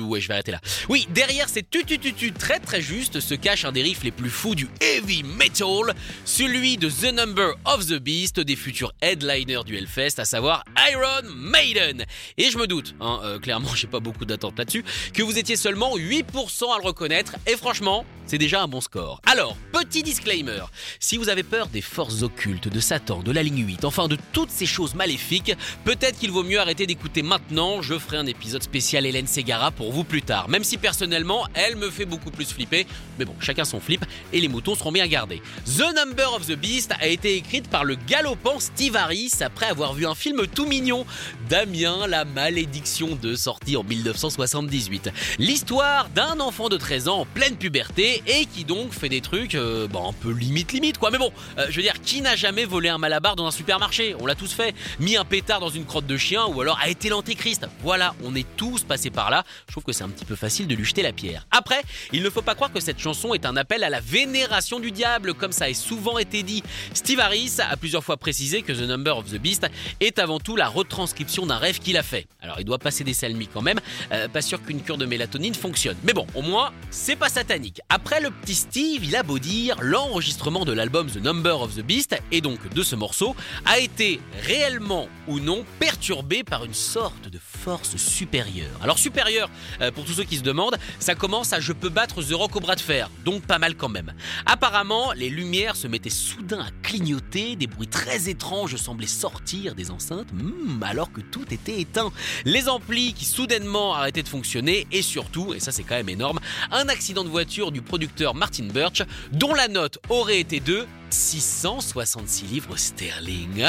Ouais, 0.00 0.20
je 0.20 0.28
vais 0.28 0.34
arrêter 0.34 0.52
là. 0.52 0.60
Oui, 0.88 1.06
derrière 1.10 1.48
ces 1.48 1.62
tu 1.62 1.84
tu 1.84 1.98
tu 1.98 2.12
tu 2.14 2.32
très 2.32 2.60
très 2.60 2.80
juste 2.80 3.20
se 3.20 3.34
cache 3.34 3.64
un 3.64 3.72
des 3.72 3.82
riffs 3.82 4.04
les 4.04 4.10
plus 4.10 4.30
fous 4.30 4.54
du 4.54 4.68
heavy 4.80 5.22
metal, 5.22 5.94
celui 6.24 6.76
de 6.76 6.88
The 6.88 7.12
Number 7.14 7.54
of 7.64 7.86
the 7.86 7.98
Beast 7.98 8.40
des 8.40 8.56
futurs 8.56 8.92
headliners 9.00 9.64
du 9.64 9.76
Hellfest, 9.76 10.18
à 10.18 10.24
savoir 10.24 10.64
Iron 10.90 11.28
Maiden. 11.34 12.04
Et 12.38 12.50
je 12.50 12.58
me 12.58 12.66
doute, 12.66 12.94
hein, 13.00 13.20
euh, 13.24 13.38
clairement 13.38 13.74
j'ai 13.74 13.86
pas 13.86 14.00
beaucoup 14.00 14.24
d'attentes 14.24 14.58
là-dessus, 14.58 14.84
que 15.12 15.22
vous 15.22 15.38
étiez 15.38 15.56
seulement 15.56 15.96
8% 15.96 16.74
à 16.74 16.78
le 16.78 16.84
reconnaître, 16.84 17.34
et 17.46 17.56
franchement, 17.56 18.04
c'est 18.26 18.38
déjà 18.38 18.62
un 18.62 18.68
bon 18.68 18.80
score. 18.80 19.20
Alors, 19.26 19.56
petit 19.72 20.02
disclaimer, 20.02 20.62
si 20.98 21.16
vous 21.16 21.28
avez 21.28 21.42
peur 21.42 21.66
des 21.68 21.82
forces 21.82 22.22
occultes, 22.22 22.68
de 22.68 22.80
Satan, 22.80 23.22
de 23.22 23.32
la 23.32 23.42
ligne 23.42 23.66
8, 23.66 23.84
enfin 23.84 24.08
de 24.08 24.16
toutes 24.32 24.50
ces 24.50 24.66
choses 24.66 24.94
maléfiques, 24.94 25.52
peut-être 25.84 26.18
qu'il 26.18 26.30
vaut 26.30 26.42
mieux 26.42 26.60
arrêter 26.60 26.83
d'écouter 26.86 27.22
maintenant, 27.22 27.82
je 27.82 27.98
ferai 27.98 28.16
un 28.16 28.26
épisode 28.26 28.62
spécial 28.62 29.06
Hélène 29.06 29.26
Ségara 29.26 29.70
pour 29.70 29.92
vous 29.92 30.04
plus 30.04 30.22
tard, 30.22 30.48
même 30.48 30.64
si 30.64 30.78
personnellement, 30.78 31.46
elle 31.54 31.76
me 31.76 31.90
fait 31.90 32.04
beaucoup 32.04 32.30
plus 32.30 32.52
flipper, 32.52 32.86
mais 33.18 33.24
bon, 33.24 33.34
chacun 33.40 33.64
son 33.64 33.80
flip, 33.80 34.04
et 34.32 34.40
les 34.40 34.48
moutons 34.48 34.74
seront 34.74 34.92
bien 34.92 35.06
gardés. 35.06 35.42
The 35.66 35.94
Number 35.94 36.32
of 36.34 36.46
the 36.46 36.56
Beast 36.56 36.92
a 37.00 37.06
été 37.06 37.36
écrite 37.36 37.68
par 37.68 37.84
le 37.84 37.94
galopant 37.94 38.60
Steve 38.60 38.96
Harris 38.96 39.32
après 39.40 39.66
avoir 39.66 39.94
vu 39.94 40.06
un 40.06 40.14
film 40.14 40.46
tout 40.46 40.66
mignon, 40.66 41.06
Damien, 41.48 42.06
la 42.06 42.24
malédiction 42.24 43.16
de 43.20 43.34
sorti 43.34 43.76
en 43.76 43.84
1978. 43.84 45.10
L'histoire 45.38 46.08
d'un 46.10 46.40
enfant 46.40 46.68
de 46.68 46.76
13 46.76 47.08
ans 47.08 47.20
en 47.20 47.26
pleine 47.26 47.56
puberté 47.56 48.22
et 48.26 48.46
qui 48.46 48.64
donc 48.64 48.92
fait 48.92 49.08
des 49.08 49.20
trucs 49.20 49.54
euh, 49.54 49.86
bon, 49.88 50.10
un 50.10 50.12
peu 50.12 50.30
limite 50.30 50.72
limite 50.72 50.98
quoi. 50.98 51.10
Mais 51.10 51.18
bon, 51.18 51.32
euh, 51.58 51.66
je 51.68 51.76
veux 51.76 51.82
dire, 51.82 52.00
qui 52.02 52.20
n'a 52.20 52.36
jamais 52.36 52.64
volé 52.64 52.88
un 52.88 52.98
malabar 52.98 53.36
dans 53.36 53.46
un 53.46 53.50
supermarché? 53.50 54.14
On 54.20 54.26
l'a 54.26 54.34
tous 54.34 54.52
fait. 54.52 54.74
Mis 55.00 55.16
un 55.16 55.24
pétard 55.24 55.60
dans 55.60 55.68
une 55.68 55.84
crotte 55.84 56.06
de 56.06 56.16
chien 56.16 56.46
ou 56.46 56.60
alors 56.60 56.73
a 56.74 56.88
été 56.88 57.08
l'antéchrist. 57.08 57.66
Voilà, 57.82 58.14
on 58.24 58.34
est 58.34 58.46
tous 58.56 58.82
passés 58.82 59.10
par 59.10 59.30
là. 59.30 59.44
Je 59.66 59.72
trouve 59.72 59.84
que 59.84 59.92
c'est 59.92 60.04
un 60.04 60.08
petit 60.08 60.24
peu 60.24 60.36
facile 60.36 60.66
de 60.66 60.74
lui 60.74 60.84
jeter 60.84 61.02
la 61.02 61.12
pierre. 61.12 61.46
Après, 61.50 61.82
il 62.12 62.22
ne 62.22 62.30
faut 62.30 62.42
pas 62.42 62.54
croire 62.54 62.72
que 62.72 62.80
cette 62.80 62.98
chanson 62.98 63.34
est 63.34 63.46
un 63.46 63.56
appel 63.56 63.84
à 63.84 63.90
la 63.90 64.00
vénération 64.00 64.80
du 64.80 64.90
diable 64.90 65.34
comme 65.34 65.52
ça 65.52 65.66
a 65.66 65.74
souvent 65.74 66.18
été 66.18 66.42
dit. 66.42 66.62
Steve 66.92 67.20
Harris 67.20 67.56
a 67.58 67.76
plusieurs 67.76 68.04
fois 68.04 68.16
précisé 68.16 68.62
que 68.62 68.72
The 68.72 68.88
Number 68.88 69.16
of 69.16 69.30
the 69.30 69.38
Beast 69.38 69.66
est 70.00 70.18
avant 70.18 70.40
tout 70.40 70.56
la 70.56 70.68
retranscription 70.68 71.46
d'un 71.46 71.58
rêve 71.58 71.78
qu'il 71.78 71.96
a 71.96 72.02
fait. 72.02 72.26
Alors 72.40 72.56
il 72.58 72.64
doit 72.64 72.78
passer 72.78 73.04
des 73.04 73.14
salmis 73.14 73.48
quand 73.48 73.62
même, 73.62 73.80
euh, 74.12 74.28
pas 74.28 74.42
sûr 74.42 74.62
qu'une 74.62 74.82
cure 74.82 74.98
de 74.98 75.06
mélatonine 75.06 75.54
fonctionne. 75.54 75.96
Mais 76.04 76.12
bon, 76.12 76.26
au 76.34 76.42
moins, 76.42 76.72
c'est 76.90 77.16
pas 77.16 77.28
satanique. 77.28 77.80
Après 77.88 78.20
le 78.20 78.30
petit 78.30 78.54
Steve, 78.54 79.04
il 79.04 79.16
a 79.16 79.22
beau 79.22 79.38
dire, 79.38 79.76
l'enregistrement 79.80 80.64
de 80.64 80.72
l'album 80.72 81.10
The 81.10 81.16
Number 81.16 81.60
of 81.60 81.74
the 81.74 81.82
Beast, 81.82 82.16
et 82.30 82.40
donc 82.40 82.68
de 82.72 82.82
ce 82.82 82.96
morceau, 82.96 83.34
a 83.64 83.78
été 83.78 84.20
réellement 84.42 85.08
ou 85.26 85.40
non 85.40 85.64
perturbé 85.78 86.44
par 86.44 86.63
une 86.64 86.74
sorte 86.74 87.28
de 87.28 87.38
force 87.64 87.96
supérieure. 87.96 88.78
Alors 88.82 88.98
supérieure, 88.98 89.48
euh, 89.80 89.90
pour 89.90 90.04
tous 90.04 90.12
ceux 90.12 90.24
qui 90.24 90.36
se 90.36 90.42
demandent, 90.42 90.76
ça 90.98 91.14
commence 91.14 91.54
à 91.54 91.60
Je 91.60 91.72
peux 91.72 91.88
battre 91.88 92.22
The 92.22 92.32
Rock 92.32 92.56
au 92.56 92.60
bras 92.60 92.76
de 92.76 92.80
fer, 92.82 93.08
donc 93.24 93.46
pas 93.46 93.58
mal 93.58 93.74
quand 93.74 93.88
même. 93.88 94.12
Apparemment, 94.44 95.12
les 95.12 95.30
lumières 95.30 95.74
se 95.74 95.88
mettaient 95.88 96.10
soudain 96.10 96.60
à 96.60 96.68
clignoter, 96.82 97.56
des 97.56 97.66
bruits 97.66 97.88
très 97.88 98.28
étranges 98.28 98.76
semblaient 98.76 99.06
sortir 99.06 99.74
des 99.74 99.90
enceintes, 99.90 100.30
hmm, 100.34 100.82
alors 100.82 101.10
que 101.10 101.22
tout 101.22 101.46
était 101.54 101.80
éteint. 101.80 102.12
Les 102.44 102.68
amplis 102.68 103.14
qui 103.14 103.24
soudainement 103.24 103.94
arrêtaient 103.94 104.22
de 104.22 104.28
fonctionner, 104.28 104.86
et 104.92 105.00
surtout, 105.00 105.54
et 105.54 105.60
ça 105.60 105.72
c'est 105.72 105.84
quand 105.84 105.94
même 105.94 106.10
énorme, 106.10 106.40
un 106.70 106.90
accident 106.90 107.24
de 107.24 107.30
voiture 107.30 107.72
du 107.72 107.80
producteur 107.80 108.34
Martin 108.34 108.64
Birch, 108.64 109.02
dont 109.32 109.54
la 109.54 109.68
note 109.68 110.00
aurait 110.10 110.38
été 110.38 110.60
de 110.60 110.86
666 111.14 112.46
livres 112.46 112.76
sterling. 112.76 113.64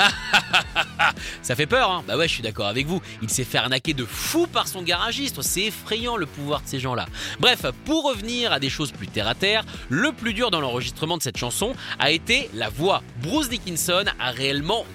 Ça 1.42 1.56
fait 1.56 1.68
peur, 1.68 1.92
hein 1.92 2.04
Bah 2.08 2.18
ouais, 2.18 2.28
je 2.28 2.34
suis 2.34 2.44
d'accord 2.44 2.68
avec 2.68 2.88
vous. 2.88 3.02
Il 3.22 3.30
s'est 3.30 3.44
fait 3.44 3.60
arnaquer 3.60 3.85
de 3.94 4.06
fou 4.06 4.48
par 4.48 4.68
son 4.68 4.82
garagiste. 4.82 5.42
C'est 5.42 5.64
effrayant 5.64 6.18
le 6.18 6.26
pouvoir 6.26 6.62
de 6.62 6.68
ces 6.68 6.80
gens-là. 6.80 7.06
Bref, 7.40 7.66
pour 7.86 8.04
revenir 8.04 8.52
à 8.52 8.60
des 8.60 8.70
choses 8.70 8.92
plus 8.92 9.08
terre 9.08 9.28
à 9.28 9.36
terre, 9.36 9.64
le 9.90 10.12
plus 10.12 10.34
dur 10.34 10.52
dans 10.52 10.62
l'enregistrement 10.62 11.18
de 11.18 11.24
cette 11.24 11.38
chanson 11.38 11.74
a 12.00 12.12
été 12.12 12.50
la 12.54 12.70
voix. 12.70 13.04
Bruce 13.22 13.50
Dickinson 13.50 14.06
a 14.20 14.32
réellement 14.32 14.86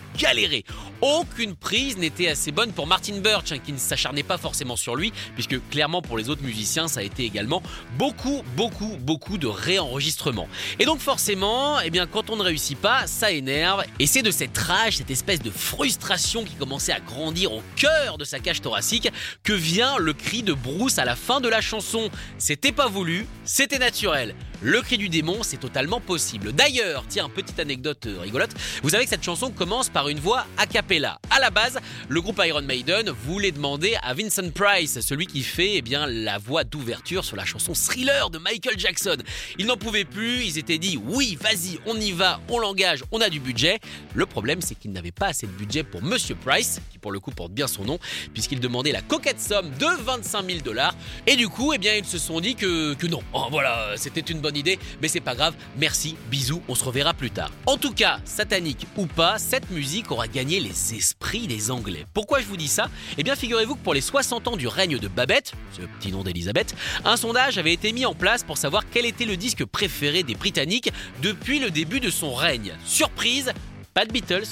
Aucune 1.00 1.56
prise 1.56 1.96
n'était 1.96 2.28
assez 2.28 2.52
bonne 2.52 2.72
pour 2.72 2.86
Martin 2.86 3.18
Birch, 3.20 3.52
hein, 3.52 3.58
qui 3.58 3.72
ne 3.72 3.78
s'acharnait 3.78 4.22
pas 4.22 4.36
forcément 4.36 4.76
sur 4.76 4.94
lui, 4.94 5.12
puisque 5.34 5.56
clairement 5.70 6.02
pour 6.02 6.18
les 6.18 6.28
autres 6.28 6.42
musiciens, 6.42 6.88
ça 6.88 7.00
a 7.00 7.02
été 7.02 7.24
également 7.24 7.62
beaucoup, 7.96 8.42
beaucoup, 8.54 8.98
beaucoup 9.00 9.38
de 9.38 9.46
réenregistrements. 9.46 10.48
Et 10.78 10.84
donc 10.84 11.00
forcément, 11.00 11.80
eh 11.80 11.88
bien, 11.88 12.06
quand 12.06 12.28
on 12.28 12.36
ne 12.36 12.42
réussit 12.42 12.78
pas, 12.78 13.06
ça 13.06 13.30
énerve, 13.30 13.82
et 13.98 14.06
c'est 14.06 14.20
de 14.20 14.30
cette 14.30 14.58
rage, 14.58 14.98
cette 14.98 15.10
espèce 15.10 15.40
de 15.40 15.50
frustration 15.50 16.44
qui 16.44 16.54
commençait 16.54 16.92
à 16.92 17.00
grandir 17.00 17.52
au 17.52 17.62
cœur 17.76 18.18
de 18.18 18.24
sa 18.24 18.40
cage 18.40 18.60
thoracique, 18.60 19.08
que 19.42 19.54
vient 19.54 19.96
le 19.96 20.12
cri 20.12 20.42
de 20.42 20.52
Bruce 20.52 20.98
à 20.98 21.06
la 21.06 21.16
fin 21.16 21.40
de 21.40 21.48
la 21.48 21.62
chanson. 21.62 22.10
C'était 22.36 22.72
pas 22.72 22.88
voulu, 22.88 23.26
c'était 23.44 23.78
naturel. 23.78 24.34
Le 24.62 24.82
cri 24.82 24.98
du 24.98 25.08
démon, 25.08 25.42
c'est 25.42 25.56
totalement 25.56 26.00
possible. 26.00 26.52
D'ailleurs, 26.52 27.04
tiens, 27.08 27.30
petite 27.30 27.58
anecdote 27.58 28.04
euh, 28.04 28.20
rigolote, 28.20 28.50
vous 28.82 28.90
savez 28.90 29.04
que 29.04 29.10
cette 29.10 29.24
chanson 29.24 29.50
commence 29.50 29.88
par 29.88 30.10
une 30.10 30.20
voix 30.20 30.44
a 30.58 30.66
cappella. 30.66 31.18
À 31.30 31.40
la 31.40 31.48
base, 31.48 31.78
le 32.10 32.20
groupe 32.20 32.42
Iron 32.44 32.60
Maiden 32.60 33.08
voulait 33.08 33.52
demander 33.52 33.96
à 34.02 34.12
Vincent 34.12 34.50
Price, 34.54 35.00
celui 35.00 35.26
qui 35.26 35.42
fait 35.42 35.76
eh 35.76 35.82
bien, 35.82 36.06
la 36.06 36.36
voix 36.36 36.64
d'ouverture 36.64 37.24
sur 37.24 37.36
la 37.36 37.46
chanson 37.46 37.72
Thriller 37.72 38.28
de 38.28 38.36
Michael 38.36 38.78
Jackson. 38.78 39.16
Ils 39.58 39.64
n'en 39.64 39.78
pouvaient 39.78 40.04
plus, 40.04 40.44
ils 40.44 40.58
étaient 40.58 40.76
dit 40.76 41.00
oui, 41.06 41.38
vas-y, 41.40 41.78
on 41.86 41.96
y 41.98 42.12
va, 42.12 42.38
on 42.50 42.58
l'engage, 42.58 43.02
on 43.12 43.22
a 43.22 43.30
du 43.30 43.40
budget. 43.40 43.80
Le 44.14 44.26
problème, 44.26 44.60
c'est 44.60 44.74
qu'ils 44.74 44.92
n'avaient 44.92 45.10
pas 45.10 45.28
assez 45.28 45.46
de 45.46 45.52
budget 45.52 45.84
pour 45.84 46.02
Monsieur 46.02 46.34
Price, 46.34 46.82
qui 46.90 46.98
pour 46.98 47.12
le 47.12 47.20
coup 47.20 47.30
porte 47.30 47.52
bien 47.52 47.66
son 47.66 47.86
nom, 47.86 47.98
puisqu'il 48.34 48.60
demandait 48.60 48.92
la 48.92 49.00
coquette 49.00 49.40
somme 49.40 49.70
de 49.78 50.02
25 50.02 50.44
000 50.46 50.58
dollars. 50.60 50.94
Et 51.26 51.36
du 51.36 51.48
coup, 51.48 51.72
eh 51.72 51.78
bien, 51.78 51.94
ils 51.94 52.04
se 52.04 52.18
sont 52.18 52.40
dit 52.40 52.56
que, 52.56 52.92
que 52.92 53.06
non. 53.06 53.22
Oh, 53.32 53.46
voilà, 53.50 53.94
c'était 53.96 54.20
une 54.20 54.40
bonne 54.40 54.49
idée, 54.56 54.78
mais 55.00 55.08
c'est 55.08 55.20
pas 55.20 55.34
grave. 55.34 55.54
Merci, 55.76 56.16
bisous, 56.30 56.62
on 56.68 56.74
se 56.74 56.84
reverra 56.84 57.14
plus 57.14 57.30
tard. 57.30 57.50
En 57.66 57.76
tout 57.76 57.92
cas, 57.92 58.20
satanique 58.24 58.86
ou 58.96 59.06
pas, 59.06 59.38
cette 59.38 59.70
musique 59.70 60.10
aura 60.10 60.28
gagné 60.28 60.60
les 60.60 60.94
esprits 60.94 61.46
des 61.46 61.70
Anglais. 61.70 62.06
Pourquoi 62.14 62.40
je 62.40 62.46
vous 62.46 62.56
dis 62.56 62.68
ça? 62.68 62.88
Eh 63.18 63.22
bien, 63.22 63.36
figurez-vous 63.36 63.76
que 63.76 63.82
pour 63.82 63.94
les 63.94 64.00
60 64.00 64.48
ans 64.48 64.56
du 64.56 64.68
règne 64.68 64.98
de 64.98 65.08
Babette, 65.08 65.52
ce 65.72 65.82
petit 65.82 66.12
nom 66.12 66.22
d'Elisabeth, 66.22 66.74
un 67.04 67.16
sondage 67.16 67.58
avait 67.58 67.72
été 67.72 67.92
mis 67.92 68.06
en 68.06 68.14
place 68.14 68.42
pour 68.42 68.58
savoir 68.58 68.84
quel 68.90 69.06
était 69.06 69.24
le 69.24 69.36
disque 69.36 69.64
préféré 69.64 70.22
des 70.22 70.34
Britanniques 70.34 70.90
depuis 71.22 71.58
le 71.58 71.70
début 71.70 72.00
de 72.00 72.10
son 72.10 72.34
règne. 72.34 72.74
Surprise, 72.84 73.52
pas 73.94 74.04
de 74.04 74.12
Beatles, 74.12 74.46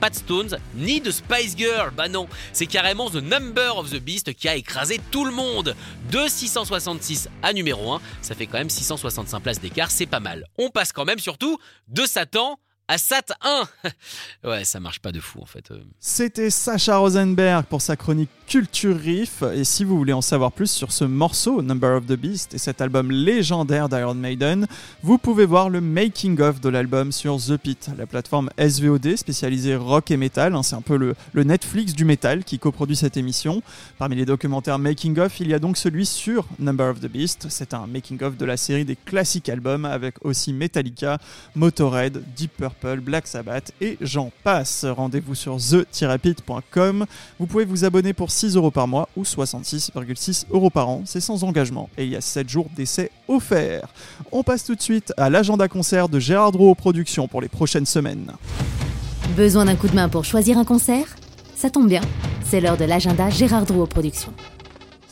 pas 0.00 0.10
de 0.10 0.14
Stones, 0.16 0.58
ni 0.74 1.00
de 1.00 1.10
Spice 1.10 1.56
Girl. 1.56 1.92
Bah 1.94 2.08
non, 2.08 2.26
c'est 2.52 2.66
carrément 2.66 3.10
The 3.10 3.16
Number 3.16 3.76
of 3.76 3.90
the 3.90 4.00
Beast 4.00 4.32
qui 4.34 4.48
a 4.48 4.56
écrasé 4.56 5.00
tout 5.10 5.24
le 5.24 5.32
monde. 5.32 5.76
De 6.10 6.26
666 6.26 7.28
à 7.42 7.52
numéro 7.52 7.92
1, 7.92 8.00
ça 8.22 8.34
fait 8.34 8.46
quand 8.46 8.58
même 8.58 8.70
665 8.70 9.40
places 9.40 9.60
d'écart, 9.60 9.90
c'est 9.90 10.06
pas 10.06 10.20
mal. 10.20 10.46
On 10.58 10.70
passe 10.70 10.92
quand 10.92 11.04
même 11.04 11.18
surtout 11.18 11.58
de 11.88 12.06
Satan 12.06 12.58
à 12.90 12.98
Sat 12.98 13.26
1. 13.40 13.68
ouais, 14.48 14.64
ça 14.64 14.80
marche 14.80 14.98
pas 14.98 15.12
de 15.12 15.20
fou 15.20 15.38
en 15.40 15.46
fait. 15.46 15.72
C'était 16.00 16.50
Sacha 16.50 16.96
Rosenberg 16.96 17.64
pour 17.66 17.80
sa 17.80 17.94
chronique 17.94 18.30
Culture 18.48 18.98
Riff. 18.98 19.44
Et 19.54 19.62
si 19.62 19.84
vous 19.84 19.96
voulez 19.96 20.12
en 20.12 20.20
savoir 20.20 20.50
plus 20.50 20.68
sur 20.68 20.90
ce 20.90 21.04
morceau, 21.04 21.62
Number 21.62 21.96
of 21.96 22.06
the 22.06 22.14
Beast, 22.14 22.52
et 22.52 22.58
cet 22.58 22.80
album 22.80 23.12
légendaire 23.12 23.88
d'Iron 23.88 24.14
Maiden, 24.14 24.66
vous 25.04 25.18
pouvez 25.18 25.46
voir 25.46 25.70
le 25.70 25.80
making-of 25.80 26.60
de 26.60 26.68
l'album 26.68 27.12
sur 27.12 27.36
The 27.36 27.56
Pit, 27.56 27.90
la 27.96 28.06
plateforme 28.06 28.50
SVOD 28.58 29.14
spécialisée 29.14 29.76
rock 29.76 30.10
et 30.10 30.16
metal. 30.16 30.56
Hein, 30.56 30.64
c'est 30.64 30.74
un 30.74 30.82
peu 30.82 30.96
le, 30.96 31.14
le, 31.32 31.44
Netflix 31.44 31.92
du 31.92 32.04
metal 32.04 32.42
qui 32.42 32.58
coproduit 32.58 32.96
cette 32.96 33.16
émission. 33.16 33.62
Parmi 33.98 34.16
les 34.16 34.24
documentaires 34.24 34.80
making-of, 34.80 35.38
il 35.38 35.46
y 35.46 35.54
a 35.54 35.60
donc 35.60 35.76
celui 35.76 36.04
sur 36.04 36.44
Number 36.58 36.90
of 36.90 36.98
the 36.98 37.06
Beast. 37.06 37.46
C'est 37.50 37.72
un 37.72 37.86
making-of 37.86 38.36
de 38.36 38.44
la 38.44 38.56
série 38.56 38.84
des 38.84 38.96
classiques 38.96 39.48
albums 39.48 39.84
avec 39.84 40.16
aussi 40.24 40.52
Metallica, 40.52 41.18
Motorhead, 41.54 42.20
Deep 42.34 42.56
Purple, 42.56 42.79
Black 43.00 43.26
Sabbath 43.26 43.72
et 43.80 43.96
j'en 44.00 44.30
passe. 44.42 44.84
Rendez-vous 44.84 45.34
sur 45.34 45.56
the-pit.com. 45.58 47.06
Vous 47.38 47.46
pouvez 47.46 47.64
vous 47.64 47.84
abonner 47.84 48.12
pour 48.12 48.30
6 48.30 48.56
euros 48.56 48.70
par 48.70 48.88
mois 48.88 49.08
ou 49.16 49.22
66,6 49.22 50.46
euros 50.50 50.70
par 50.70 50.88
an. 50.88 51.02
C'est 51.04 51.20
sans 51.20 51.44
engagement 51.44 51.88
et 51.96 52.04
il 52.04 52.10
y 52.10 52.16
a 52.16 52.20
7 52.20 52.48
jours 52.48 52.68
d'essai 52.74 53.10
offerts. 53.28 53.88
On 54.32 54.42
passe 54.42 54.64
tout 54.64 54.74
de 54.74 54.82
suite 54.82 55.12
à 55.16 55.30
l'agenda 55.30 55.68
concert 55.68 56.08
de 56.08 56.18
Gérard 56.18 56.52
Drouot 56.52 56.74
Productions 56.74 57.28
pour 57.28 57.40
les 57.40 57.48
prochaines 57.48 57.86
semaines. 57.86 58.32
Besoin 59.36 59.64
d'un 59.66 59.76
coup 59.76 59.88
de 59.88 59.94
main 59.94 60.08
pour 60.08 60.24
choisir 60.24 60.58
un 60.58 60.64
concert? 60.64 61.06
Ça 61.54 61.70
tombe 61.70 61.88
bien, 61.88 62.00
c'est 62.44 62.60
l'heure 62.60 62.76
de 62.76 62.84
l'agenda 62.84 63.28
Gérard 63.30 63.66
Drouot 63.66 63.86
Productions. 63.86 64.32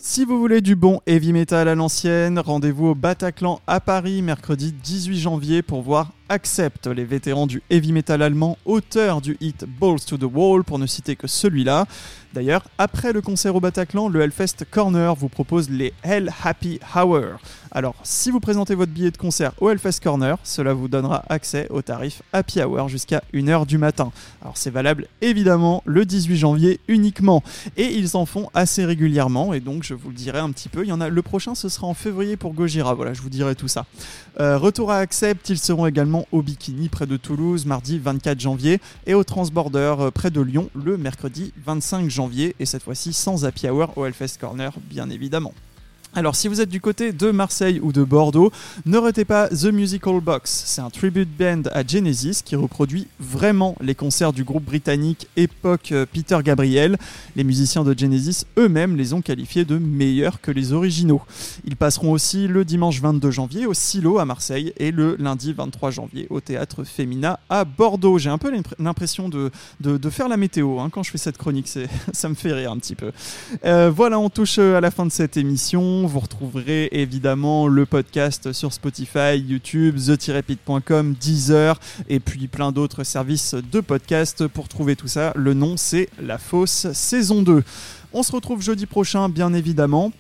Si 0.01 0.25
vous 0.25 0.39
voulez 0.39 0.63
du 0.63 0.75
bon 0.75 1.01
heavy 1.07 1.35
metal 1.35 1.69
à 1.69 1.75
l'ancienne, 1.75 2.39
rendez-vous 2.39 2.87
au 2.87 2.95
Bataclan 2.95 3.61
à 3.67 3.79
Paris 3.79 4.23
mercredi 4.23 4.73
18 4.73 5.19
janvier 5.19 5.61
pour 5.61 5.83
voir 5.83 6.13
Accept, 6.31 6.87
les 6.87 7.05
vétérans 7.05 7.47
du 7.47 7.63
heavy 7.71 7.93
metal 7.93 8.21
allemand, 8.21 8.59
auteurs 8.67 9.23
du 9.23 9.39
hit 9.41 9.65
Balls 9.81 10.01
to 10.07 10.19
the 10.19 10.31
Wall 10.31 10.63
pour 10.63 10.79
ne 10.79 10.87
citer 10.87 11.17
que 11.17 11.27
celui-là. 11.27 11.87
D'ailleurs, 12.35 12.65
après 12.77 13.15
le 13.15 13.23
concert 13.23 13.57
au 13.57 13.61
Bataclan, 13.61 14.09
le 14.09 14.21
Hellfest 14.21 14.67
Corner 14.71 15.15
vous 15.15 15.31
propose 15.31 15.71
les 15.71 15.95
Hell 16.03 16.31
Happy 16.45 16.79
Hour. 16.95 17.39
Alors, 17.71 17.95
si 18.03 18.31
vous 18.31 18.41
présentez 18.41 18.75
votre 18.75 18.93
billet 18.93 19.11
de 19.11 19.17
concert 19.17 19.53
au 19.61 19.71
Hellfest 19.71 20.01
Corner, 20.03 20.37
cela 20.43 20.75
vous 20.75 20.89
donnera 20.89 21.25
accès 21.31 21.67
au 21.71 21.81
tarif 21.81 22.23
Happy 22.35 22.63
Hour 22.63 22.91
jusqu'à 22.91 23.23
1h 23.33 23.67
du 23.67 23.79
matin. 23.79 24.13
Alors, 24.43 24.59
c'est 24.59 24.71
valable 24.71 25.07
évidemment 25.23 25.83
le 25.87 26.05
18 26.05 26.37
janvier 26.37 26.81
uniquement. 26.89 27.43
Et 27.79 27.87
ils 27.87 28.17
en 28.17 28.27
font 28.27 28.51
assez 28.53 28.85
régulièrement, 28.85 29.55
et 29.55 29.61
donc 29.61 29.83
je 29.83 29.95
vous 29.95 30.11
le 30.11 30.15
dirai 30.15 30.39
un 30.39 30.51
petit 30.51 30.69
peu. 30.69 30.85
Il 30.85 30.89
y 30.89 30.93
en 30.93 31.01
a, 31.01 31.09
le 31.09 31.23
prochain, 31.23 31.55
ce 31.55 31.71
sera 31.71 31.87
en 31.87 31.95
février 31.95 32.37
pour 32.37 32.53
Gojira. 32.53 32.93
Voilà, 32.93 33.15
je 33.15 33.23
vous 33.23 33.31
dirai 33.31 33.55
tout 33.55 33.69
ça. 33.69 33.87
Euh, 34.41 34.57
retour 34.57 34.93
à 34.93 34.99
Accept, 34.99 35.49
ils 35.49 35.59
seront 35.59 35.87
également 35.87 36.29
au 36.31 36.43
Bikini 36.43 36.89
près 36.89 37.07
de 37.07 37.17
Toulouse 37.17 37.67
mardi 37.67 37.99
24 37.99 38.39
janvier 38.39 38.81
et 39.05 39.15
au 39.15 39.25
Transborder 39.25 39.97
euh, 39.99 40.11
près 40.13 40.31
de 40.31 40.41
Lyon 40.41 40.71
le 40.77 40.97
mercredi 40.97 41.53
25 41.67 42.09
janvier 42.09 42.55
et 42.61 42.67
cette 42.67 42.85
fois-ci 42.85 43.13
sans 43.13 43.45
happy 43.45 43.69
hour 43.69 43.99
au 43.99 44.07
Hellfest 44.07 44.39
Corner 44.41 44.73
bien 44.89 45.11
évidemment. 45.11 45.55
Alors 46.15 46.35
si 46.35 46.49
vous 46.49 46.61
êtes 46.61 46.71
du 46.71 46.81
côté 46.81 47.13
de 47.13 47.31
Marseille 47.31 47.81
ou 47.83 47.93
de 47.93 48.03
Bordeaux, 48.03 48.51
ne 48.87 48.97
ratez 48.97 49.25
pas 49.25 49.49
The 49.49 49.67
Musical 49.67 50.21
Box. 50.21 50.63
C'est 50.67 50.81
un 50.81 50.89
tribute 50.91 51.29
band 51.29 51.63
à 51.73 51.87
Genesis 51.87 52.41
qui 52.45 52.57
reproduit 52.57 53.07
vraiment 53.21 53.77
les 53.81 53.95
concerts 53.95 54.33
du 54.33 54.43
groupe 54.43 54.65
britannique 54.65 55.29
époque 55.37 55.93
euh, 55.93 56.07
Peter 56.11 56.39
Gabriel. 56.43 56.97
Les 57.37 57.45
musiciens 57.45 57.85
de 57.85 57.97
Genesis 57.97 58.47
eux-mêmes 58.59 58.97
les 58.97 59.13
ont 59.13 59.21
qualifiés 59.21 59.67
de 59.67 59.77
meilleurs 59.77 60.41
que 60.41 60.51
les 60.51 60.73
originaux. 60.73 61.21
Ils 61.65 61.77
passeront 61.77 62.11
aussi 62.11 62.49
le 62.49 62.65
dimanche 62.65 63.01
22 63.01 63.31
janvier 63.31 63.67
au 63.67 63.75
Silo 63.75 64.19
à 64.19 64.25
Marseille 64.25 64.73
et 64.79 64.91
le 64.91 65.15
lundi 65.19 65.53
23 65.53 65.91
janvier 65.91 66.27
au 66.31 66.41
Théâtre 66.41 66.85
Femina 66.85 67.39
à 67.51 67.65
Bordeaux. 67.65 68.19
J'ai 68.19 68.31
un 68.31 68.39
peu 68.39 68.51
l'impression 68.79 69.29
de, 69.29 69.51
de, 69.81 70.11
faire 70.11 70.29
la 70.29 70.39
météo 70.39 70.81
hein, 70.81 70.89
quand 70.91 71.03
je 71.03 71.11
fais 71.11 71.19
cette 71.19 71.37
chronique, 71.37 71.69
ça 72.13 72.29
me 72.29 72.35
fait 72.35 72.53
rire 72.53 72.73
un 72.73 72.79
petit 72.79 72.95
peu. 72.95 73.13
Euh, 73.65 73.93
voilà, 73.95 74.19
on 74.19 74.31
touche 74.31 74.59
à 74.59 74.81
la 74.81 74.91
fin 74.91 75.05
de 75.05 75.13
cette 75.13 75.37
émission. 75.37 75.98
Vous 76.07 76.21
retrouverez 76.21 76.89
évidemment 76.93 77.67
le 77.67 77.87
podcast 77.87 78.53
sur 78.53 78.73
Spotify, 78.73 79.37
YouTube, 79.37 79.97
the-pit.com, 79.97 81.15
Deezer 81.15 81.81
et 82.09 82.21
puis 82.21 82.47
plein 82.47 82.73
d'autres 82.73 83.05
services 83.05 83.55
de 83.55 83.81
podcast. 83.81 84.47
Pour 84.47 84.69
trouver 84.69 84.97
tout 84.97 85.09
ça, 85.09 85.33
le 85.35 85.55
nom 85.55 85.77
c'est 85.77 86.09
La 86.23 86.39
Fosse 86.39 86.93
saison 86.93 87.43
2. 87.43 87.65
On 88.13 88.23
se 88.23 88.33
retrouve 88.33 88.63
jeudi 88.63 88.87
prochain, 88.87 89.29
bien 89.29 89.53
évidemment. 89.53 90.13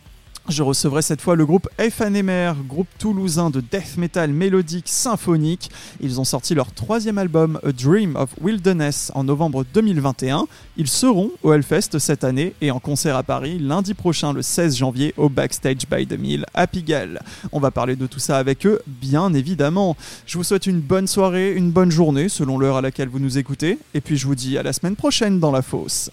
Je 0.49 0.63
recevrai 0.63 1.03
cette 1.03 1.21
fois 1.21 1.37
le 1.37 1.45
groupe 1.45 1.69
Emer, 1.79 2.53
groupe 2.67 2.89
toulousain 2.99 3.51
de 3.51 3.61
death 3.61 3.99
metal 3.99 4.33
mélodique 4.33 4.89
symphonique. 4.89 5.71
Ils 6.01 6.21
ont 6.21 6.25
sorti 6.25 6.55
leur 6.55 6.73
troisième 6.73 7.19
album 7.19 7.61
A 7.67 7.73
Dream 7.73 8.17
of 8.17 8.31
Wilderness 8.41 9.13
en 9.15 9.25
novembre 9.25 9.67
2021. 9.75 10.47
Ils 10.79 10.89
seront 10.89 11.31
au 11.43 11.53
Hellfest 11.53 11.99
cette 11.99 12.25
année 12.25 12.55
et 12.63 12.71
en 12.71 12.81
concert 12.81 13.15
à 13.17 13.23
Paris 13.23 13.59
lundi 13.59 13.93
prochain 13.93 14.33
le 14.33 14.41
16 14.41 14.77
janvier 14.77 15.13
au 15.19 15.29
Backstage 15.29 15.87
by 15.91 16.07
the 16.07 16.19
Mill 16.19 16.47
à 16.55 16.67
Pigalle. 16.67 17.21
On 17.53 17.61
va 17.61 17.71
parler 17.71 17.95
de 17.95 18.07
tout 18.07 18.21
ça 18.21 18.39
avec 18.39 18.65
eux, 18.65 18.81
bien 18.87 19.35
évidemment. 19.35 19.99
Je 20.25 20.39
vous 20.39 20.45
souhaite 20.45 20.67
une 20.67 20.81
bonne 20.81 21.07
soirée, 21.07 21.53
une 21.53 21.71
bonne 21.71 21.91
journée 21.91 22.31
selon 22.31 22.59
l'heure 22.59 22.79
à 22.79 22.81
laquelle 22.81 23.09
vous 23.09 23.21
nous 23.21 23.37
écoutez. 23.37 23.79
Et 23.93 24.01
puis 24.01 24.17
je 24.17 24.27
vous 24.27 24.35
dis 24.35 24.57
à 24.57 24.63
la 24.63 24.73
semaine 24.73 24.97
prochaine 24.97 25.41
dans 25.41 25.53
La 25.53 25.61
Fosse. 25.61 26.11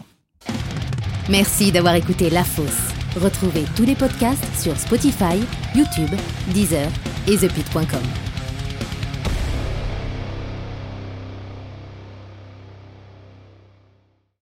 Merci 1.29 1.71
d'avoir 1.71 1.95
écouté 1.95 2.29
La 2.29 2.43
Fosse. 2.43 3.05
Retrouvez 3.16 3.63
tous 3.76 3.84
les 3.84 3.95
podcasts 3.95 4.43
sur 4.61 4.78
Spotify, 4.78 5.39
YouTube, 5.74 6.13
Deezer 6.53 6.89
et 7.28 7.38
ThePit.com. 7.38 8.34